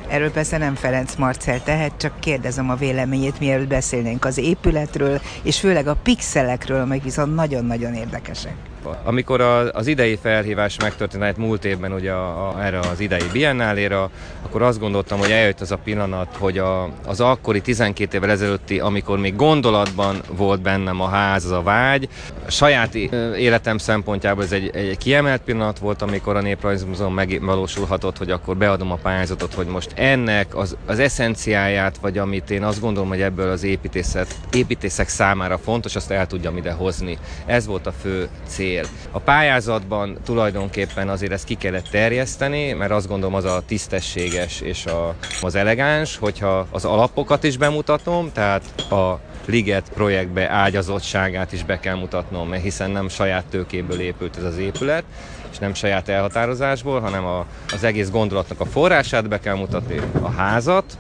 Erről 0.08 0.32
persze 0.32 0.58
nem 0.58 0.76
Ferenc 0.76 1.16
Marcel 1.16 1.64
tehet, 1.64 1.98
csak 1.98 2.20
kérdezem 2.20 2.70
a 2.70 2.76
véleményét, 2.76 3.40
mielőtt 3.40 3.68
beszélnénk 3.68 4.26
az 4.26 4.38
épületről, 4.38 5.22
és 5.42 5.60
főleg 5.60 5.88
a 5.88 5.96
pixelekről, 6.04 6.82
amelyek 6.82 7.04
viszont 7.04 7.36
nagyon-nagyon 7.36 7.94
érdekesek. 7.94 8.56
Amikor 9.04 9.42
az 9.74 9.88
idei 9.88 10.18
felhívás 10.22 10.78
megtörtént 10.80 11.38
múlt 11.38 11.66
évben 11.66 11.94
ugye 11.94 12.12
a, 12.12 12.48
a, 12.48 12.64
erre 12.64 12.80
az 12.80 13.00
idei 13.00 13.28
biennáléra, 13.32 14.10
akkor 14.42 14.62
azt 14.62 14.80
gondoltam, 14.80 15.20
hogy 15.20 15.32
eljött 15.32 15.62
az 15.62 15.72
a 15.72 15.78
pillanat, 15.78 16.36
hogy 16.38 16.58
a, 16.58 16.90
az 17.06 17.20
akkori 17.20 17.62
12 17.62 18.18
évvel 18.18 18.30
ezelőtti, 18.30 18.80
amikor 18.80 19.20
még 19.20 19.36
gondolatban 19.36 20.22
volt 20.32 20.62
bennem 20.62 21.02
a 21.02 21.08
ház, 21.08 21.46
az 21.46 21.52
a 21.52 21.62
vágy, 21.62 22.10
a 22.46 22.52
saját 22.52 22.96
életem 23.36 23.78
szempontjából 23.78 24.44
ez 24.44 24.52
egy, 24.52 24.70
egy 24.76 24.98
kiemelt 24.98 25.42
pillanat 25.42 25.80
volt, 25.80 26.02
amikor 26.02 26.36
a 26.36 26.42
Néprajzi 26.42 26.86
Múzeum 26.86 27.14
megvalósulhatott, 27.14 28.18
hogy 28.18 28.32
akkor 28.32 28.58
beadom 28.58 28.92
a 28.92 28.96
pályázatot, 28.96 29.54
hogy 29.54 29.68
most 29.68 29.92
ennek 29.96 30.56
az, 30.56 30.78
az 30.86 31.00
eszenciáját, 31.00 31.98
vagy 31.98 32.18
amit 32.18 32.50
én 32.50 32.64
azt 32.64 32.80
gondolom, 32.80 33.10
hogy 33.10 33.22
ebből 33.22 33.50
az 33.50 33.64
építészet, 33.64 34.36
építészek 34.52 35.08
számára 35.08 35.58
fontos, 35.58 35.96
azt 35.96 36.12
el 36.12 36.28
tudjam 36.28 36.58
ide 36.58 36.72
hozni. 36.72 37.18
Ez 37.46 37.66
volt 37.66 37.86
a 37.86 37.92
fő 37.92 38.28
cél. 38.48 38.75
A 39.12 39.20
pályázatban 39.20 40.18
tulajdonképpen 40.26 41.10
azért 41.10 41.32
ezt 41.32 41.46
ki 41.46 41.56
kellett 41.56 41.90
terjeszteni, 41.90 42.74
mert 42.74 42.92
azt 42.92 43.08
gondolom 43.08 43.36
az 43.36 43.46
a 43.46 43.64
tisztességes 43.66 44.62
és 44.62 44.86
a, 44.86 45.16
az 45.42 45.56
elegáns, 45.56 46.18
hogyha 46.18 46.68
az 46.72 46.86
alapokat 46.86 47.44
is 47.44 47.58
bemutatom, 47.58 48.32
tehát 48.32 48.64
a 48.90 49.20
Liget 49.46 49.90
projektbe 49.94 50.50
ágyazottságát 50.50 51.52
is 51.52 51.64
be 51.64 51.80
kell 51.80 51.96
mutatnom, 51.96 52.50
mert 52.50 52.64
hiszen 52.64 52.92
nem 52.92 53.10
saját 53.10 53.46
tőkéből 53.46 54.00
épült 54.00 54.38
ez 54.38 54.44
az 54.44 54.58
épület, 54.58 55.04
és 55.52 55.58
nem 55.58 55.74
saját 55.74 56.10
elhatározásból, 56.10 57.00
hanem 57.00 57.26
a, 57.26 57.46
az 57.74 57.84
egész 57.84 58.10
gondolatnak 58.10 58.60
a 58.60 58.66
forrását 58.66 59.30
be 59.30 59.40
kell 59.40 59.56
mutatni, 59.56 60.02
a 60.22 60.30
házat, 60.30 60.98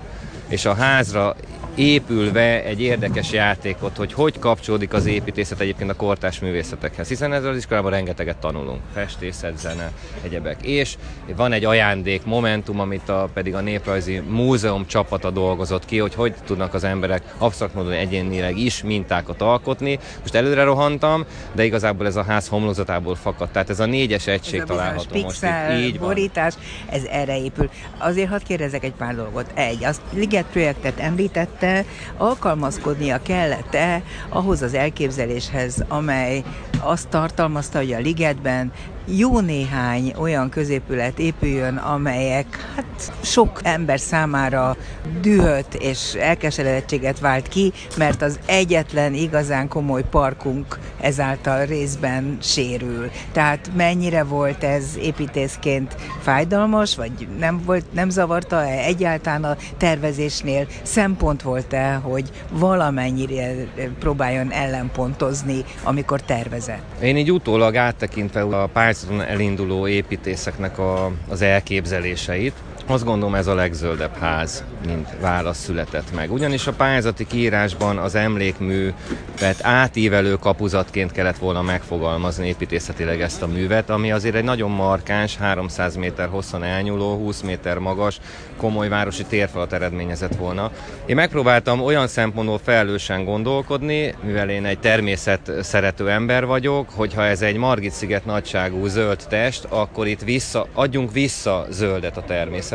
és 0.47 0.65
a 0.65 0.73
házra 0.73 1.35
épülve 1.75 2.63
egy 2.63 2.81
érdekes 2.81 3.31
játékot, 3.31 3.97
hogy 3.97 4.13
hogy 4.13 4.39
kapcsolódik 4.39 4.93
az 4.93 5.05
építészet 5.05 5.59
egyébként 5.59 5.89
a 5.89 5.95
kortás 5.95 6.39
művészetekhez, 6.39 7.07
hiszen 7.07 7.33
ezzel 7.33 7.49
az 7.49 7.57
iskolában 7.57 7.91
rengeteget 7.91 8.37
tanulunk, 8.37 8.79
festészet, 8.93 9.57
zene, 9.57 9.91
egyebek. 10.23 10.65
És 10.65 10.95
van 11.35 11.51
egy 11.51 11.65
ajándék 11.65 12.25
momentum, 12.25 12.79
amit 12.79 13.09
a, 13.09 13.29
pedig 13.33 13.55
a 13.55 13.59
Néprajzi 13.59 14.19
Múzeum 14.19 14.87
csapata 14.87 15.31
dolgozott 15.31 15.85
ki, 15.85 15.97
hogy 15.97 16.15
hogy 16.15 16.33
tudnak 16.45 16.73
az 16.73 16.83
emberek 16.83 17.21
absztrakt 17.37 17.73
módon 17.73 17.91
egyénileg 17.91 18.57
is 18.57 18.83
mintákat 18.83 19.41
alkotni. 19.41 19.99
Most 20.21 20.35
előre 20.35 20.63
rohantam, 20.63 21.25
de 21.51 21.65
igazából 21.65 22.05
ez 22.05 22.15
a 22.15 22.23
ház 22.23 22.47
homlózatából 22.47 23.15
fakadt, 23.15 23.51
tehát 23.51 23.69
ez 23.69 23.79
a 23.79 23.85
négyes 23.85 24.27
egység 24.27 24.59
ez 24.59 24.67
található 24.67 25.09
pixel, 25.11 25.67
most 25.69 25.79
itt. 25.79 25.85
Így 25.85 25.99
borítás, 25.99 26.53
ez 26.89 27.03
erre 27.03 27.37
épül. 27.37 27.69
Azért 27.97 28.29
hadd 28.29 28.43
kérdezek 28.47 28.83
egy 28.83 28.93
pár 28.93 29.15
dolgot. 29.15 29.51
Egy, 29.53 29.83
azt 29.83 30.01
Liget 30.13 30.45
projektet 30.51 30.99
említette, 30.99 31.64
mellette 31.65 31.85
alkalmazkodnia 32.17 33.21
kellett-e 33.21 34.01
ahhoz 34.29 34.61
az 34.61 34.73
elképzeléshez, 34.73 35.85
amely 35.87 36.43
azt 36.79 37.09
tartalmazta, 37.09 37.77
hogy 37.77 37.93
a 37.93 37.99
ligetben 37.99 38.71
jó 39.05 39.39
néhány 39.39 40.13
olyan 40.17 40.49
középület 40.49 41.19
épüljön, 41.19 41.75
amelyek 41.75 42.71
hát 42.75 43.11
sok 43.21 43.59
ember 43.63 43.99
számára 43.99 44.75
dühöt 45.21 45.73
és 45.73 46.13
elkeseredettséget 46.13 47.19
vált 47.19 47.47
ki, 47.47 47.73
mert 47.97 48.21
az 48.21 48.39
egyetlen 48.45 49.13
igazán 49.13 49.67
komoly 49.67 50.03
parkunk 50.09 50.79
ezáltal 51.01 51.65
részben 51.65 52.37
sérül. 52.41 53.09
Tehát 53.31 53.69
mennyire 53.75 54.23
volt 54.23 54.63
ez 54.63 54.97
építészként 54.97 55.95
fájdalmas, 56.21 56.95
vagy 56.95 57.27
nem, 57.39 57.61
volt, 57.65 57.93
nem 57.93 58.09
zavarta-e 58.09 58.85
egyáltalán 58.85 59.43
a 59.43 59.57
tervezésnél? 59.77 60.67
Szempont 60.83 61.41
volt-e, 61.41 61.93
hogy 61.93 62.29
valamennyire 62.51 63.53
próbáljon 63.99 64.51
ellenpontozni, 64.51 65.63
amikor 65.83 66.21
tervezett? 66.21 67.01
Én 67.01 67.17
így 67.17 67.31
utólag 67.31 67.75
áttekintve 67.75 68.41
a 68.41 68.67
pályázat 68.67 68.94
pályázaton 68.95 69.21
elinduló 69.21 69.87
építészeknek 69.87 70.77
a, 70.77 71.11
az 71.27 71.41
elképzeléseit. 71.41 72.53
Azt 72.87 73.03
gondolom 73.03 73.35
ez 73.35 73.47
a 73.47 73.55
legzöldebb 73.55 74.17
ház, 74.17 74.63
mint 74.85 75.09
válasz 75.21 75.57
született 75.57 76.13
meg. 76.15 76.31
Ugyanis 76.31 76.67
a 76.67 76.73
pályázati 76.73 77.27
kiírásban 77.27 77.97
az 77.97 78.15
emlékmű, 78.15 78.93
tehát 79.35 79.59
átívelő 79.61 80.35
kapuzatként 80.35 81.11
kellett 81.11 81.37
volna 81.37 81.61
megfogalmazni 81.61 82.47
építészetileg 82.47 83.21
ezt 83.21 83.41
a 83.41 83.47
művet, 83.47 83.89
ami 83.89 84.11
azért 84.11 84.35
egy 84.35 84.43
nagyon 84.43 84.71
markáns, 84.71 85.37
300 85.37 85.95
méter 85.95 86.27
hosszan 86.27 86.63
elnyúló, 86.63 87.15
20 87.15 87.41
méter 87.41 87.77
magas, 87.77 88.19
komoly 88.57 88.89
városi 88.89 89.23
térfalat 89.23 89.73
eredményezett 89.73 90.35
volna. 90.35 90.71
Én 91.05 91.15
megpróbáltam 91.15 91.81
olyan 91.81 92.07
szempontból 92.07 92.59
felelősen 92.63 93.23
gondolkodni, 93.23 94.15
mivel 94.23 94.49
én 94.49 94.65
egy 94.65 94.79
természet 94.79 95.51
szerető 95.61 96.09
ember 96.09 96.45
vagyok, 96.45 96.89
hogyha 96.89 97.25
ez 97.25 97.41
egy 97.41 97.57
Margit-sziget 97.57 98.25
nagyságú 98.25 98.87
zöld 98.87 99.25
test, 99.29 99.63
akkor 99.69 100.07
itt 100.07 100.21
vissza, 100.21 100.67
adjunk 100.73 101.11
vissza 101.11 101.65
zöldet 101.69 102.17
a 102.17 102.23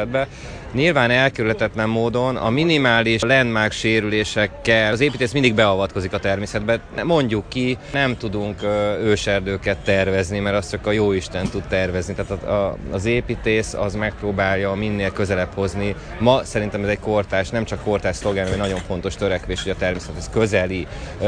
természetbe. 0.01 0.29
Nyilván 0.73 1.11
elkerülhetetlen 1.11 1.89
módon 1.89 2.37
a 2.37 2.51
minimális 2.51 3.23
landmark 3.23 3.73
sérülésekkel 3.73 4.93
az 4.93 5.01
építész 5.01 5.33
mindig 5.33 5.55
beavatkozik 5.55 6.13
a 6.13 6.19
természetbe. 6.19 6.81
Mondjuk 7.03 7.49
ki, 7.49 7.79
nem 7.93 8.17
tudunk 8.17 8.63
őserdőket 9.03 9.79
tervezni, 9.79 10.39
mert 10.39 10.57
azt 10.57 10.71
csak 10.71 10.87
a 10.87 10.91
jó 10.91 11.13
Isten 11.13 11.49
tud 11.49 11.63
tervezni. 11.69 12.15
Tehát 12.15 12.43
a, 12.43 12.53
a, 12.53 12.77
az 12.91 13.05
építész 13.05 13.75
az 13.75 13.95
megpróbálja 13.95 14.75
minél 14.75 15.11
közelebb 15.11 15.55
hozni. 15.55 15.95
Ma 16.19 16.45
szerintem 16.45 16.83
ez 16.83 16.89
egy 16.89 17.01
kortás, 17.01 17.49
nem 17.49 17.65
csak 17.65 17.83
kortás 17.83 18.17
szlogán, 18.17 18.49
hogy 18.49 18.57
nagyon 18.59 18.81
fontos 18.87 19.15
törekvés, 19.15 19.63
hogy 19.63 19.73
a 19.73 19.77
természethez 19.79 20.31
közeli 20.33 20.87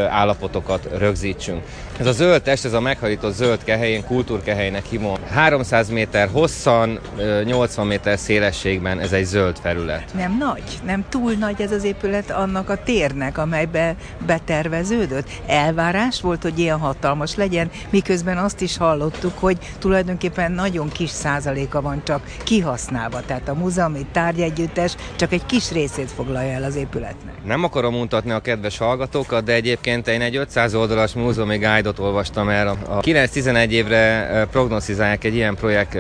állapotokat 0.08 0.88
rögzítsünk. 0.98 1.62
Ez 1.98 2.06
a 2.06 2.12
zöld 2.12 2.42
test, 2.42 2.64
ez 2.64 2.72
a 2.72 2.80
meghajított 2.80 3.34
zöld 3.34 3.64
kehely, 3.64 3.90
én 3.90 4.04
kultúrkehelynek 4.04 4.84
hívom. 4.84 5.16
300 5.30 5.88
méter 5.88 6.28
hosszan, 6.32 7.00
80 7.44 7.86
méter 7.86 8.18
szélességben 8.18 9.00
ez 9.00 9.12
egy 9.12 9.30
zöld 9.32 9.58
felület. 9.62 10.14
Nem 10.14 10.36
nagy, 10.38 10.62
nem 10.84 11.04
túl 11.08 11.32
nagy 11.32 11.60
ez 11.60 11.72
az 11.72 11.84
épület 11.84 12.30
annak 12.30 12.68
a 12.68 12.82
térnek, 12.82 13.38
amelybe 13.38 13.96
beterveződött. 14.26 15.28
Elvárás 15.46 16.20
volt, 16.20 16.42
hogy 16.42 16.58
ilyen 16.58 16.78
hatalmas 16.78 17.34
legyen, 17.34 17.70
miközben 17.90 18.38
azt 18.38 18.60
is 18.60 18.76
hallottuk, 18.76 19.38
hogy 19.38 19.58
tulajdonképpen 19.78 20.52
nagyon 20.52 20.88
kis 20.88 21.10
százaléka 21.10 21.80
van 21.80 22.02
csak 22.04 22.22
kihasználva. 22.44 23.20
Tehát 23.20 23.48
a 23.48 23.54
múzeumi 23.54 24.06
tárgyegyüttes 24.12 24.96
csak 25.16 25.32
egy 25.32 25.46
kis 25.46 25.70
részét 25.70 26.10
foglalja 26.10 26.52
el 26.52 26.62
az 26.62 26.76
épületnek. 26.76 27.34
Nem 27.44 27.64
akarom 27.64 27.94
mutatni 27.94 28.30
a 28.30 28.40
kedves 28.40 28.78
hallgatókat, 28.78 29.44
de 29.44 29.52
egyébként 29.52 30.08
én 30.08 30.20
egy 30.20 30.36
500 30.36 30.74
oldalas 30.74 31.12
múzeumi 31.12 31.56
guide-ot 31.56 31.98
olvastam 31.98 32.48
el. 32.48 32.68
A 32.68 33.00
9-11 33.00 33.68
évre 33.68 34.46
prognosztizálják 34.50 35.24
egy 35.24 35.34
ilyen 35.34 35.54
projekt 35.54 35.94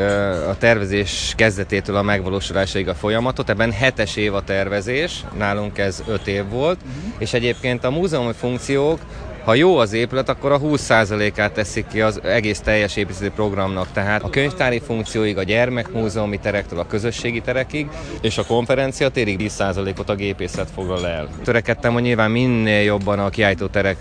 a 0.48 0.56
tervezés 0.58 1.32
kezdetétől 1.36 1.96
a 1.96 2.02
megvalósulásaig 2.02 2.88
a 2.88 2.94
folyamat 2.94 3.20
folyamatot, 3.22 3.50
ebben 3.50 3.72
hetes 3.72 4.16
év 4.16 4.34
a 4.34 4.42
tervezés, 4.42 5.24
nálunk 5.36 5.78
ez 5.78 6.02
öt 6.06 6.26
év 6.26 6.48
volt, 6.48 6.78
uh-huh. 6.80 7.12
és 7.18 7.32
egyébként 7.32 7.84
a 7.84 7.90
múzeumi 7.90 8.32
funkciók 8.32 9.00
ha 9.44 9.54
jó 9.54 9.76
az 9.76 9.92
épület, 9.92 10.28
akkor 10.28 10.52
a 10.52 10.60
20%-át 10.60 11.52
teszik 11.52 11.86
ki 11.86 12.00
az 12.00 12.20
egész 12.24 12.60
teljes 12.60 12.96
építészeti 12.96 13.30
programnak, 13.30 13.92
tehát 13.92 14.22
a 14.22 14.30
könyvtári 14.30 14.80
funkcióig, 14.80 15.38
a 15.38 15.42
gyermekmúzeumi 15.42 16.38
terektől 16.38 16.78
a 16.78 16.86
közösségi 16.86 17.40
terekig, 17.40 17.88
és 18.20 18.38
a 18.38 18.44
konferencia 18.44 19.08
térig 19.08 19.50
10%-ot 19.58 20.08
a 20.08 20.14
gépészet 20.14 20.70
foglal 20.74 21.06
el. 21.06 21.28
Törekedtem, 21.44 21.92
hogy 21.92 22.02
nyilván 22.02 22.30
minél 22.30 22.82
jobban 22.82 23.18
a 23.18 23.28
kiállító 23.28 23.66
terek 23.66 24.00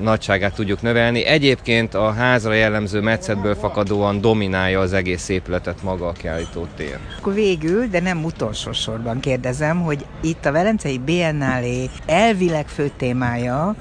nagyságát 0.00 0.54
tudjuk 0.54 0.82
növelni. 0.82 1.24
Egyébként 1.24 1.94
a 1.94 2.12
házra 2.12 2.52
jellemző 2.52 3.00
metszetből 3.00 3.54
fakadóan 3.54 4.20
dominálja 4.20 4.80
az 4.80 4.92
egész 4.92 5.28
épületet 5.28 5.82
maga 5.82 6.06
a 6.06 6.12
kiállító 6.12 6.66
tér. 6.76 6.98
Akkor 7.18 7.34
végül, 7.34 7.86
de 7.86 8.00
nem 8.00 8.24
utolsó 8.24 8.72
sorban 8.72 9.20
kérdezem, 9.20 9.82
hogy 9.82 10.04
itt 10.20 10.46
a 10.46 10.52
Velencei 10.52 10.98
Biennálé 10.98 11.88
elvileg 12.06 12.68
fő 12.68 12.90
témája 12.96 13.74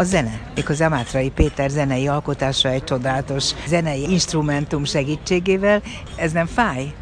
a 0.00 0.04
zene. 0.04 0.40
Méghozzá 0.54 0.88
Mátrai 0.88 1.30
Péter 1.30 1.70
zenei 1.70 2.08
alkotása 2.08 2.68
egy 2.68 2.84
csodálatos 2.84 3.50
zenei 3.66 4.10
instrumentum 4.10 4.84
segítségével. 4.84 5.82
Ez 6.16 6.32
nem 6.32 6.46
fáj? 6.46 6.92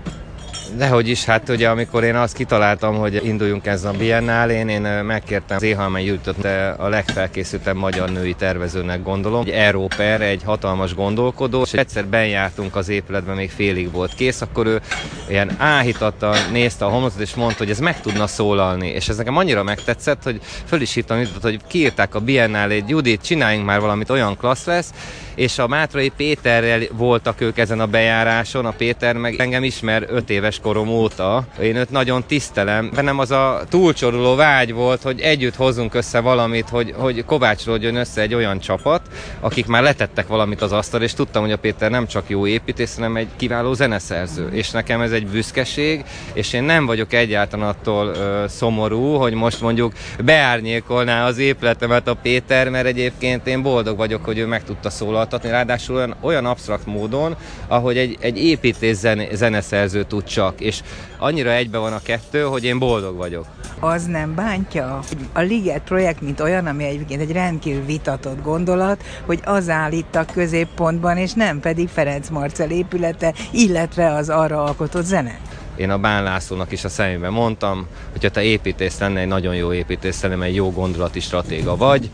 Dehogy 0.76 1.08
is, 1.08 1.24
hát 1.24 1.48
ugye 1.48 1.68
amikor 1.68 2.04
én 2.04 2.14
azt 2.14 2.34
kitaláltam, 2.34 2.96
hogy 2.96 3.20
induljunk 3.24 3.66
ezzel 3.66 3.94
a 3.94 3.96
biennálén, 3.96 4.68
én 4.68 4.80
megkértem 4.82 5.58
Zéhalmai 5.58 6.04
Jutot, 6.04 6.44
a 6.76 6.88
legfelkészültebb 6.88 7.76
magyar 7.76 8.10
női 8.10 8.34
tervezőnek 8.34 9.02
gondolom. 9.02 9.40
Egy 9.40 9.50
Európer, 9.50 10.20
egy 10.20 10.42
hatalmas 10.44 10.94
gondolkodó, 10.94 11.62
és 11.62 11.72
egyszer 11.72 12.06
benjártunk 12.06 12.76
az 12.76 12.88
épületben, 12.88 13.36
még 13.36 13.50
félig 13.50 13.92
volt 13.92 14.14
kész, 14.14 14.40
akkor 14.40 14.66
ő 14.66 14.80
ilyen 15.28 15.50
áhítattal 15.58 16.36
nézte 16.52 16.84
a 16.84 16.88
homlokot, 16.88 17.20
és 17.20 17.34
mondta, 17.34 17.58
hogy 17.58 17.70
ez 17.70 17.78
meg 17.78 18.00
tudna 18.00 18.26
szólalni. 18.26 18.88
És 18.88 19.08
ez 19.08 19.16
nekem 19.16 19.36
annyira 19.36 19.62
megtetszett, 19.62 20.22
hogy 20.22 20.40
föl 20.64 20.80
is 20.80 20.96
írtam, 20.96 21.22
hogy 21.42 21.60
kiírták 21.66 22.14
a 22.14 22.20
biennálét, 22.20 22.88
Judit, 22.88 23.22
csináljunk 23.22 23.66
már 23.66 23.80
valamit, 23.80 24.10
olyan 24.10 24.36
klassz 24.36 24.66
lesz, 24.66 24.92
és 25.38 25.58
a 25.58 25.66
Mátrai 25.66 26.08
Péterrel 26.16 26.80
voltak 26.92 27.40
ők 27.40 27.58
ezen 27.58 27.80
a 27.80 27.86
bejáráson, 27.86 28.66
a 28.66 28.70
Péter 28.70 29.16
meg 29.16 29.40
engem 29.40 29.64
ismer 29.64 30.04
öt 30.08 30.30
éves 30.30 30.60
korom 30.60 30.88
óta. 30.88 31.44
Én 31.62 31.76
őt 31.76 31.90
nagyon 31.90 32.24
tisztelem. 32.26 32.90
Bennem 32.94 33.18
az 33.18 33.30
a 33.30 33.62
túlcsoruló 33.68 34.34
vágy 34.34 34.72
volt, 34.72 35.02
hogy 35.02 35.20
együtt 35.20 35.54
hozzunk 35.54 35.94
össze 35.94 36.20
valamit, 36.20 36.68
hogy, 36.68 36.94
hogy 36.96 37.24
kovácsolódjon 37.24 37.96
össze 37.96 38.20
egy 38.20 38.34
olyan 38.34 38.58
csapat, 38.58 39.00
akik 39.40 39.66
már 39.66 39.82
letettek 39.82 40.26
valamit 40.26 40.62
az 40.62 40.72
asztal, 40.72 41.02
és 41.02 41.14
tudtam, 41.14 41.42
hogy 41.42 41.52
a 41.52 41.58
Péter 41.58 41.90
nem 41.90 42.06
csak 42.06 42.28
jó 42.28 42.46
építész, 42.46 42.94
hanem 42.94 43.16
egy 43.16 43.28
kiváló 43.36 43.74
zeneszerző. 43.74 44.48
És 44.52 44.70
nekem 44.70 45.00
ez 45.00 45.12
egy 45.12 45.26
büszkeség, 45.26 46.04
és 46.32 46.52
én 46.52 46.62
nem 46.62 46.86
vagyok 46.86 47.12
egyáltalán 47.12 47.68
attól 47.68 48.06
ö, 48.06 48.44
szomorú, 48.48 49.14
hogy 49.14 49.32
most 49.32 49.60
mondjuk 49.60 49.92
beárnyékolná 50.24 51.26
az 51.26 51.38
épületemet 51.38 52.08
a 52.08 52.14
Péter, 52.14 52.68
mert 52.68 52.86
egyébként 52.86 53.46
én 53.46 53.62
boldog 53.62 53.96
vagyok, 53.96 54.24
hogy 54.24 54.38
ő 54.38 54.46
meg 54.46 54.64
tudta 54.64 54.90
szólaltatni, 55.28 55.50
ráadásul 55.50 55.96
olyan, 55.96 56.14
olyan 56.20 56.46
absztrakt 56.46 56.86
módon, 56.86 57.36
ahogy 57.66 57.96
egy, 57.96 58.16
egy 58.20 58.38
építés 58.38 58.96
zene, 58.96 59.34
zeneszerző 59.34 60.04
tud 60.04 60.24
csak, 60.24 60.60
és 60.60 60.82
annyira 61.18 61.50
egybe 61.50 61.78
van 61.78 61.92
a 61.92 62.02
kettő, 62.02 62.42
hogy 62.42 62.64
én 62.64 62.78
boldog 62.78 63.16
vagyok. 63.16 63.46
Az 63.80 64.04
nem 64.04 64.34
bántja? 64.34 65.00
A 65.32 65.40
Liget 65.40 65.82
projekt, 65.82 66.20
mint 66.20 66.40
olyan, 66.40 66.66
ami 66.66 66.84
egyébként 66.84 67.20
egy 67.20 67.32
rendkívül 67.32 67.84
vitatott 67.84 68.42
gondolat, 68.42 69.02
hogy 69.26 69.40
az 69.44 69.68
áll 69.68 69.92
itt 69.92 70.14
a 70.14 70.24
középpontban, 70.24 71.16
és 71.16 71.32
nem 71.32 71.60
pedig 71.60 71.88
Ferenc 71.88 72.28
Marcel 72.28 72.70
épülete, 72.70 73.34
illetve 73.50 74.12
az 74.12 74.28
arra 74.28 74.64
alkotott 74.64 75.04
zene. 75.04 75.38
Én 75.78 75.90
a 75.90 75.98
Bán 75.98 76.22
Lászlónak 76.22 76.72
is 76.72 76.84
a 76.84 76.88
szemébe 76.88 77.28
mondtam, 77.28 77.86
hogyha 78.10 78.28
te 78.28 78.42
építész 78.42 78.98
lenne, 78.98 79.20
egy 79.20 79.26
nagyon 79.26 79.54
jó 79.54 79.72
építész 79.72 80.22
lenne, 80.22 80.44
egy 80.44 80.54
jó 80.54 80.72
gondolati 80.72 81.20
stratéga 81.20 81.76
vagy, 81.76 82.10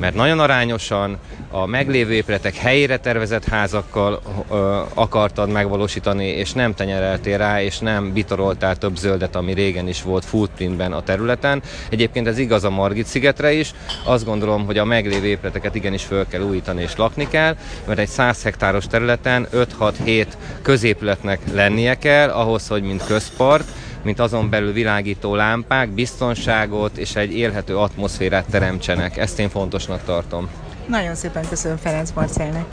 mert 0.00 0.14
nagyon 0.14 0.40
arányosan 0.40 1.18
a 1.50 1.66
meglévő 1.66 2.12
épületek 2.12 2.54
helyére 2.54 2.96
tervezett 2.96 3.44
házakkal 3.44 4.20
ö, 4.50 4.80
akartad 4.94 5.50
megvalósítani, 5.50 6.26
és 6.26 6.52
nem 6.52 6.74
tenyereltél 6.74 7.38
rá, 7.38 7.62
és 7.62 7.78
nem 7.78 8.12
bitoroltál 8.12 8.76
több 8.76 8.96
zöldet, 8.96 9.36
ami 9.36 9.52
régen 9.52 9.88
is 9.88 10.02
volt 10.02 10.24
footprintben 10.24 10.92
a 10.92 11.02
területen. 11.02 11.62
Egyébként 11.88 12.26
ez 12.26 12.38
igaz 12.38 12.64
a 12.64 12.70
Margit 12.70 13.06
szigetre 13.06 13.52
is. 13.52 13.74
Azt 14.04 14.24
gondolom, 14.24 14.66
hogy 14.66 14.78
a 14.78 14.84
meglévő 14.84 15.26
épületeket 15.26 15.74
igenis 15.74 16.04
föl 16.04 16.26
kell 16.26 16.40
újítani 16.40 16.82
és 16.82 16.96
lakni 16.96 17.28
kell, 17.28 17.56
mert 17.86 17.98
egy 17.98 18.08
100 18.08 18.42
hektáros 18.42 18.86
területen 18.86 19.46
5-6-7 19.52 20.26
középületnek 20.62 21.40
lennie 21.52 21.94
kell, 21.94 22.28
ahhoz, 22.28 22.68
hogy 22.68 22.82
mint 22.82 23.03
közpart, 23.06 23.68
mint 24.02 24.18
azon 24.18 24.50
belül 24.50 24.72
világító 24.72 25.34
lámpák, 25.34 25.88
biztonságot 25.88 26.96
és 26.96 27.16
egy 27.16 27.36
élhető 27.36 27.76
atmoszférát 27.76 28.50
teremtsenek. 28.50 29.16
Ezt 29.16 29.38
én 29.38 29.48
fontosnak 29.48 30.04
tartom. 30.04 30.48
Nagyon 30.88 31.14
szépen 31.14 31.48
köszönöm 31.48 31.76
Ferenc 31.76 32.12
Marcelnek. 32.14 32.64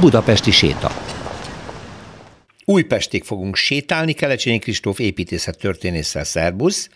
Budapesti 0.00 0.50
séta. 0.50 0.90
Újpestig 2.64 3.24
fogunk 3.24 3.56
sétálni, 3.56 4.12
Kelecsényi 4.12 4.58
Kristóf 4.58 4.98
építészet 4.98 5.58
történésszel, 5.58 6.24
szerbusz. 6.24 6.88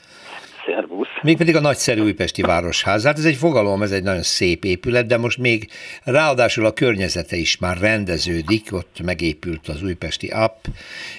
Szervusz. 0.66 1.03
Mégpedig 1.24 1.56
a 1.56 1.60
nagyszerű 1.60 2.00
újpesti 2.00 2.42
városházát. 2.42 3.18
Ez 3.18 3.24
egy 3.24 3.36
fogalom, 3.36 3.82
ez 3.82 3.90
egy 3.90 4.02
nagyon 4.02 4.22
szép 4.22 4.64
épület, 4.64 5.06
de 5.06 5.16
most 5.16 5.38
még 5.38 5.70
ráadásul 6.02 6.66
a 6.66 6.72
környezete 6.72 7.36
is 7.36 7.56
már 7.56 7.78
rendeződik, 7.78 8.72
ott 8.72 9.00
megépült 9.02 9.68
az 9.68 9.82
újpesti 9.82 10.26
app, 10.26 10.64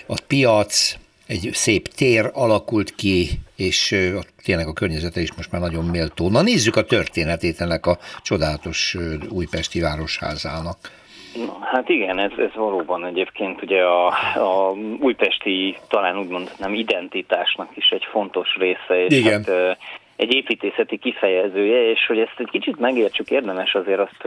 a 0.08 0.22
piac, 0.28 0.96
egy 1.26 1.50
szép 1.54 1.88
tér 1.88 2.30
alakult 2.34 2.96
ki, 2.96 3.39
és 3.56 3.96
tényleg 4.44 4.68
a 4.68 4.74
környezete 4.74 5.22
is 5.22 5.34
most 5.34 5.52
már 5.52 5.62
nagyon 5.62 5.86
méltó. 5.86 6.30
Na 6.30 6.41
nézzük 6.41 6.76
a 6.76 6.86
történetét 6.86 7.62
ennek 7.62 7.86
a 7.86 8.00
csodálatos 8.22 8.98
újpesti 9.30 9.80
városházának. 9.80 10.91
Na, 11.36 11.58
hát 11.62 11.89
igen, 11.89 12.19
ez, 12.19 12.32
ez 12.38 12.54
valóban 12.56 13.06
egyébként 13.06 13.62
ugye 13.62 13.82
a, 13.82 14.08
a 14.36 14.74
újpesti, 15.00 15.78
talán 15.88 16.17
úgymond 16.17 16.52
nem 16.58 16.74
identitásnak 16.74 17.69
is 17.74 17.89
egy 17.89 18.06
fontos 18.12 18.56
része, 18.56 19.06
és 19.06 19.17
Igen. 19.17 19.43
hát 19.43 19.78
egy 20.15 20.34
építészeti 20.34 20.97
kifejezője, 20.97 21.89
és 21.89 22.06
hogy 22.08 22.19
ezt 22.19 22.36
egy 22.38 22.49
kicsit 22.51 22.80
megértsük, 22.80 23.30
érdemes 23.30 23.73
azért 23.73 23.99
azt 23.99 24.23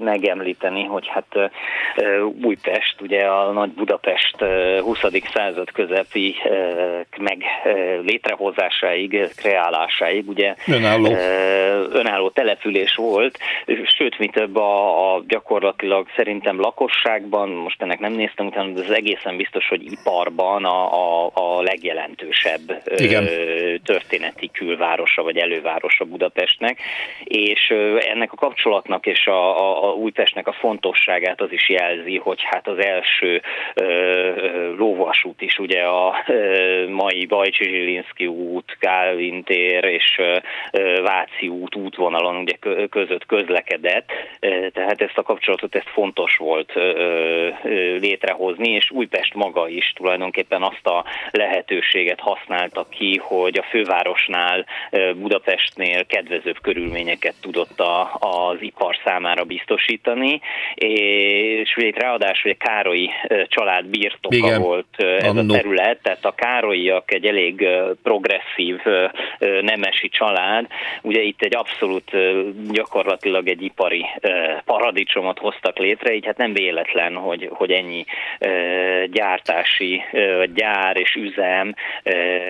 megemlíteni, 0.00 0.84
hogy 0.84 1.08
hát 1.08 1.50
Újpest, 2.42 3.00
ugye 3.00 3.24
a 3.24 3.52
nagy 3.52 3.70
Budapest 3.70 4.36
ö, 4.38 4.80
20. 4.80 4.98
század 5.34 5.70
közepi 5.70 6.34
meg 7.18 7.42
létrehozásáig, 8.04 9.28
kreálásáig, 9.36 10.28
ugye 10.28 10.54
Önálló. 10.66 11.16
önálló 11.92 12.30
település 12.30 12.94
volt, 12.94 13.38
sőt, 13.84 14.18
mi 14.18 14.28
több 14.28 14.56
a, 14.56 15.14
a 15.14 15.22
gyakorlatilag 15.28 16.06
szerintem 16.16 16.60
lakosságban, 16.60 17.48
most 17.48 17.82
ennek 17.82 17.98
nem 17.98 18.12
néztem 18.12 18.46
utána, 18.46 18.72
de 18.72 18.80
az 18.80 18.90
egészen 18.90 19.36
biztos, 19.36 19.68
hogy 19.68 19.92
iparban 19.92 20.64
a, 20.64 20.92
a, 20.92 21.30
a 21.34 21.62
legjelentősebb 21.62 22.82
Igen. 22.96 23.28
történeti 23.84 24.50
külvárosa 24.52 25.21
vagy 25.22 25.36
elővárosa 25.36 26.04
Budapestnek, 26.04 26.78
és 27.24 27.74
ennek 27.98 28.32
a 28.32 28.36
kapcsolatnak 28.36 29.06
és 29.06 29.26
a, 29.26 29.58
a, 29.58 29.88
a 29.88 29.92
Újpestnek 29.92 30.46
a 30.46 30.52
fontosságát 30.52 31.40
az 31.40 31.52
is 31.52 31.68
jelzi, 31.68 32.18
hogy 32.18 32.42
hát 32.42 32.68
az 32.68 32.84
első 32.84 33.42
ö, 33.74 34.74
lóvasút 34.76 35.42
is 35.42 35.58
ugye 35.58 35.82
a 35.82 36.24
ö, 36.26 36.88
mai 36.88 37.26
Bajcsi 37.26 37.64
Zsilinszki 37.64 38.26
út, 38.26 38.76
Kálvin 38.80 39.42
tér 39.44 39.84
és 39.84 40.18
ö, 40.18 40.36
Váci 41.02 41.48
út 41.48 41.74
útvonalon 41.74 42.36
ugye 42.36 42.56
kö- 42.60 42.88
között 42.88 43.26
közlekedett, 43.26 44.10
tehát 44.72 45.02
ezt 45.02 45.18
a 45.18 45.22
kapcsolatot 45.22 45.74
ezt 45.74 45.88
fontos 45.88 46.36
volt 46.36 46.72
létrehozni, 47.98 48.70
és 48.70 48.90
Újpest 48.90 49.34
maga 49.34 49.68
is 49.68 49.92
tulajdonképpen 49.96 50.62
azt 50.62 50.86
a 50.86 51.04
lehetőséget 51.30 52.20
használta 52.20 52.86
ki, 52.90 53.20
hogy 53.22 53.58
a 53.58 53.66
fővárosnál 53.70 54.66
Budapestnél 55.14 56.06
kedvezőbb 56.06 56.60
körülményeket 56.62 57.34
tudott 57.40 57.80
a, 57.80 58.16
az 58.20 58.56
ipar 58.60 58.96
számára 59.04 59.44
biztosítani, 59.44 60.40
és 60.74 61.76
ugye 61.76 61.86
itt 61.86 61.98
ráadásul 61.98 62.50
egy 62.50 62.56
Károlyi 62.56 63.10
ö, 63.28 63.42
család 63.46 63.86
birtoka 63.86 64.36
Igen. 64.36 64.60
volt 64.60 64.86
ez 64.96 65.24
a 65.24 65.38
Annó. 65.38 65.54
terület, 65.54 66.02
tehát 66.02 66.24
a 66.24 66.34
Károlyiak 66.34 67.12
egy 67.14 67.26
elég 67.26 67.66
progresszív 68.02 68.76
nemesi 69.60 70.08
család, 70.08 70.66
ugye 71.02 71.20
itt 71.20 71.42
egy 71.42 71.56
abszolút 71.56 72.10
gyakorlatilag 72.70 73.48
egy 73.48 73.62
ipari 73.62 74.06
paradicsomot 74.64 75.38
hoztak 75.38 75.78
létre, 75.78 76.14
így 76.14 76.26
hát 76.26 76.36
nem 76.36 76.52
véletlen, 76.52 77.14
hogy, 77.14 77.48
hogy 77.52 77.70
ennyi 77.70 78.04
gyártási 79.06 80.02
gyár 80.54 80.96
és 80.96 81.14
üzem 81.14 81.74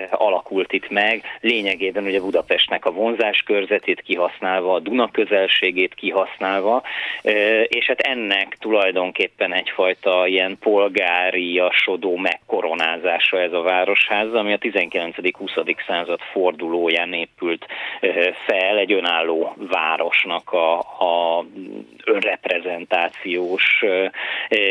alakult 0.09 0.73
itt 0.73 0.89
meg, 0.89 1.21
lényegében 1.41 2.03
ugye 2.03 2.19
Budapestnek 2.53 2.85
a 2.85 2.91
vonzás 2.91 3.43
körzetét 3.45 4.01
kihasználva, 4.01 4.73
a 4.73 4.79
Duna 4.79 5.11
közelségét 5.11 5.93
kihasználva, 5.93 6.83
és 7.67 7.85
hát 7.85 7.99
ennek 7.99 8.57
tulajdonképpen 8.59 9.53
egyfajta 9.53 10.27
ilyen 10.27 10.57
polgáriasodó 10.59 12.15
megkoronázása 12.15 13.39
ez 13.39 13.53
a 13.53 13.61
városház, 13.61 14.33
ami 14.33 14.53
a 14.53 14.57
19.-20. 14.57 15.75
század 15.87 16.19
fordulóján 16.31 17.13
épült 17.13 17.65
fel 18.45 18.77
egy 18.77 18.93
önálló 18.93 19.55
városnak 19.69 20.51
a, 20.51 20.79
a 20.79 21.45
önreprezentációs 22.05 23.83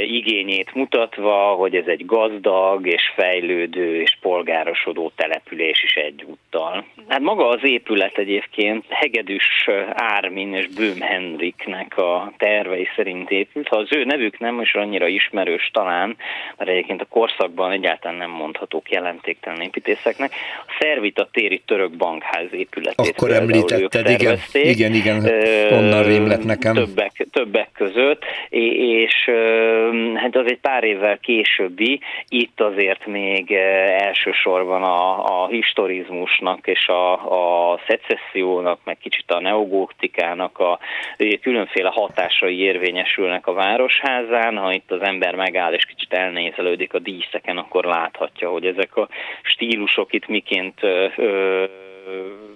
igényét 0.06 0.74
mutatva, 0.74 1.54
hogy 1.54 1.76
ez 1.76 1.86
egy 1.86 2.06
gazdag 2.06 2.86
és 2.86 3.12
fejlődő 3.14 4.00
és 4.00 4.16
polgárosodó 4.20 5.12
település 5.16 5.82
is 5.82 5.94
egyúttal. 5.94 6.84
Hát 7.08 7.20
maga 7.20 7.48
az 7.48 7.64
épület 7.72 8.18
egyébként 8.18 8.84
Hegedűs 8.88 9.68
Ármin 9.92 10.54
és 10.54 10.66
Bőm 10.66 11.00
Henriknek 11.00 11.98
a 11.98 12.32
tervei 12.36 12.88
szerint 12.96 13.30
épült. 13.30 13.68
Ha 13.68 13.76
az 13.76 13.88
ő 13.90 14.04
nevük 14.04 14.38
nem 14.38 14.60
is 14.60 14.74
annyira 14.74 15.06
ismerős 15.06 15.70
talán, 15.72 16.16
mert 16.56 16.70
egyébként 16.70 17.00
a 17.00 17.06
korszakban 17.10 17.70
egyáltalán 17.70 18.16
nem 18.16 18.30
mondhatók 18.30 18.90
jelentéktelen 18.90 19.60
építészeknek, 19.60 20.32
a 20.66 20.76
Szervita 20.78 21.28
téri 21.32 21.62
török 21.66 21.96
bankház 21.96 22.52
épületét 22.52 23.14
Akkor 23.16 23.30
említetted, 23.32 24.08
igen. 24.08 24.38
Igen, 24.52 24.92
igen, 24.92 25.16
onnan 25.70 26.02
rémlett 26.02 26.44
nekem. 26.44 26.74
Többek, 26.74 27.26
többek 27.30 27.68
között, 27.72 28.24
és 28.48 29.30
hát 30.14 30.36
az 30.36 30.46
egy 30.46 30.60
pár 30.60 30.84
évvel 30.84 31.18
későbbi, 31.18 32.00
itt 32.28 32.60
azért 32.60 33.06
még 33.06 33.52
elsősorban 33.98 34.82
a, 34.82 35.24
a 35.42 35.46
historizmusnak 35.46 36.66
és 36.66 36.86
a, 36.86 37.12
a 37.12 37.61
szecessziónak, 37.86 38.78
meg 38.84 38.98
kicsit 38.98 39.30
a 39.30 39.40
neogótikának 39.40 40.58
a 40.58 40.78
különféle 41.40 41.88
hatásai 41.88 42.58
érvényesülnek 42.58 43.46
a 43.46 43.52
városházán. 43.52 44.56
Ha 44.56 44.72
itt 44.72 44.90
az 44.90 45.00
ember 45.00 45.34
megáll 45.34 45.72
és 45.72 45.84
kicsit 45.84 46.12
elnézelődik 46.12 46.94
a 46.94 46.98
díszeken, 46.98 47.58
akkor 47.58 47.84
láthatja, 47.84 48.50
hogy 48.50 48.66
ezek 48.66 48.96
a 48.96 49.08
stílusok 49.42 50.12
itt 50.12 50.26
miként 50.26 50.82
ö, 50.82 51.06
ö, 51.16 51.64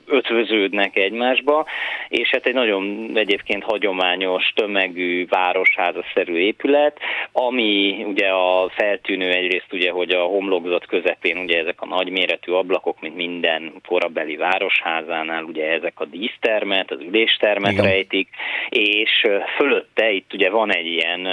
ötvöződnek 0.06 0.96
egymásba, 0.96 1.66
és 2.08 2.28
hát 2.30 2.46
egy 2.46 2.54
nagyon 2.54 3.10
egyébként 3.14 3.62
hagyományos, 3.62 4.52
tömegű, 4.54 5.26
városházaszerű 5.26 6.34
épület, 6.36 6.98
ami 7.32 8.04
ugye 8.08 8.28
a 8.28 8.68
feltűnő 8.68 9.30
egyrészt 9.30 9.72
ugye, 9.72 9.90
hogy 9.90 10.10
a 10.10 10.22
homlokzat 10.22 10.86
közepén 10.86 11.36
ugye 11.36 11.58
ezek 11.58 11.80
a 11.80 11.86
nagyméretű 11.86 12.52
ablakok, 12.52 13.00
mint 13.00 13.16
minden 13.16 13.72
korabeli 13.88 14.36
városházánál, 14.36 15.42
ugye 15.42 15.70
ezek 15.70 16.00
a 16.00 16.04
dísztermet, 16.04 16.90
az 16.90 17.00
üléstermet 17.00 17.72
Igen. 17.72 17.84
rejtik, 17.84 18.28
és 18.68 19.26
fölötte 19.56 20.10
itt 20.10 20.32
ugye 20.32 20.50
van 20.50 20.74
egy 20.74 20.86
ilyen 20.86 21.26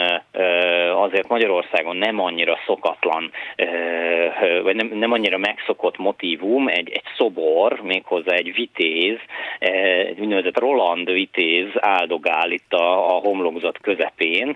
azért 0.95 1.27
Magyarországon 1.27 1.95
nem 1.95 2.19
annyira 2.19 2.57
szokatlan, 2.65 3.31
vagy 4.63 4.75
nem, 4.75 4.91
nem 4.93 5.11
annyira 5.11 5.37
megszokott 5.37 5.97
motívum, 5.97 6.67
egy, 6.67 6.89
egy 6.89 7.03
szobor, 7.17 7.81
méghozzá 8.03 8.35
egy 8.35 8.53
vitéz, 8.55 9.17
egy 9.59 10.19
úgynevezett 10.19 10.59
Roland 10.59 11.11
vitéz 11.11 11.67
áldogál 11.79 12.51
itt 12.51 12.73
a, 12.73 13.15
a 13.15 13.19
homlokzat 13.19 13.77
közepén. 13.81 14.55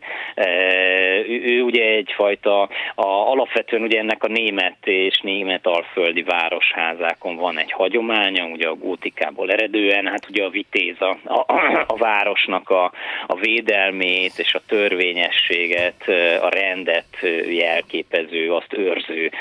Ő, 1.28 1.42
ő 1.44 1.62
ugye 1.62 1.84
egyfajta, 1.84 2.62
a, 2.96 3.06
alapvetően 3.06 3.82
ugye 3.82 4.00
ennek 4.00 4.24
a 4.24 4.28
német 4.28 4.78
és 4.84 5.20
német 5.20 5.68
alföldi 5.68 6.24
városházákon 6.24 7.36
van 7.36 7.60
egy 7.60 7.72
hagyománya, 7.72 8.46
ugye 8.46 8.68
a 8.68 8.76
gótikából 8.76 9.52
eredően, 9.52 10.08
hát 10.08 10.30
ugye 10.30 10.44
a 10.44 10.50
vitéz 10.50 10.96
a, 11.00 11.18
a, 11.24 11.46
a 11.88 11.98
városnak 11.98 12.70
a, 12.70 12.92
a 13.28 13.36
védelmét 13.36 14.34
és 14.38 14.54
a 14.54 14.62
törvényességet, 14.68 16.04
a 16.42 16.50
rendet 16.50 17.18
jelképező, 17.50 18.54
azt 18.54 18.74
őrző 18.74 19.32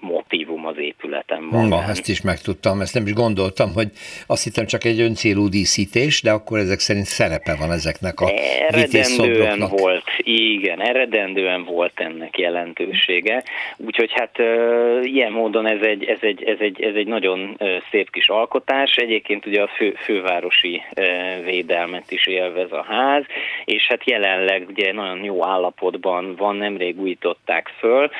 motivum 0.00 0.66
az 0.66 0.78
épületen 0.78 1.48
van. 1.50 1.68
Ja, 1.68 1.82
ezt 1.88 2.08
is 2.08 2.20
megtudtam, 2.20 2.80
ezt 2.80 2.94
nem 2.94 3.06
is 3.06 3.12
gondoltam, 3.12 3.31
hogy 3.74 3.88
azt 4.26 4.44
hittem 4.44 4.66
csak 4.66 4.84
egy 4.84 5.00
öncélú 5.00 5.48
díszítés, 5.48 6.22
de 6.22 6.30
akkor 6.30 6.58
ezek 6.58 6.78
szerint 6.78 7.06
szerepe 7.06 7.56
van 7.58 7.72
ezeknek 7.72 8.20
a 8.20 8.30
Eredendően 8.68 9.68
volt, 9.68 10.04
igen, 10.18 10.80
eredendően 10.80 11.64
volt 11.64 12.00
ennek 12.00 12.38
jelentősége, 12.38 13.42
úgyhogy 13.76 14.12
hát 14.12 14.38
ilyen 15.02 15.32
módon 15.32 15.66
ez 15.66 15.82
egy, 15.82 16.04
ez 16.04 16.18
egy, 16.20 16.42
ez 16.44 16.56
egy, 16.58 16.82
ez 16.82 16.94
egy 16.94 17.06
nagyon 17.06 17.58
szép 17.90 18.10
kis 18.10 18.28
alkotás, 18.28 18.96
egyébként 18.96 19.46
ugye 19.46 19.62
a 19.62 19.68
fő, 19.76 19.94
fővárosi 20.04 20.82
védelmet 21.44 22.10
is 22.10 22.26
élvez 22.26 22.72
a 22.72 22.84
ház, 22.88 23.24
és 23.64 23.86
hát 23.86 24.08
jelenleg 24.08 24.64
ugye 24.68 24.92
nagyon 24.92 25.24
jó 25.24 25.46
állapotban 25.46 26.34
van, 26.36 26.56
nemrég 26.56 27.00
újították 27.00 27.72
föl, 27.78 28.10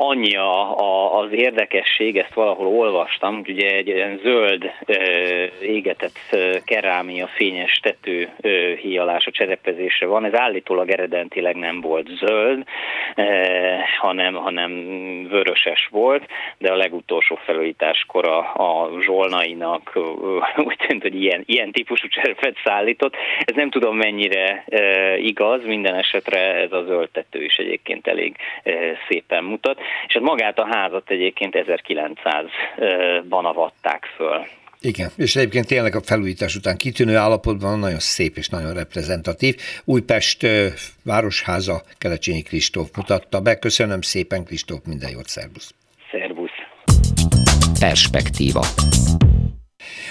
annyi 0.00 0.36
a, 0.36 0.78
a, 0.78 1.18
az 1.18 1.32
érdekesség, 1.32 2.16
ezt 2.16 2.34
valahol 2.34 2.66
olvastam, 2.66 3.34
hogy 3.36 3.50
ugye 3.50 3.68
egy 3.68 3.86
ilyen 3.86 4.20
zöld 4.22 4.70
ö, 4.86 4.94
égetett 5.60 6.36
kerámia 6.64 7.26
fényes 7.26 7.80
tető 7.82 8.28
ö, 8.40 8.74
híjalása, 8.74 9.30
cserepezése 9.30 10.06
van. 10.06 10.24
Ez 10.24 10.34
állítólag 10.34 10.90
eredetileg 10.90 11.56
nem 11.56 11.80
volt 11.80 12.08
zöld, 12.08 12.64
ö, 13.14 13.22
hanem, 13.98 14.34
hanem 14.34 14.72
vöröses 15.28 15.88
volt, 15.90 16.26
de 16.58 16.72
a 16.72 16.76
legutolsó 16.76 17.38
felújításkor 17.44 18.28
a, 18.28 18.38
a 18.38 18.90
zsolnainak 19.00 19.90
ö, 19.94 20.00
úgy 20.68 20.76
tűnt, 20.86 21.02
hogy 21.02 21.22
ilyen, 21.22 21.42
ilyen 21.46 21.72
típusú 21.72 22.08
cserepet 22.08 22.56
szállított. 22.64 23.14
Ez 23.44 23.54
nem 23.54 23.70
tudom 23.70 23.96
mennyire 23.96 24.64
ö, 24.68 25.14
igaz, 25.14 25.64
minden 25.64 25.94
esetre 25.94 26.38
ez 26.54 26.72
a 26.72 26.84
zöld 26.86 27.08
tető 27.10 27.44
is 27.44 27.56
egyébként 27.56 28.06
elég 28.06 28.36
ö, 28.62 28.90
szépen 29.08 29.44
mutat 29.44 29.80
és 30.06 30.14
hát 30.14 30.22
magát 30.22 30.58
a 30.58 30.66
házat 30.70 31.10
egyébként 31.10 31.54
1900-ban 31.56 33.42
avatták 33.44 34.04
föl. 34.16 34.46
Igen, 34.82 35.10
és 35.16 35.36
egyébként 35.36 35.66
tényleg 35.66 35.94
a 35.94 36.00
felújítás 36.00 36.56
után 36.56 36.76
kitűnő 36.76 37.16
állapotban 37.16 37.78
nagyon 37.78 37.98
szép 37.98 38.36
és 38.36 38.48
nagyon 38.48 38.74
reprezentatív. 38.74 39.56
Újpest 39.84 40.46
Városháza 41.04 41.82
Kelecsényi 41.98 42.42
Kristóf 42.42 42.88
mutatta 42.96 43.40
be. 43.40 43.58
Köszönöm 43.58 44.00
szépen, 44.00 44.44
Kristóf, 44.44 44.80
minden 44.84 45.10
jót, 45.10 45.26
szervusz! 45.26 45.74
Szervusz! 46.10 46.50
Perspektíva 47.80 48.60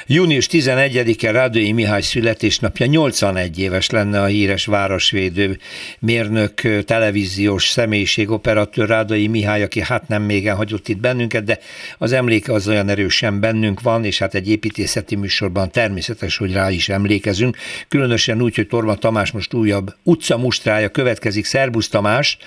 Június 0.08 0.48
11-e 0.52 1.32
Rádői 1.32 1.72
Mihály 1.72 2.02
születésnapja, 2.02 2.86
81 2.86 3.60
éves 3.60 3.90
lenne 3.90 4.22
a 4.22 4.26
híres 4.26 4.66
városvédő 4.66 5.60
mérnök, 6.00 6.84
televíziós 6.86 7.70
személyiség, 7.70 8.30
operatőr 8.30 8.88
Rádői 8.88 9.28
Mihály, 9.28 9.64
aki 9.64 9.82
hát 9.82 10.08
nem 10.08 10.24
még 10.24 10.52
hagyott 10.52 10.88
itt 10.88 11.00
bennünket, 11.00 11.44
de 11.44 11.60
az 11.98 12.12
emléke 12.12 12.54
az 12.54 12.68
olyan 12.68 12.90
erősen 12.90 13.40
bennünk 13.40 13.82
van, 13.82 14.06
és 14.06 14.18
hát 14.18 14.36
egy 14.36 14.50
építészeti 14.50 15.16
műsorban 15.16 15.72
természetes, 15.72 16.38
hogy 16.38 16.54
rá 16.54 16.72
is 16.72 16.90
emlékezünk. 16.90 17.58
Különösen 17.88 18.42
úgy, 18.42 18.56
hogy 18.56 18.68
Torma 18.68 18.96
Tamás 18.96 19.32
most 19.32 19.54
újabb 19.54 19.96
utcamustrája 20.04 20.90
következik. 20.90 21.46
Szerbusz 21.46 21.88
Tamás! 21.88 22.38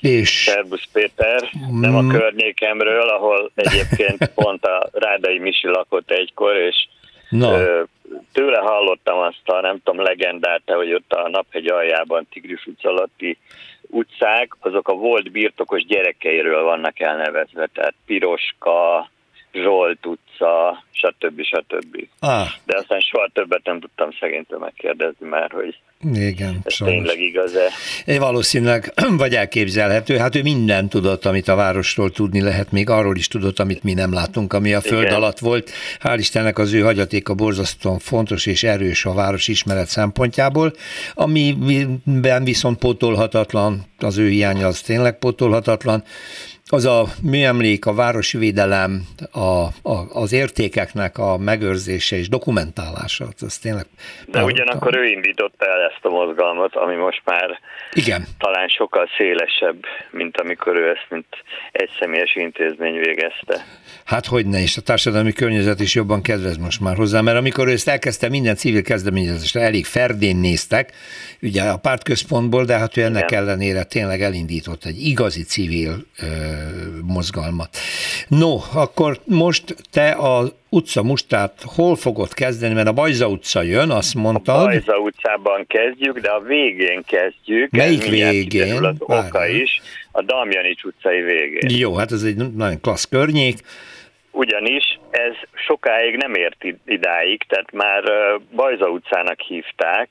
És... 0.00 0.28
Szerbusz 0.30 0.88
Péter, 0.92 1.50
nem 1.70 1.96
a 1.96 2.02
mm. 2.02 2.08
környékemről, 2.08 3.08
ahol 3.08 3.50
egyébként 3.54 4.26
pont 4.42 4.64
a 4.64 4.88
Rádai 4.92 5.38
Misi 5.38 5.66
lakott 5.66 6.10
egykor, 6.10 6.56
és 6.56 6.88
Na. 7.28 7.58
tőle 8.32 8.58
hallottam 8.58 9.18
azt 9.18 9.42
a, 9.44 9.60
nem 9.60 9.80
tudom, 9.84 10.04
legendát, 10.04 10.62
hogy 10.64 10.94
ott 10.94 11.12
a 11.12 11.28
Naphegy 11.28 11.66
aljában 11.66 12.26
Tigris 12.30 12.68
alatti 12.82 13.38
utcák, 13.90 14.56
azok 14.60 14.88
a 14.88 14.94
volt 14.94 15.30
birtokos 15.30 15.84
gyerekeiről 15.84 16.62
vannak 16.62 17.00
elnevezve, 17.00 17.68
tehát 17.72 17.94
Piroska, 18.06 19.10
Zsolt 19.52 20.06
utca, 20.06 20.84
stb. 20.90 21.42
stb. 21.42 22.08
Ah. 22.18 22.48
De 22.64 22.76
aztán 22.76 23.00
soha 23.00 23.28
többet 23.32 23.64
nem 23.64 23.80
tudtam 23.80 24.10
szegénytől 24.20 24.58
megkérdezni 24.58 25.28
már, 25.28 25.50
hogy 25.50 25.78
igen, 26.14 26.60
ez 26.64 26.72
sajnos. 26.74 26.96
tényleg 26.96 27.20
igaz-e? 27.20 27.68
É, 28.04 28.18
valószínűleg, 28.18 28.92
vagy 29.16 29.34
elképzelhető. 29.34 30.16
Hát 30.16 30.34
ő 30.34 30.42
mindent 30.42 30.90
tudott, 30.90 31.24
amit 31.24 31.48
a 31.48 31.54
városról 31.54 32.10
tudni 32.10 32.40
lehet, 32.40 32.72
még 32.72 32.90
arról 32.90 33.16
is 33.16 33.28
tudott, 33.28 33.58
amit 33.58 33.82
mi 33.82 33.92
nem 33.92 34.12
látunk, 34.12 34.52
ami 34.52 34.74
a 34.74 34.80
föld 34.80 35.02
Igen. 35.02 35.14
alatt 35.14 35.38
volt. 35.38 35.70
Hál' 36.02 36.16
Istennek 36.18 36.58
az 36.58 36.72
ő 36.72 36.80
hagyatéka 36.80 37.34
borzasztóan 37.34 37.98
fontos 37.98 38.46
és 38.46 38.62
erős 38.62 39.04
a 39.04 39.12
város 39.12 39.48
ismeret 39.48 39.86
szempontjából, 39.86 40.72
amiben 41.14 42.44
viszont 42.44 42.78
pótolhatatlan, 42.78 43.84
az 43.98 44.18
ő 44.18 44.28
hiánya 44.28 44.66
az 44.66 44.80
tényleg 44.80 45.18
pótolhatatlan, 45.18 46.04
az 46.68 46.84
a 46.84 47.04
műemlék, 47.22 47.86
a 47.86 47.94
városi 47.94 48.38
védelem, 48.38 49.02
a, 49.32 49.64
a, 49.92 49.96
az 50.12 50.32
értékeknek 50.32 51.18
a 51.18 51.36
megőrzése 51.38 52.16
és 52.16 52.28
dokumentálása, 52.28 53.26
az 53.40 53.58
tényleg... 53.58 53.86
De 54.26 54.44
ugyanakkor 54.44 54.96
ő 54.96 55.04
indította 55.04 55.66
el 55.66 55.80
ezt 55.80 56.04
a 56.04 56.08
mozgalmat, 56.08 56.76
ami 56.76 56.94
most 56.94 57.22
már 57.24 57.60
Igen. 57.92 58.22
talán 58.38 58.68
sokkal 58.68 59.08
szélesebb, 59.16 59.84
mint 60.10 60.40
amikor 60.40 60.76
ő 60.76 60.88
ezt, 60.88 61.06
mint 61.08 61.26
egy 61.72 61.90
személyes 62.00 62.34
intézmény 62.34 62.98
végezte. 62.98 63.64
Hát 64.04 64.26
hogy 64.26 64.46
ne, 64.46 64.62
és 64.62 64.76
a 64.76 64.80
társadalmi 64.80 65.32
környezet 65.32 65.80
is 65.80 65.94
jobban 65.94 66.22
kedvez 66.22 66.56
most 66.56 66.80
már 66.80 66.96
hozzá, 66.96 67.20
mert 67.20 67.38
amikor 67.38 67.68
ő 67.68 67.70
ezt 67.70 67.88
elkezdte, 67.88 68.28
minden 68.28 68.56
civil 68.56 68.82
kezdeményezésre 68.82 69.60
elég 69.60 69.84
ferdén 69.84 70.36
néztek, 70.36 70.92
ugye 71.42 71.62
a 71.62 71.76
pártközpontból, 71.76 72.64
de 72.64 72.78
hát 72.78 72.96
ő 72.96 73.02
ennek 73.02 73.30
Igen. 73.30 73.42
ellenére 73.42 73.82
tényleg 73.82 74.22
elindított 74.22 74.84
egy 74.84 75.00
igazi 75.06 75.42
civil 75.42 76.04
ö, 76.20 76.26
mozgalmat. 77.02 77.76
No, 78.28 78.58
akkor 78.72 79.20
most 79.24 79.76
te 79.90 80.16
az 80.18 80.52
utca 80.68 81.02
mustát 81.02 81.62
hol 81.64 81.96
fogod 81.96 82.34
kezdeni, 82.34 82.74
mert 82.74 82.88
a 82.88 82.92
Bajza 82.92 83.28
utca 83.28 83.62
jön, 83.62 83.90
azt 83.90 84.14
mondtad. 84.14 84.60
A 84.60 84.64
Bajza 84.64 84.96
utcában 84.98 85.66
kezdjük, 85.66 86.18
de 86.18 86.28
a 86.28 86.40
végén 86.40 87.02
kezdjük. 87.06 87.70
Melyik 87.70 88.08
végén? 88.08 88.84
Az 88.84 88.96
oka 88.98 89.46
is, 89.46 89.80
a 90.18 90.22
Damjanics 90.22 90.82
utcai 90.82 91.20
végén. 91.22 91.78
Jó, 91.78 91.96
hát 91.96 92.12
ez 92.12 92.22
egy 92.22 92.36
nagyon 92.36 92.80
klassz 92.80 93.04
környék 93.04 93.56
ugyanis 94.38 94.98
ez 95.10 95.34
sokáig 95.52 96.16
nem 96.16 96.34
ért 96.34 96.64
idáig, 96.84 97.42
tehát 97.48 97.72
már 97.72 98.02
Bajza 98.54 98.88
utcának 98.88 99.40
hívták, 99.40 100.08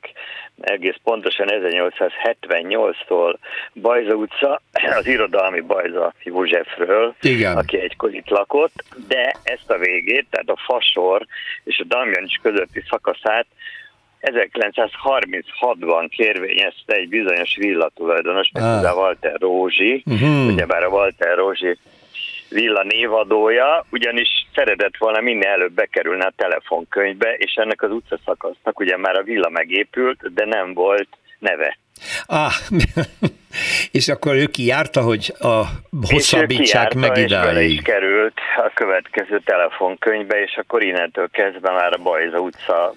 egész 0.60 0.96
pontosan 1.04 1.48
1878-tól 1.50 3.36
Bajza 3.74 4.14
utca, 4.14 4.62
az 4.98 5.08
irodalmi 5.08 5.60
Bajza 5.62 6.14
Józsefről, 6.24 7.16
Igen. 7.22 7.58
aki 7.58 7.80
egykor 7.80 8.14
itt 8.14 8.30
lakott, 8.30 8.84
de 9.08 9.36
ezt 9.44 9.70
a 9.70 9.78
végét, 9.78 10.26
tehát 10.30 10.50
a 10.50 10.62
Fasor 10.66 11.26
és 11.64 11.80
a 11.80 11.84
Damjanics 11.84 12.40
közötti 12.42 12.84
szakaszát 12.90 13.46
1936-ban 14.22 16.08
kérvényezte 16.10 16.94
egy 16.94 17.10
bizonyos 17.10 17.56
villatulajdonos, 17.56 18.50
ah. 18.54 18.98
Walter 18.98 19.36
Rózsi, 19.40 20.04
uh-huh. 20.06 20.48
ugyebár 20.48 20.84
a 20.84 20.90
Walter 20.90 21.38
Rózsi 21.38 21.78
villa 22.50 22.84
névadója, 22.84 23.86
ugyanis 23.92 24.48
szeretett 24.56 24.98
volna 24.98 25.22
minél 25.22 25.48
előbb 25.48 25.74
bekerülni 25.74 26.24
a 26.24 26.34
telefonkönyvbe, 26.36 27.34
és 27.34 27.54
ennek 27.54 27.82
az 27.82 27.92
utcaszakasznak 27.92 28.80
ugye 28.80 28.98
már 28.98 29.16
a 29.18 29.24
villa 29.24 29.50
megépült, 29.50 30.34
de 30.34 30.46
nem 30.46 30.74
volt 30.74 31.08
neve. 31.40 31.78
Ah, 32.26 32.52
és 33.92 34.08
akkor 34.08 34.36
ő 34.36 34.46
kijárta, 34.46 35.02
hogy 35.02 35.34
a 35.40 35.64
hosszabbítsák 36.10 36.94
meg 36.94 37.18
idáig. 37.18 37.72
És 37.72 37.82
került 37.82 38.40
a 38.58 38.72
következő 38.74 39.42
telefonkönyvbe, 39.46 40.42
és 40.42 40.56
akkor 40.56 40.84
innentől 40.84 41.30
kezdve 41.30 41.72
már 41.72 41.94
a 41.94 42.02
Bajza 42.04 42.40
utca 42.40 42.94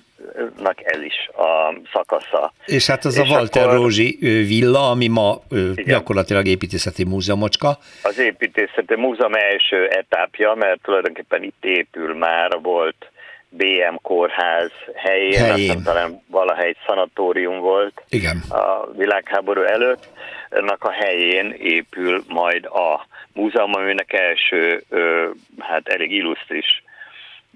ez 0.83 1.03
is 1.03 1.29
a 1.37 1.75
szakasza. 1.93 2.53
És 2.67 2.87
hát 2.87 3.05
az 3.05 3.19
és 3.19 3.29
a 3.29 3.33
Walter 3.33 3.63
akkor, 3.63 3.75
Rózsi 3.75 4.17
villa, 4.21 4.91
ami 4.91 5.09
ma 5.09 5.39
igen. 5.51 5.85
gyakorlatilag 5.87 6.47
építészeti 6.47 7.05
múzeumocska. 7.05 7.79
Az 8.03 8.19
építészeti 8.19 8.95
múzeum 8.97 9.35
első 9.35 9.89
etapja, 9.89 10.55
mert 10.55 10.83
tulajdonképpen 10.83 11.43
itt 11.43 11.65
épül 11.65 12.15
már, 12.15 12.59
volt 12.63 13.11
BM 13.51 13.95
kórház 14.03 14.71
helyén, 14.95 15.45
helyén. 15.45 15.71
Aztán 15.71 15.83
talán 15.83 16.23
valahogy 16.27 16.65
egy 16.65 16.77
szanatórium 16.87 17.59
volt 17.59 18.03
Igen. 18.09 18.43
a 18.49 18.91
világháború 18.97 19.63
előtt, 19.63 20.09
ennek 20.51 20.85
a 20.85 20.91
helyén 20.91 21.55
épül 21.59 22.23
majd 22.29 22.65
a 22.65 23.07
múzeum, 23.33 23.75
aminek 23.75 24.13
első, 24.13 24.85
hát 25.59 25.89
elég 25.89 26.13
illusztris 26.13 26.83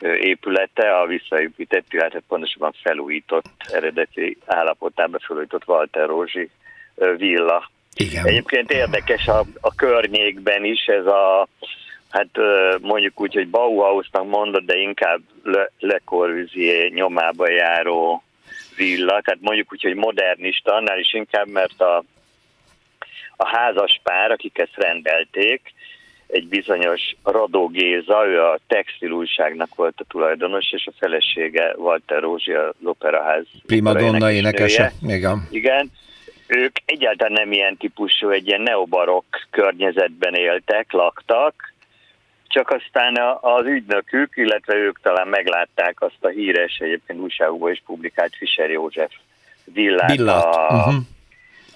épülete, 0.01 0.99
a 0.99 1.07
visszaépített, 1.07 1.85
illetve 1.91 2.21
pontosabban 2.29 2.75
felújított, 2.83 3.47
eredeti 3.73 4.37
állapotában 4.47 5.21
felújított 5.27 5.67
Walter 5.67 6.07
Rózsi 6.07 6.51
villa. 7.17 7.71
Igen. 7.95 8.27
Egyébként 8.27 8.71
érdekes 8.71 9.27
a, 9.27 9.45
a 9.61 9.75
környékben 9.75 10.65
is 10.65 10.85
ez 10.87 11.07
a 11.07 11.49
hát 12.15 12.29
mondjuk 12.81 13.21
úgy, 13.21 13.35
hogy 13.35 13.49
Bauhausnak 13.49 14.29
mondod, 14.29 14.65
de 14.65 14.77
inkább 14.77 15.21
Le, 15.43 15.71
Le 15.79 16.01
Corbusier 16.05 16.91
nyomába 16.91 17.51
járó 17.51 18.23
villa, 18.77 19.21
tehát 19.21 19.41
mondjuk 19.41 19.73
úgy, 19.73 19.83
hogy 19.83 19.95
modernista, 19.95 20.75
annál 20.75 20.99
is 20.99 21.15
inkább, 21.15 21.49
mert 21.49 21.81
a, 21.81 22.05
a 23.37 23.49
házas 23.49 24.01
pár, 24.03 24.31
akik 24.31 24.59
ezt 24.59 24.77
rendelték, 24.77 25.73
egy 26.27 26.49
bizonyos 26.49 27.17
Radó 27.23 27.69
Géza, 27.69 28.27
ő 28.27 28.43
a 28.43 28.59
textilújságnak 28.67 29.75
volt 29.75 30.01
a 30.01 30.05
tulajdonos, 30.09 30.73
és 30.73 30.87
a 30.87 30.93
felesége 30.99 31.75
Walter 31.77 32.21
Rózsi, 32.21 32.53
az 32.53 32.75
operaház. 32.85 33.45
Prima 33.67 33.93
donna 33.93 34.31
énekese, 34.31 34.93
igen. 35.07 35.49
Igen, 35.51 35.91
ők 36.47 36.77
egyáltalán 36.85 37.33
nem 37.33 37.53
ilyen 37.53 37.77
típusú, 37.77 38.29
egy 38.29 38.47
ilyen 38.47 38.61
neobarokk 38.61 39.37
környezetben 39.51 40.35
éltek, 40.35 40.93
laktak, 40.93 41.74
csak 42.55 42.71
aztán 42.71 43.39
az 43.41 43.67
ügynökük, 43.67 44.37
illetve 44.37 44.75
ők 44.75 45.01
talán 45.01 45.29
meglátták 45.29 46.01
azt 46.01 46.19
a 46.21 46.29
híres, 46.29 46.77
egyébként 46.79 47.21
újságokban 47.21 47.71
is 47.71 47.83
publikált 47.87 48.37
Fischer 48.37 48.71
József 48.71 49.13
villát, 49.65 50.11
villát. 50.11 50.45
A, 50.45 50.75
uh-huh. 50.75 50.95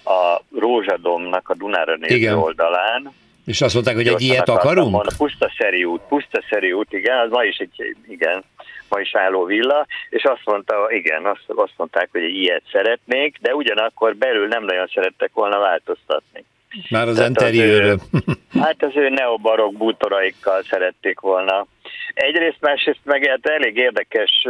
a 0.04 0.42
Rózsadomnak 0.58 1.48
a 1.48 1.54
Dunára 1.54 1.96
néző 1.96 2.36
oldalán. 2.36 3.12
És 3.46 3.60
azt 3.60 3.74
mondták, 3.74 3.94
hogy 3.94 4.06
egy 4.06 4.20
ilyet 4.20 4.48
akarunk? 4.48 5.02
Puszta 5.02 5.16
Pusztaszeri 5.16 5.84
út, 5.84 6.00
Pusztaszeri 6.08 6.72
út, 6.72 6.92
igen, 6.92 7.18
az 7.18 7.30
ma 7.30 7.44
is 7.44 7.56
egy, 7.56 7.96
igen, 8.08 8.44
ma 8.88 9.00
is 9.00 9.14
álló 9.14 9.44
villa, 9.44 9.86
és 10.10 10.24
azt 10.24 10.42
mondta, 10.44 10.74
igen, 10.90 11.24
azt, 11.26 11.44
azt 11.46 11.74
mondták, 11.76 12.08
hogy 12.12 12.22
egy 12.22 12.34
ilyet 12.34 12.62
szeretnék, 12.72 13.38
de 13.40 13.54
ugyanakkor 13.54 14.16
belül 14.16 14.46
nem 14.46 14.64
nagyon 14.64 14.90
szerettek 14.94 15.30
volna 15.32 15.58
változtatni. 15.58 16.44
Már 16.90 17.08
az 17.08 17.20
interiőről. 17.20 18.00
Hát 18.60 18.82
az 18.82 18.96
ő 18.96 19.08
neobarok 19.08 19.76
bútoraikkal 19.76 20.62
szerették 20.62 21.20
volna. 21.20 21.66
Egyrészt, 22.14 22.60
másrészt 22.60 23.00
meg 23.04 23.26
hát 23.26 23.46
elég 23.46 23.76
érdekes, 23.76 24.46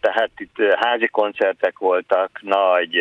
tehát 0.00 0.30
itt 0.36 0.56
házi 0.76 1.06
koncertek 1.06 1.78
voltak, 1.78 2.38
nagy 2.42 2.96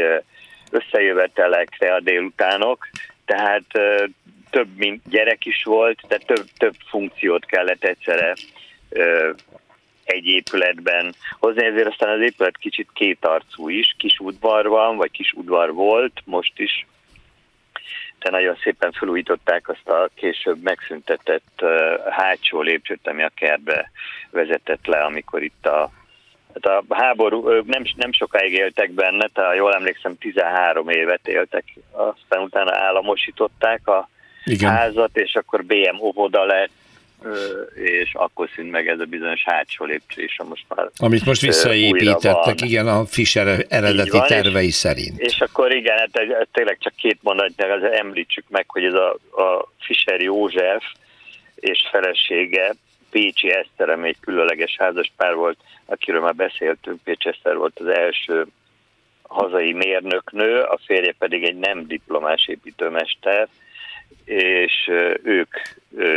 összejövetelekre 0.71 1.93
a 1.93 1.99
délutánok, 1.99 2.87
tehát 3.25 3.65
több 4.49 4.67
mint 4.75 5.01
gyerek 5.09 5.45
is 5.45 5.63
volt, 5.63 5.99
de 6.07 6.17
több, 6.17 6.45
több 6.57 6.75
funkciót 6.89 7.45
kellett 7.45 7.83
egyszerre 7.83 8.33
egy 10.03 10.25
épületben 10.25 11.13
hozni, 11.39 11.65
ezért 11.65 11.87
aztán 11.87 12.09
az 12.09 12.21
épület 12.21 12.57
kicsit 12.57 12.89
kétarcú 12.93 13.69
is, 13.69 13.95
kis 13.97 14.19
udvar 14.19 14.67
van, 14.67 14.97
vagy 14.97 15.11
kis 15.11 15.33
udvar 15.33 15.73
volt, 15.73 16.21
most 16.25 16.59
is 16.59 16.85
de 18.25 18.31
nagyon 18.31 18.57
szépen 18.63 18.91
felújították 18.91 19.69
azt 19.69 19.87
a 19.89 20.09
később 20.15 20.61
megszüntetett 20.63 21.63
hátsó 22.09 22.61
lépcsőt, 22.61 23.07
ami 23.07 23.23
a 23.23 23.31
kertbe 23.35 23.91
vezetett 24.31 24.85
le, 24.85 24.97
amikor 24.97 25.43
itt 25.43 25.65
a 25.65 25.91
Hát 26.53 26.83
a 26.87 26.95
háború, 26.95 27.49
nem, 27.49 27.83
nem 27.95 28.11
sokáig 28.11 28.53
éltek 28.53 28.91
benne, 28.91 29.27
tehát 29.33 29.55
jól 29.55 29.73
emlékszem 29.73 30.17
13 30.17 30.89
évet 30.89 31.27
éltek, 31.27 31.63
aztán 31.91 32.41
utána 32.43 32.75
államosították 32.75 33.87
a 33.87 34.09
Igen. 34.45 34.71
házat, 34.71 35.17
és 35.17 35.35
akkor 35.35 35.63
BM 35.65 35.99
óvoda 36.01 36.45
lett, 36.45 36.71
és 37.73 38.13
akkor 38.13 38.49
szűnt 38.55 38.71
meg 38.71 38.87
ez 38.87 38.99
a 38.99 39.05
bizonyos 39.05 39.43
hátsó 39.45 39.85
lépcső 39.85 40.23
is, 40.23 40.37
most 40.49 40.65
már 40.67 40.89
Amit 40.97 41.25
most 41.25 41.41
visszaépítettek, 41.41 42.61
igen, 42.61 42.87
a 42.87 43.05
Fischer 43.05 43.65
eredeti 43.69 44.09
van, 44.09 44.27
tervei 44.27 44.65
és, 44.65 44.73
szerint. 44.73 45.19
És 45.19 45.41
akkor 45.41 45.75
igen, 45.75 45.97
hát 45.97 46.09
ez, 46.11 46.29
ez 46.29 46.47
tényleg 46.51 46.77
csak 46.79 46.95
két 46.95 47.17
mondat, 47.21 47.55
de 47.55 47.91
említsük 47.99 48.45
meg, 48.49 48.65
hogy 48.67 48.83
ez 48.83 48.93
a, 48.93 49.09
a 49.41 49.71
Fischer 49.79 50.21
József 50.21 50.83
és 51.55 51.87
felesége 51.91 52.75
Pécsi 53.09 53.51
Eszter, 53.51 53.89
ami 53.89 54.07
egy 54.07 54.19
különleges 54.19 54.75
házaspár 54.79 55.35
volt, 55.35 55.57
akiről 55.85 56.21
már 56.21 56.35
beszéltünk, 56.35 57.03
Pécsi 57.03 57.29
Eszter 57.29 57.55
volt 57.55 57.79
az 57.79 57.87
első 57.87 58.45
hazai 59.21 59.73
mérnöknő, 59.73 60.61
a 60.61 60.79
férje 60.85 61.13
pedig 61.17 61.43
egy 61.43 61.57
nem 61.57 61.87
diplomás 61.87 62.47
építőmester, 62.47 63.47
és 64.25 64.89
ők 65.23 65.49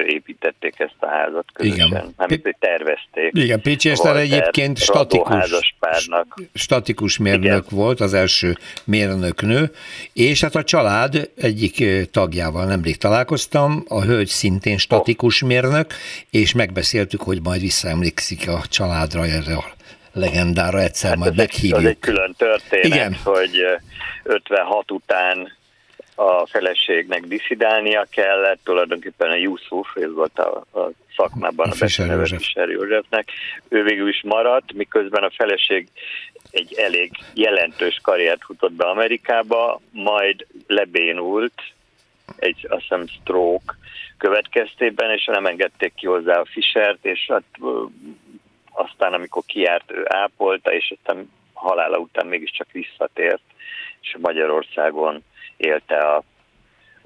építették 0.06 0.78
ezt 0.78 0.96
a 0.98 1.06
házat 1.06 1.44
közösen. 1.52 1.86
Igen. 1.86 2.14
Nem, 2.16 2.28
hogy 2.28 2.56
tervezték. 2.58 3.30
Igen, 3.32 3.60
Pécsi 3.60 3.88
Eszter 3.88 4.16
egyébként 4.16 4.78
statikus, 4.78 5.64
statikus 6.54 7.18
mérnök 7.18 7.44
Igen. 7.44 7.78
volt, 7.78 8.00
az 8.00 8.14
első 8.14 8.54
mérnöknő, 8.84 9.70
és 10.12 10.40
hát 10.40 10.54
a 10.54 10.64
család 10.64 11.30
egyik 11.36 11.84
tagjával 12.10 12.64
nemrég 12.64 12.96
találkoztam, 12.96 13.84
a 13.88 14.02
hölgy 14.02 14.28
szintén 14.28 14.78
statikus 14.78 15.42
oh. 15.42 15.48
mérnök, 15.48 15.92
és 16.30 16.52
megbeszéltük, 16.52 17.22
hogy 17.22 17.42
majd 17.42 17.60
visszaemlékszik 17.60 18.48
a 18.48 18.60
családra 18.68 19.24
erre 19.24 19.54
a 19.54 19.64
legendára, 20.12 20.80
egyszer 20.80 21.10
hát 21.10 21.18
majd 21.18 21.36
meghívjuk. 21.36 21.78
Ez 21.78 21.84
egy 21.84 21.98
külön 21.98 22.34
történet, 22.36 22.84
Igen. 22.84 23.16
hogy 23.24 23.64
56 24.22 24.90
után 24.90 25.56
a 26.18 26.46
feleségnek 26.46 27.26
diszidálnia 27.26 28.06
kellett, 28.10 28.60
tulajdonképpen 28.64 29.30
a 29.30 29.34
Yusuf, 29.34 29.96
ez 29.96 30.12
volt 30.12 30.38
a, 30.38 30.78
a 30.80 30.90
szakmában 31.16 31.66
a, 31.68 31.70
a 31.70 31.74
Fischer 31.74 32.10
József. 32.10 32.52
Józsefnek, 32.54 33.28
ő 33.68 33.82
végül 33.82 34.08
is 34.08 34.22
maradt, 34.24 34.72
miközben 34.72 35.22
a 35.22 35.30
feleség 35.30 35.88
egy 36.50 36.74
elég 36.74 37.10
jelentős 37.34 37.98
karriert 38.02 38.44
futott 38.44 38.72
be 38.72 38.84
Amerikába, 38.84 39.80
majd 39.90 40.46
lebénult, 40.66 41.62
egy 42.36 42.66
azt 42.68 42.80
hiszem 42.80 43.06
stroke 43.06 43.74
következtében, 44.16 45.10
és 45.10 45.24
nem 45.24 45.46
engedték 45.46 45.94
ki 45.94 46.06
hozzá 46.06 46.40
a 46.40 46.48
Fischert, 46.50 47.04
és 47.04 47.26
hát 47.28 47.44
aztán 48.70 49.12
amikor 49.12 49.42
kiárt, 49.46 49.90
ő 49.90 50.04
ápolta, 50.08 50.72
és 50.72 50.94
aztán 50.98 51.30
halála 51.52 51.98
után 51.98 52.26
mégiscsak 52.26 52.72
visszatért, 52.72 53.42
és 54.00 54.16
Magyarországon 54.20 55.22
élte 55.58 55.96
a 55.96 56.22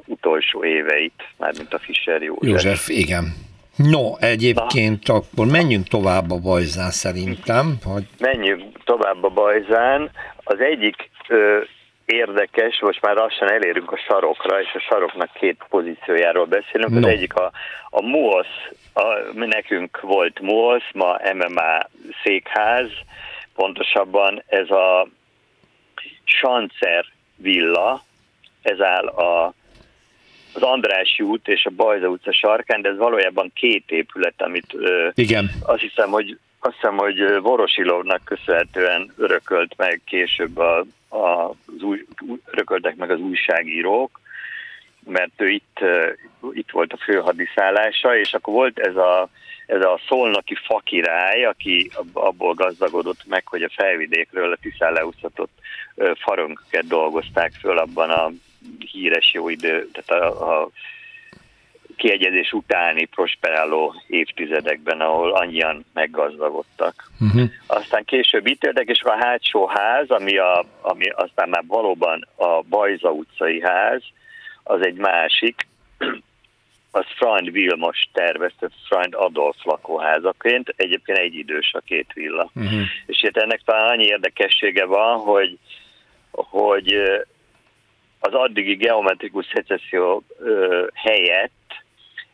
utolsó 0.06 0.64
éveit, 0.64 1.22
mármint 1.36 1.74
a 1.74 1.78
Fischer 1.78 2.22
József. 2.22 2.48
József, 2.48 2.88
igen. 2.88 3.34
No, 3.76 4.16
egyébként 4.18 5.06
Na. 5.06 5.14
akkor 5.14 5.46
menjünk 5.46 5.88
tovább 5.88 6.30
a 6.30 6.38
Bajzán 6.38 6.90
szerintem. 6.90 7.78
Hogy... 7.84 8.06
Menjünk 8.18 8.84
tovább 8.84 9.24
a 9.24 9.28
Bajzán. 9.28 10.10
Az 10.44 10.60
egyik 10.60 11.10
ö, 11.28 11.58
érdekes, 12.04 12.80
most 12.80 13.02
már 13.02 13.14
lassan 13.14 13.50
elérünk 13.50 13.92
a 13.92 13.96
sarokra, 13.96 14.60
és 14.60 14.74
a 14.74 14.80
saroknak 14.80 15.32
két 15.32 15.64
pozíciójáról 15.68 16.44
beszélünk. 16.44 16.90
No. 16.90 16.96
Az 16.96 17.04
egyik 17.04 17.34
a, 17.34 17.52
a 17.90 18.02
MUOS, 18.02 18.46
a, 18.92 19.02
nekünk 19.34 20.00
volt 20.00 20.40
MUOS, 20.40 20.90
ma 20.94 21.18
MMA 21.34 21.78
székház, 22.24 22.90
pontosabban 23.54 24.42
ez 24.46 24.70
a 24.70 25.08
Sancer 26.24 27.04
villa, 27.36 28.02
ez 28.62 28.80
áll 28.80 29.06
a, 29.06 29.54
az 30.52 30.62
András 30.62 31.20
út 31.20 31.48
és 31.48 31.66
a 31.66 31.70
Bajza 31.70 32.08
utca 32.08 32.32
sarkán, 32.32 32.82
de 32.82 32.88
ez 32.88 32.96
valójában 32.96 33.50
két 33.54 33.90
épület, 33.90 34.42
amit 34.42 34.76
Igen. 35.14 35.50
azt 35.62 35.80
hiszem, 35.80 36.10
hogy 36.10 36.38
azt 36.64 36.74
hiszem, 36.74 36.96
hogy 36.96 37.40
Vorosilovnak 37.40 38.24
köszönhetően 38.24 39.12
örökölt 39.16 39.74
meg 39.76 40.00
később 40.04 40.58
a, 40.58 40.84
a, 41.08 41.48
az 41.48 41.82
új, 41.82 42.06
örököltek 42.44 42.96
meg 42.96 43.10
az 43.10 43.20
újságírók, 43.20 44.20
mert 45.04 45.32
ő 45.36 45.48
itt, 45.48 45.78
itt 46.52 46.70
volt 46.70 46.92
a 46.92 46.96
főhadiszállása, 46.96 48.16
és 48.16 48.34
akkor 48.34 48.54
volt 48.54 48.78
ez 48.78 48.96
a, 48.96 49.28
ez 49.66 49.80
a 49.80 50.00
szolnoki 50.08 50.54
fakirály, 50.66 51.44
aki 51.44 51.90
abból 52.12 52.54
gazdagodott 52.54 53.26
meg, 53.26 53.46
hogy 53.46 53.62
a 53.62 53.72
felvidékről 53.76 54.52
a 54.52 54.58
Tiszán 54.60 54.92
leúszhatott 54.92 55.52
farönköket 56.14 56.86
dolgozták 56.86 57.52
föl 57.60 57.78
abban 57.78 58.10
a 58.10 58.30
híres 58.78 59.32
jó 59.32 59.48
idő, 59.48 59.88
tehát 59.92 60.22
a, 60.22 60.60
a 60.62 60.70
kiegyezés 61.96 62.52
utáni 62.52 63.04
prosperáló 63.04 63.94
évtizedekben, 64.06 65.00
ahol 65.00 65.32
annyian 65.32 65.84
meggazdagodtak. 65.94 67.10
Uh-huh. 67.20 67.50
Aztán 67.66 68.04
később 68.04 68.46
itt 68.46 68.64
érdekes 68.64 69.00
a 69.02 69.24
hátsó 69.24 69.66
ház, 69.66 70.10
ami, 70.10 70.38
a, 70.38 70.64
ami 70.80 71.08
aztán 71.08 71.48
már 71.48 71.64
valóban 71.66 72.28
a 72.36 72.62
Bajza 72.68 73.10
utcai 73.10 73.60
ház, 73.60 74.02
az 74.62 74.84
egy 74.84 74.96
másik, 74.96 75.66
az 76.90 77.04
Freund 77.16 77.52
Vilmos 77.52 78.08
tervezte 78.12 78.68
Freund 78.88 79.14
Adolf 79.14 79.56
lakóházaként, 79.62 80.74
egyébként 80.76 81.18
egy 81.18 81.34
idős 81.34 81.72
a 81.72 81.80
két 81.80 82.12
villa. 82.14 82.50
Uh-huh. 82.54 82.80
És 83.06 83.22
itt 83.22 83.36
ennek 83.36 83.60
talán 83.64 83.88
annyi 83.88 84.04
érdekessége 84.04 84.84
van, 84.84 85.18
hogy, 85.18 85.58
hogy 86.30 86.94
az 88.24 88.34
addigi 88.34 88.74
geometrikus 88.74 89.46
szecesszió 89.54 90.22
helyett 90.94 91.50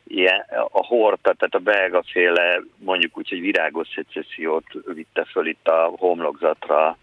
ilyen, 0.06 0.44
a 0.70 0.86
horta, 0.86 1.32
tehát 1.32 1.54
a 1.54 1.58
belga 1.58 2.02
féle 2.06 2.60
mondjuk 2.76 3.18
úgy, 3.18 3.28
hogy 3.28 3.40
virágos 3.40 3.88
szecessziót 3.94 4.64
vitte 4.94 5.24
föl 5.24 5.46
itt 5.46 5.68
a 5.68 5.92
homlokzatra 5.96 6.98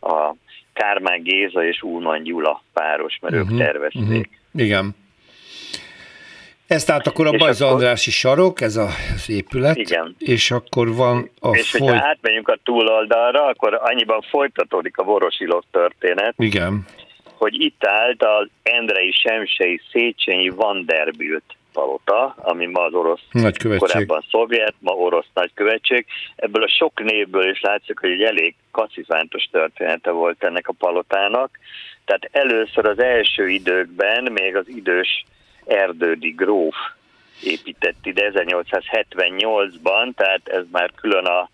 a 0.00 0.34
Kármán 0.72 1.22
Géza 1.22 1.64
és 1.64 1.82
Ulman 1.82 2.22
Gyula 2.22 2.62
páros, 2.72 3.18
mert 3.20 3.34
uh-huh, 3.34 3.50
ők 3.50 3.56
mhm, 3.56 3.64
tervezték. 3.64 4.02
Uh-huh. 4.02 4.64
Igen. 4.64 4.94
Ez 6.66 6.84
tehát 6.84 7.06
akkor 7.06 7.26
a 7.26 7.30
Bajza 7.30 7.64
akkor, 7.64 7.76
Andrási 7.76 8.10
sarok, 8.10 8.60
ez 8.60 8.76
az 8.76 9.30
épület, 9.30 9.76
igen. 9.76 10.14
és 10.18 10.50
akkor 10.50 10.94
van 10.94 11.30
a 11.40 11.56
És 11.56 11.70
foly... 11.70 11.88
hogyha 11.88 12.06
átmegyünk 12.08 12.48
a 12.48 12.58
túloldalra, 12.64 13.44
akkor 13.44 13.78
annyiban 13.82 14.20
folytatódik 14.20 14.98
a 14.98 15.02
Vorosilov 15.02 15.62
történet. 15.70 16.34
Igen. 16.36 16.86
Hogy 17.38 17.60
itt 17.60 17.84
állt 17.84 18.22
az 18.22 18.48
Endrei 18.62 19.12
Semsei 19.12 19.80
Széchenyi 19.90 20.48
Vanderbilt 20.48 21.56
palota, 21.72 22.34
ami 22.36 22.66
ma 22.66 22.84
az 22.84 22.94
orosz, 22.94 23.20
korábban 23.78 24.24
szovjet, 24.30 24.74
ma 24.78 24.92
orosz 24.92 25.26
nagykövetség. 25.34 26.06
Ebből 26.36 26.62
a 26.62 26.68
sok 26.68 27.02
névből 27.02 27.50
is 27.50 27.60
látszik, 27.60 27.98
hogy 27.98 28.10
egy 28.10 28.22
elég 28.22 28.54
kacifántos 28.70 29.44
története 29.50 30.10
volt 30.10 30.44
ennek 30.44 30.68
a 30.68 30.72
palotának. 30.78 31.58
Tehát 32.04 32.28
először 32.32 32.86
az 32.86 32.98
első 32.98 33.48
időkben 33.48 34.32
még 34.32 34.56
az 34.56 34.68
idős 34.68 35.24
erdődi 35.66 36.30
gróf 36.30 36.74
épített 37.42 38.06
ide 38.06 38.30
1878-ban, 38.34 40.14
tehát 40.14 40.48
ez 40.48 40.64
már 40.72 40.90
külön 40.94 41.24
a, 41.24 41.50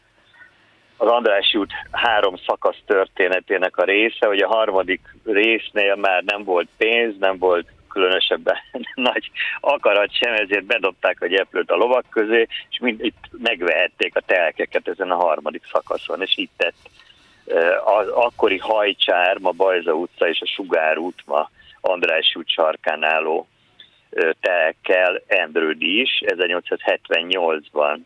az 0.97 1.09
András 1.09 1.55
út 1.55 1.73
három 1.91 2.37
szakasz 2.47 2.79
történetének 2.87 3.77
a 3.77 3.85
része, 3.85 4.27
hogy 4.27 4.41
a 4.41 4.49
harmadik 4.49 5.01
résznél 5.25 5.95
már 5.95 6.23
nem 6.23 6.45
volt 6.45 6.69
pénz, 6.77 7.19
nem 7.19 7.39
volt 7.39 7.67
különösebben 7.89 8.57
nagy 8.95 9.31
akarat 9.61 10.15
sem, 10.15 10.33
ezért 10.33 10.65
bedobták 10.65 11.21
a 11.21 11.27
gyeplőt 11.27 11.71
a 11.71 11.77
lovak 11.77 12.05
közé, 12.11 12.47
és 12.71 12.79
mind 12.79 13.05
itt 13.05 13.25
megvehették 13.43 14.17
a 14.17 14.23
telkeket 14.27 14.89
ezen 14.89 15.11
a 15.11 15.17
harmadik 15.17 15.63
szakaszon, 15.73 16.23
és 16.23 16.37
itt 16.37 16.53
tett 16.57 16.91
az 17.85 18.09
akkori 18.09 18.59
hajcsár, 18.59 19.39
ma 19.39 19.51
Bajza 19.51 19.93
utca 19.93 20.29
és 20.29 20.41
a 20.41 20.47
Sugár 20.47 20.99
út, 20.99 21.23
ma 21.25 21.51
András 21.81 22.35
út 22.37 22.49
sarkán 22.49 23.05
álló 23.05 23.49
telkkel 24.41 25.23
Endrődi 25.27 26.01
is, 26.01 26.23
1878-ban 26.27 27.99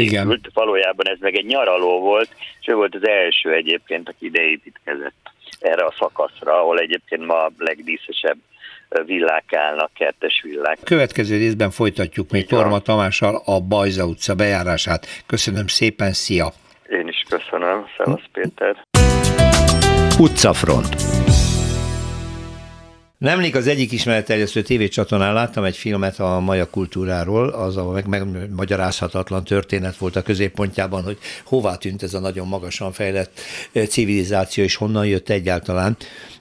igen. 0.00 0.40
Valójában 0.54 1.08
ez 1.08 1.18
meg 1.20 1.36
egy 1.36 1.46
nyaraló 1.46 2.00
volt, 2.00 2.28
és 2.60 2.68
ő 2.68 2.74
volt 2.74 2.94
az 2.94 3.08
első 3.08 3.52
egyébként, 3.52 4.08
aki 4.08 4.26
ide 4.26 4.42
építkezett 4.42 5.30
erre 5.60 5.84
a 5.84 5.94
szakaszra, 5.98 6.60
ahol 6.60 6.78
egyébként 6.78 7.26
ma 7.26 7.44
a 7.44 7.52
legdíszesebb 7.58 8.38
villák 9.06 9.52
állnak, 9.52 9.90
kertes 9.94 10.40
villák. 10.42 10.78
Következő 10.84 11.36
részben 11.36 11.70
folytatjuk 11.70 12.30
még 12.30 12.46
Torma 12.46 12.78
Tamással 12.78 13.42
a 13.44 13.60
Bajza 13.60 14.04
utca 14.04 14.34
bejárását. 14.34 15.06
Köszönöm 15.26 15.66
szépen, 15.66 16.12
szia! 16.12 16.52
Én 16.88 17.08
is 17.08 17.24
köszönöm, 17.28 17.84
Szevasz 17.96 18.22
Péter! 18.32 18.76
Utcafront 20.18 21.23
Nemrég 23.24 23.56
az 23.56 23.66
egyik 23.66 23.92
ismeretterjesztő 23.92 24.62
tévécsatornán 24.62 25.32
láttam 25.32 25.64
egy 25.64 25.76
filmet 25.76 26.20
a 26.20 26.40
maja 26.40 26.70
kultúráról, 26.70 27.48
az 27.48 27.76
a 27.76 27.90
meg, 27.90 28.06
megmagyarázhatatlan 28.06 29.44
történet 29.44 29.96
volt 29.96 30.16
a 30.16 30.22
középpontjában, 30.22 31.02
hogy 31.02 31.18
hová 31.44 31.76
tűnt 31.76 32.02
ez 32.02 32.14
a 32.14 32.20
nagyon 32.20 32.48
magasan 32.48 32.92
fejlett 32.92 33.40
civilizáció, 33.88 34.64
és 34.64 34.74
honnan 34.74 35.06
jött 35.06 35.28
egyáltalán. 35.28 35.96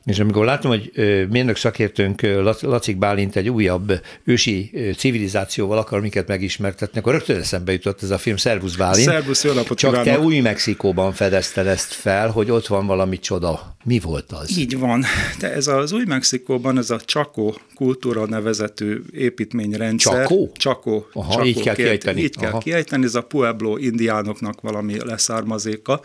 És 0.06 0.20
amikor 0.20 0.46
látom, 0.46 0.72
hogy 0.72 0.92
mérnök 1.30 1.56
szakértőnk 1.56 2.22
Lacik 2.62 2.98
Bálint 2.98 3.36
egy 3.36 3.50
újabb 3.50 4.02
ősi 4.24 4.72
civilizációval 4.98 5.78
akar 5.78 6.02
minket 6.02 6.28
megismertetni, 6.28 7.00
akkor 7.00 7.14
rögtön 7.14 7.40
eszembe 7.40 7.72
jutott 7.72 8.04
ez 8.04 8.10
a 8.10 8.18
film 8.18 8.38
Szervusz 8.38 8.76
Bálint. 8.76 9.10
Szervusz, 9.10 9.44
jó 9.44 9.54
napot 9.54 9.78
Csak 9.78 9.92
kívánok. 9.92 10.14
te 10.14 10.20
új 10.20 10.40
Mexikóban 10.40 11.14
fedezted 11.14 11.68
ezt 11.68 11.94
fel, 11.94 12.30
hogy 12.30 12.52
ott 12.52 12.68
van 12.68 12.86
valami 12.86 13.20
csoda. 13.20 13.76
Mi 13.84 14.00
volt 14.00 14.32
az? 14.32 14.58
Így 14.58 14.78
van. 14.80 15.04
De 15.40 15.54
ez 15.54 15.68
az 15.68 15.92
új 15.92 16.04
Mexikóban 16.08 16.78
ez 16.78 16.90
a 16.90 17.00
Csakó 17.00 17.58
kultúra 17.76 18.26
nevezetű 18.26 19.02
építményrendszer. 19.12 20.22
Csakó? 20.22 20.52
Csakó. 20.56 21.08
Aha, 21.14 21.32
Csakó 21.32 21.46
így 21.46 21.62
kell 21.62 21.76
kiejteni. 21.76 22.22
Így 22.22 22.36
kell 22.38 22.50
Aha. 22.50 22.60
kiejteni, 22.60 23.06
ez 23.06 23.16
a 23.16 23.22
Pueblo 23.22 23.78
indiánoknak 23.78 24.62
valami 24.62 24.98
leszármazéka. 25.06 26.02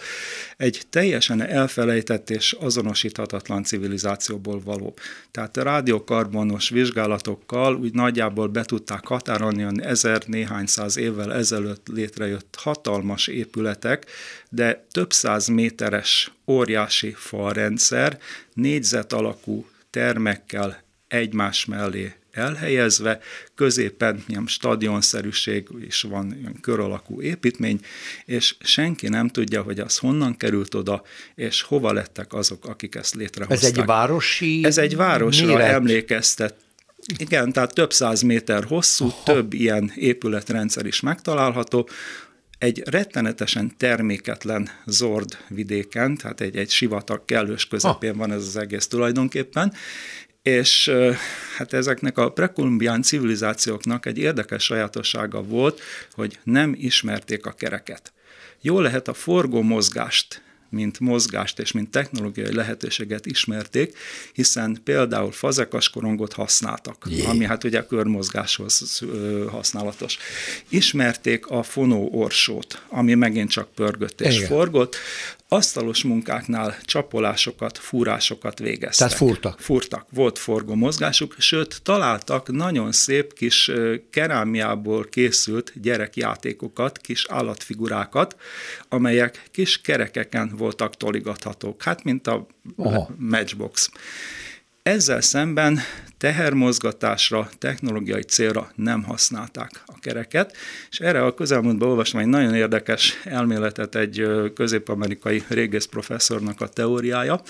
Egy 0.57 0.82
teljesen 0.90 1.42
elfelejtett 1.42 2.30
és 2.30 2.57
azonosíthatatlan 2.61 3.64
civilizációból 3.89 4.61
való. 4.64 4.95
Tehát 5.30 5.57
a 5.57 5.62
rádiókarbonos 5.62 6.68
vizsgálatokkal 6.68 7.76
úgy 7.76 7.95
nagyjából 7.95 8.49
be 8.49 8.62
tudták 8.62 9.07
határolni, 9.07 9.62
hogy 9.62 9.80
ezer 9.80 10.22
néhány 10.26 10.66
száz 10.66 10.97
évvel 10.97 11.34
ezelőtt 11.34 11.86
létrejött 11.93 12.57
hatalmas 12.59 13.26
épületek, 13.26 14.07
de 14.51 14.86
több 14.91 15.12
száz 15.12 15.47
méteres 15.47 16.32
óriási 16.47 17.12
falrendszer, 17.16 18.18
négyzet 18.55 19.12
alakú 19.12 19.66
termekkel 19.91 20.82
egymás 21.09 21.64
mellé 21.64 22.12
elhelyezve, 22.39 23.20
középen 23.55 24.24
ilyen 24.26 24.47
stadionszerűség 24.47 25.68
is 25.86 26.03
van, 26.03 26.36
ilyen 26.39 26.61
kör 26.61 26.80
alakú 26.80 27.22
építmény, 27.22 27.80
és 28.24 28.55
senki 28.61 29.09
nem 29.09 29.28
tudja, 29.28 29.62
hogy 29.62 29.80
az 29.80 29.99
honnan 29.99 30.36
került 30.36 30.74
oda, 30.74 31.03
és 31.34 31.62
hova 31.62 31.93
lettek 31.93 32.32
azok, 32.32 32.64
akik 32.66 32.95
ezt 32.95 33.14
létrehozták. 33.14 33.70
Ez 33.70 33.78
egy 33.78 33.84
városi 33.84 34.64
Ez 34.64 34.78
egy 34.78 34.97
városra 34.97 35.47
méret. 35.47 35.72
emlékeztet, 35.72 36.55
igen, 37.16 37.53
tehát 37.53 37.74
több 37.74 37.93
száz 37.93 38.22
méter 38.22 38.64
hosszú, 38.64 39.05
Aha. 39.05 39.22
több 39.24 39.53
ilyen 39.53 39.93
épületrendszer 39.95 40.86
is 40.86 41.01
megtalálható, 41.01 41.89
egy 42.59 42.82
rettenetesen 42.84 43.76
terméketlen 43.76 44.68
zord 44.86 45.36
vidéken, 45.49 46.16
tehát 46.16 46.41
egy, 46.41 46.57
egy 46.57 46.70
sivatag 46.70 47.24
kellős 47.24 47.66
közepén 47.66 48.12
ha. 48.12 48.18
van 48.18 48.32
ez 48.32 48.43
az 48.43 48.57
egész 48.57 48.86
tulajdonképpen, 48.86 49.72
és 50.49 50.92
hát 51.57 51.72
ezeknek 51.72 52.18
a 52.18 52.30
prekolumbián 52.30 53.03
civilizációknak 53.03 54.07
egy 54.07 54.18
érdekes 54.18 54.64
sajátossága 54.64 55.42
volt, 55.42 55.80
hogy 56.12 56.38
nem 56.44 56.74
ismerték 56.78 57.46
a 57.46 57.53
kereket. 57.53 58.12
Jó 58.61 58.80
lehet 58.80 59.09
a 59.09 59.14
forgó 59.14 59.62
mozgást 59.62 60.42
mint 60.70 61.01
mozgást 61.01 61.59
és 61.59 61.72
mint 61.72 61.90
technológiai 61.90 62.55
lehetőséget 62.55 63.26
ismerték, 63.26 63.96
hiszen 64.32 64.80
például 64.84 65.32
fazekas 65.32 65.90
korongot 65.90 66.32
használtak, 66.32 67.07
Jé. 67.09 67.24
ami 67.24 67.44
hát 67.44 67.64
ugye 67.64 67.86
körmozgáshoz 67.86 69.03
használatos. 69.51 70.18
Ismerték 70.68 71.46
a 71.46 71.62
fonó 71.62 72.09
orsót, 72.12 72.82
ami 72.88 73.14
megint 73.14 73.51
csak 73.51 73.74
pörgött 73.74 74.20
és 74.20 74.36
Igen. 74.36 74.49
forgott, 74.49 74.96
asztalos 75.49 76.03
munkáknál 76.03 76.76
csapolásokat, 76.82 77.78
fúrásokat 77.78 78.59
végeztek. 78.59 79.09
Tehát 79.09 79.14
fúrtak. 79.22 79.61
Fúrtak, 79.61 80.07
volt 80.11 80.38
forgó 80.38 80.74
mozgásuk, 80.74 81.34
sőt 81.38 81.82
találtak 81.82 82.51
nagyon 82.51 82.92
szép 82.92 83.34
kis 83.34 83.70
kerámiából 84.11 85.05
készült 85.05 85.72
gyerekjátékokat, 85.80 86.99
kis 86.99 87.26
állatfigurákat, 87.28 88.36
amelyek 88.88 89.42
kis 89.51 89.80
kerekeken 89.80 90.53
voltak 90.57 90.96
toligathatók, 90.96 91.82
hát 91.82 92.05
mint 92.05 92.26
a 92.26 92.46
Aha. 92.76 93.11
Matchbox. 93.18 93.90
Ezzel 94.89 95.20
szemben 95.20 95.78
tehermozgatásra, 96.18 97.49
technológiai 97.59 98.22
célra 98.22 98.70
nem 98.74 99.03
használták 99.03 99.70
a 99.86 99.99
kereket, 100.01 100.57
és 100.91 101.01
erre 101.01 101.24
a 101.24 101.34
közelmúltban 101.34 101.89
olvastam 101.89 102.20
egy 102.20 102.26
nagyon 102.26 102.55
érdekes 102.55 103.20
elméletet 103.24 103.95
egy 103.95 104.26
közép-amerikai 104.55 105.43
régész 105.49 105.84
professzornak 105.84 106.61
a 106.61 106.68
teóriája, 106.68 107.41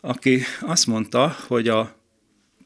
aki 0.00 0.42
azt 0.60 0.86
mondta, 0.86 1.36
hogy 1.46 1.68
a 1.68 1.99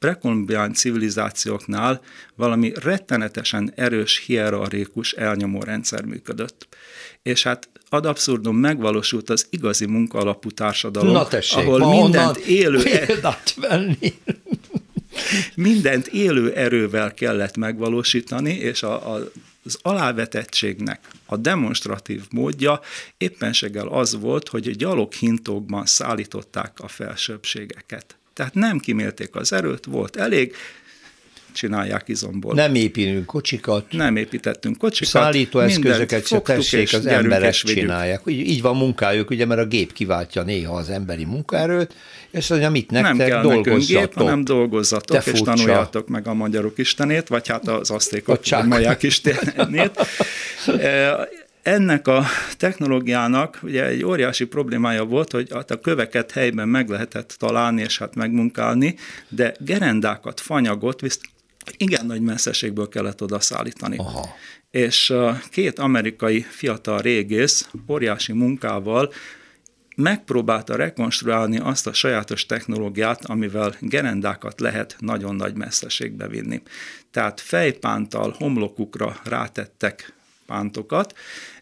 prekolumbián 0.05 0.73
civilizációknál 0.73 2.01
valami 2.37 2.73
rettenetesen 2.81 3.73
erős, 3.75 4.23
hierarchikus 4.27 5.13
elnyomó 5.13 5.61
rendszer 5.61 6.05
működött. 6.05 6.69
És 7.23 7.43
hát 7.43 7.69
ad 7.89 8.07
abszurdum 8.07 8.57
megvalósult 8.57 9.31
az 9.31 9.47
igazi 9.51 9.87
munkaalapú 9.87 10.51
társadalom, 10.51 11.13
Na 11.13 11.29
tessék, 11.29 11.59
ahol 11.59 12.01
mindent 12.03 12.37
élő... 12.37 12.83
Példát 12.83 13.55
venni. 13.55 14.13
mindent 15.55 16.07
élő 16.07 16.53
erővel 16.53 17.15
kellett 17.15 17.57
megvalósítani, 17.57 18.53
és 18.53 18.83
a, 18.83 19.15
a, 19.15 19.31
az 19.65 19.79
alávetettségnek 19.83 21.01
a 21.27 21.37
demonstratív 21.37 22.23
módja 22.31 22.81
éppenséggel 23.17 23.89
az 23.89 24.21
volt, 24.21 24.49
hogy 24.49 24.77
gyaloghintókban 24.77 25.87
szállították 25.87 26.81
a 26.81 26.89
felsőbbségeket. 26.89 28.17
Tehát 28.35 28.55
nem 28.55 28.79
kimélték 28.79 29.35
az 29.35 29.53
erőt, 29.53 29.85
volt 29.85 30.17
elég, 30.17 30.55
csinálják 31.55 32.09
izomból. 32.09 32.55
Nem 32.55 32.75
építünk 32.75 33.27
kocsikat. 33.27 33.93
Nem 33.93 34.17
építettünk 34.17 34.79
kocsikat. 34.79 35.23
Szállítóeszközöket 35.23 36.27
se 36.27 36.41
tessék, 36.41 36.93
az 36.93 37.07
emberek 37.07 37.53
csinálják. 37.53 38.23
Így, 38.27 38.49
így 38.49 38.63
van 38.63 38.77
munkájuk, 38.77 39.31
ugye, 39.31 39.47
mert 39.47 39.61
a 39.61 39.67
gép 39.67 39.93
kiváltja 39.93 40.43
néha 40.43 40.77
az 40.77 40.91
emberi 40.91 41.25
munkaerőt, 41.25 41.95
és 42.31 42.49
mondja, 42.49 42.71
mit 42.71 42.91
nektek 42.91 43.17
nem 43.17 43.29
kell 43.29 43.43
dolgozzatok. 43.43 44.01
Gép, 44.01 44.15
hanem 44.15 44.45
dolgozzatok, 44.45 45.17
Te 45.17 45.31
és 45.31 45.39
furcsa. 45.39 45.55
tanuljátok 45.55 46.09
meg 46.09 46.27
a 46.27 46.35
magyarok 46.35 46.79
istenét, 46.79 47.29
vagy 47.29 47.49
hát 47.49 47.69
az 47.69 47.91
asztékok, 47.91 48.41
maják 48.67 49.03
istenét. 49.03 50.01
Ennek 51.65 52.09
a 52.09 52.25
technológiának 52.57 53.59
ugye 53.63 53.87
egy 53.87 54.05
óriási 54.05 54.45
problémája 54.45 55.05
volt, 55.05 55.33
hogy 55.33 55.49
hát 55.53 55.71
a 55.71 55.81
köveket 55.81 56.31
helyben 56.31 56.69
meg 56.69 56.89
lehetett 56.89 57.35
találni 57.39 57.83
és 57.83 57.99
hát 57.99 58.15
megmunkálni, 58.15 58.97
de 59.29 59.55
gerendákat, 59.59 60.41
fanyagot 60.41 61.01
visz 61.01 61.21
igen 61.77 62.07
nagy 62.07 62.21
messzeségből 62.21 62.89
kellett 62.89 63.23
oda 63.23 63.41
szállítani. 63.41 63.97
Aha. 63.97 64.29
És 64.71 65.15
két 65.51 65.79
amerikai 65.79 66.41
fiatal 66.41 66.99
régész 66.99 67.69
óriási 67.89 68.33
munkával 68.33 69.13
megpróbálta 69.97 70.77
rekonstruálni 70.77 71.59
azt 71.59 71.87
a 71.87 71.93
sajátos 71.93 72.47
technológiát, 72.47 73.25
amivel 73.25 73.75
gerendákat 73.81 74.61
lehet 74.61 74.97
nagyon 74.99 75.35
nagy 75.35 75.55
messzeségbe 75.57 76.29
vinni. 76.29 76.63
Tehát 77.11 77.41
fejpántal 77.41 78.35
homlokukra 78.39 79.17
rátettek 79.25 80.13
pántokat, 80.47 81.15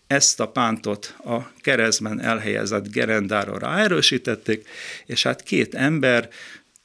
ezt 0.07 0.41
a 0.41 0.49
pántot 0.49 1.16
a 1.24 1.53
keresztben 1.61 2.20
elhelyezett 2.20 2.91
gerendára 2.91 3.59
ráerősítették, 3.59 4.68
és 5.07 5.22
hát 5.22 5.43
két 5.43 5.74
ember 5.74 6.28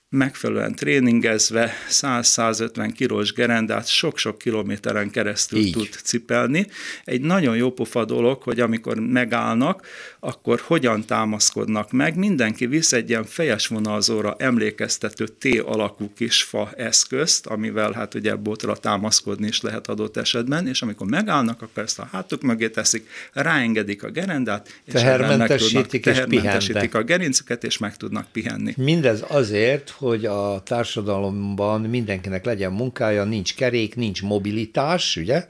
megfelelően 0.09 0.75
tréningezve 0.75 1.73
100-150 1.89 2.91
kilós 2.95 3.33
gerendát 3.33 3.87
sok-sok 3.87 4.37
kilométeren 4.37 5.09
keresztül 5.09 5.59
Így. 5.59 5.71
tud 5.71 5.89
cipelni. 6.03 6.67
Egy 7.03 7.21
nagyon 7.21 7.55
jó 7.55 7.71
pofa 7.71 8.05
dolog, 8.05 8.41
hogy 8.41 8.59
amikor 8.59 8.99
megállnak, 8.99 9.87
akkor 10.19 10.61
hogyan 10.63 11.05
támaszkodnak 11.05 11.91
meg. 11.91 12.15
Mindenki 12.15 12.65
visz 12.65 12.93
egy 12.93 13.09
ilyen 13.09 13.25
fejes 13.25 13.67
vonalzóra 13.67 14.35
emlékeztető 14.39 15.27
T 15.27 15.59
alakú 15.65 16.11
kis 16.15 16.43
fa 16.43 16.71
eszközt, 16.75 17.45
amivel 17.45 17.91
hát 17.91 18.13
ugye 18.13 18.35
botra 18.35 18.75
támaszkodni 18.75 19.47
is 19.47 19.61
lehet 19.61 19.87
adott 19.87 20.17
esetben, 20.17 20.67
és 20.67 20.81
amikor 20.81 21.07
megállnak, 21.07 21.61
akkor 21.61 21.83
ezt 21.83 21.99
a 21.99 22.09
hátuk 22.11 22.41
mögé 22.41 22.69
teszik, 22.69 23.09
ráengedik 23.33 24.03
a 24.03 24.09
gerendát, 24.09 24.81
és 24.85 24.93
tehermentesítik, 24.93 26.03
tehermentesítik 26.03 26.95
a 26.95 27.03
gerincüket, 27.03 27.63
és 27.63 27.77
meg 27.77 27.97
tudnak 27.97 28.27
pihenni. 28.31 28.73
Mindez 28.77 29.23
azért, 29.27 29.95
hogy 29.97 30.25
a 30.25 30.61
társadalomban 30.65 31.81
mindenkinek 31.81 32.45
legyen 32.45 32.71
munkája, 32.71 33.23
nincs 33.23 33.55
kerék, 33.55 33.95
nincs 33.95 34.23
mobilitás, 34.23 35.15
ugye? 35.15 35.47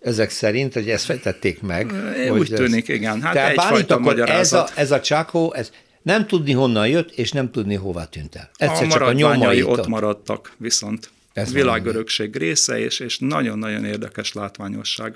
Ezek 0.00 0.30
szerint, 0.30 0.72
hogy 0.72 0.90
ezt 0.90 1.04
fejtették 1.04 1.62
meg. 1.62 1.92
Úgy 2.30 2.36
hogy 2.36 2.52
tűnik, 2.54 2.88
ez... 2.88 2.96
igen. 2.96 3.22
Hát 3.22 3.32
Tehát 3.32 3.50
egyfajta 3.50 3.98
magyarázat. 3.98 4.68
Ez 4.68 4.76
a, 4.76 4.80
ez 4.80 4.90
a 4.90 5.00
csákó, 5.00 5.52
ez 5.54 5.70
nem 6.02 6.26
tudni 6.26 6.52
honnan 6.52 6.88
jött, 6.88 7.10
és 7.10 7.32
nem 7.32 7.50
tudni 7.50 7.74
hova 7.74 8.04
tűnt 8.04 8.34
el. 8.36 8.50
Egyszer 8.56 8.86
a 8.86 8.90
csak 8.90 9.02
a 9.02 9.12
nyomai 9.12 9.62
ott 9.62 9.86
maradtak 9.86 10.52
viszont. 10.56 11.10
Ez 11.40 11.52
világörökség 11.52 12.36
része, 12.36 12.78
és, 12.78 13.00
és 13.00 13.18
nagyon-nagyon 13.18 13.84
érdekes 13.84 14.32
látványosság. 14.32 15.14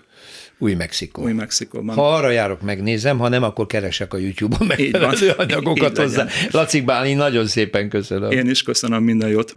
Új-Mexikó. 0.58 1.22
Új-Mexikóban. 1.22 1.94
Ha 1.94 2.14
arra 2.14 2.30
járok, 2.30 2.62
megnézem, 2.62 3.18
ha 3.18 3.28
nem, 3.28 3.42
akkor 3.42 3.66
keresek 3.66 4.14
a 4.14 4.16
YouTube-on 4.16 4.66
megfelelő 4.66 5.30
anyagokat 5.36 5.98
hozzá. 5.98 6.26
Laci 6.50 6.80
Bálin, 6.80 7.16
nagyon 7.16 7.46
szépen 7.46 7.88
köszönöm. 7.88 8.30
Én 8.30 8.50
is 8.50 8.62
köszönöm 8.62 9.02
minden 9.02 9.28
jót. 9.28 9.54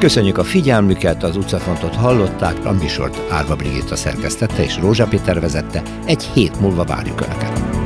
Köszönjük 0.00 0.38
a 0.38 0.44
figyelmüket, 0.44 1.22
az 1.22 1.36
utcafontot 1.36 1.94
hallották, 1.94 2.64
a 2.64 2.72
műsort 2.72 3.30
Árva 3.30 3.56
Brigitta 3.56 3.96
szerkesztette 3.96 4.62
és 4.62 4.76
Rózsa 4.76 5.06
Péter 5.06 5.40
vezette. 5.40 5.82
Egy 6.06 6.22
hét 6.22 6.60
múlva 6.60 6.84
várjuk 6.84 7.20
Önöket. 7.20 7.79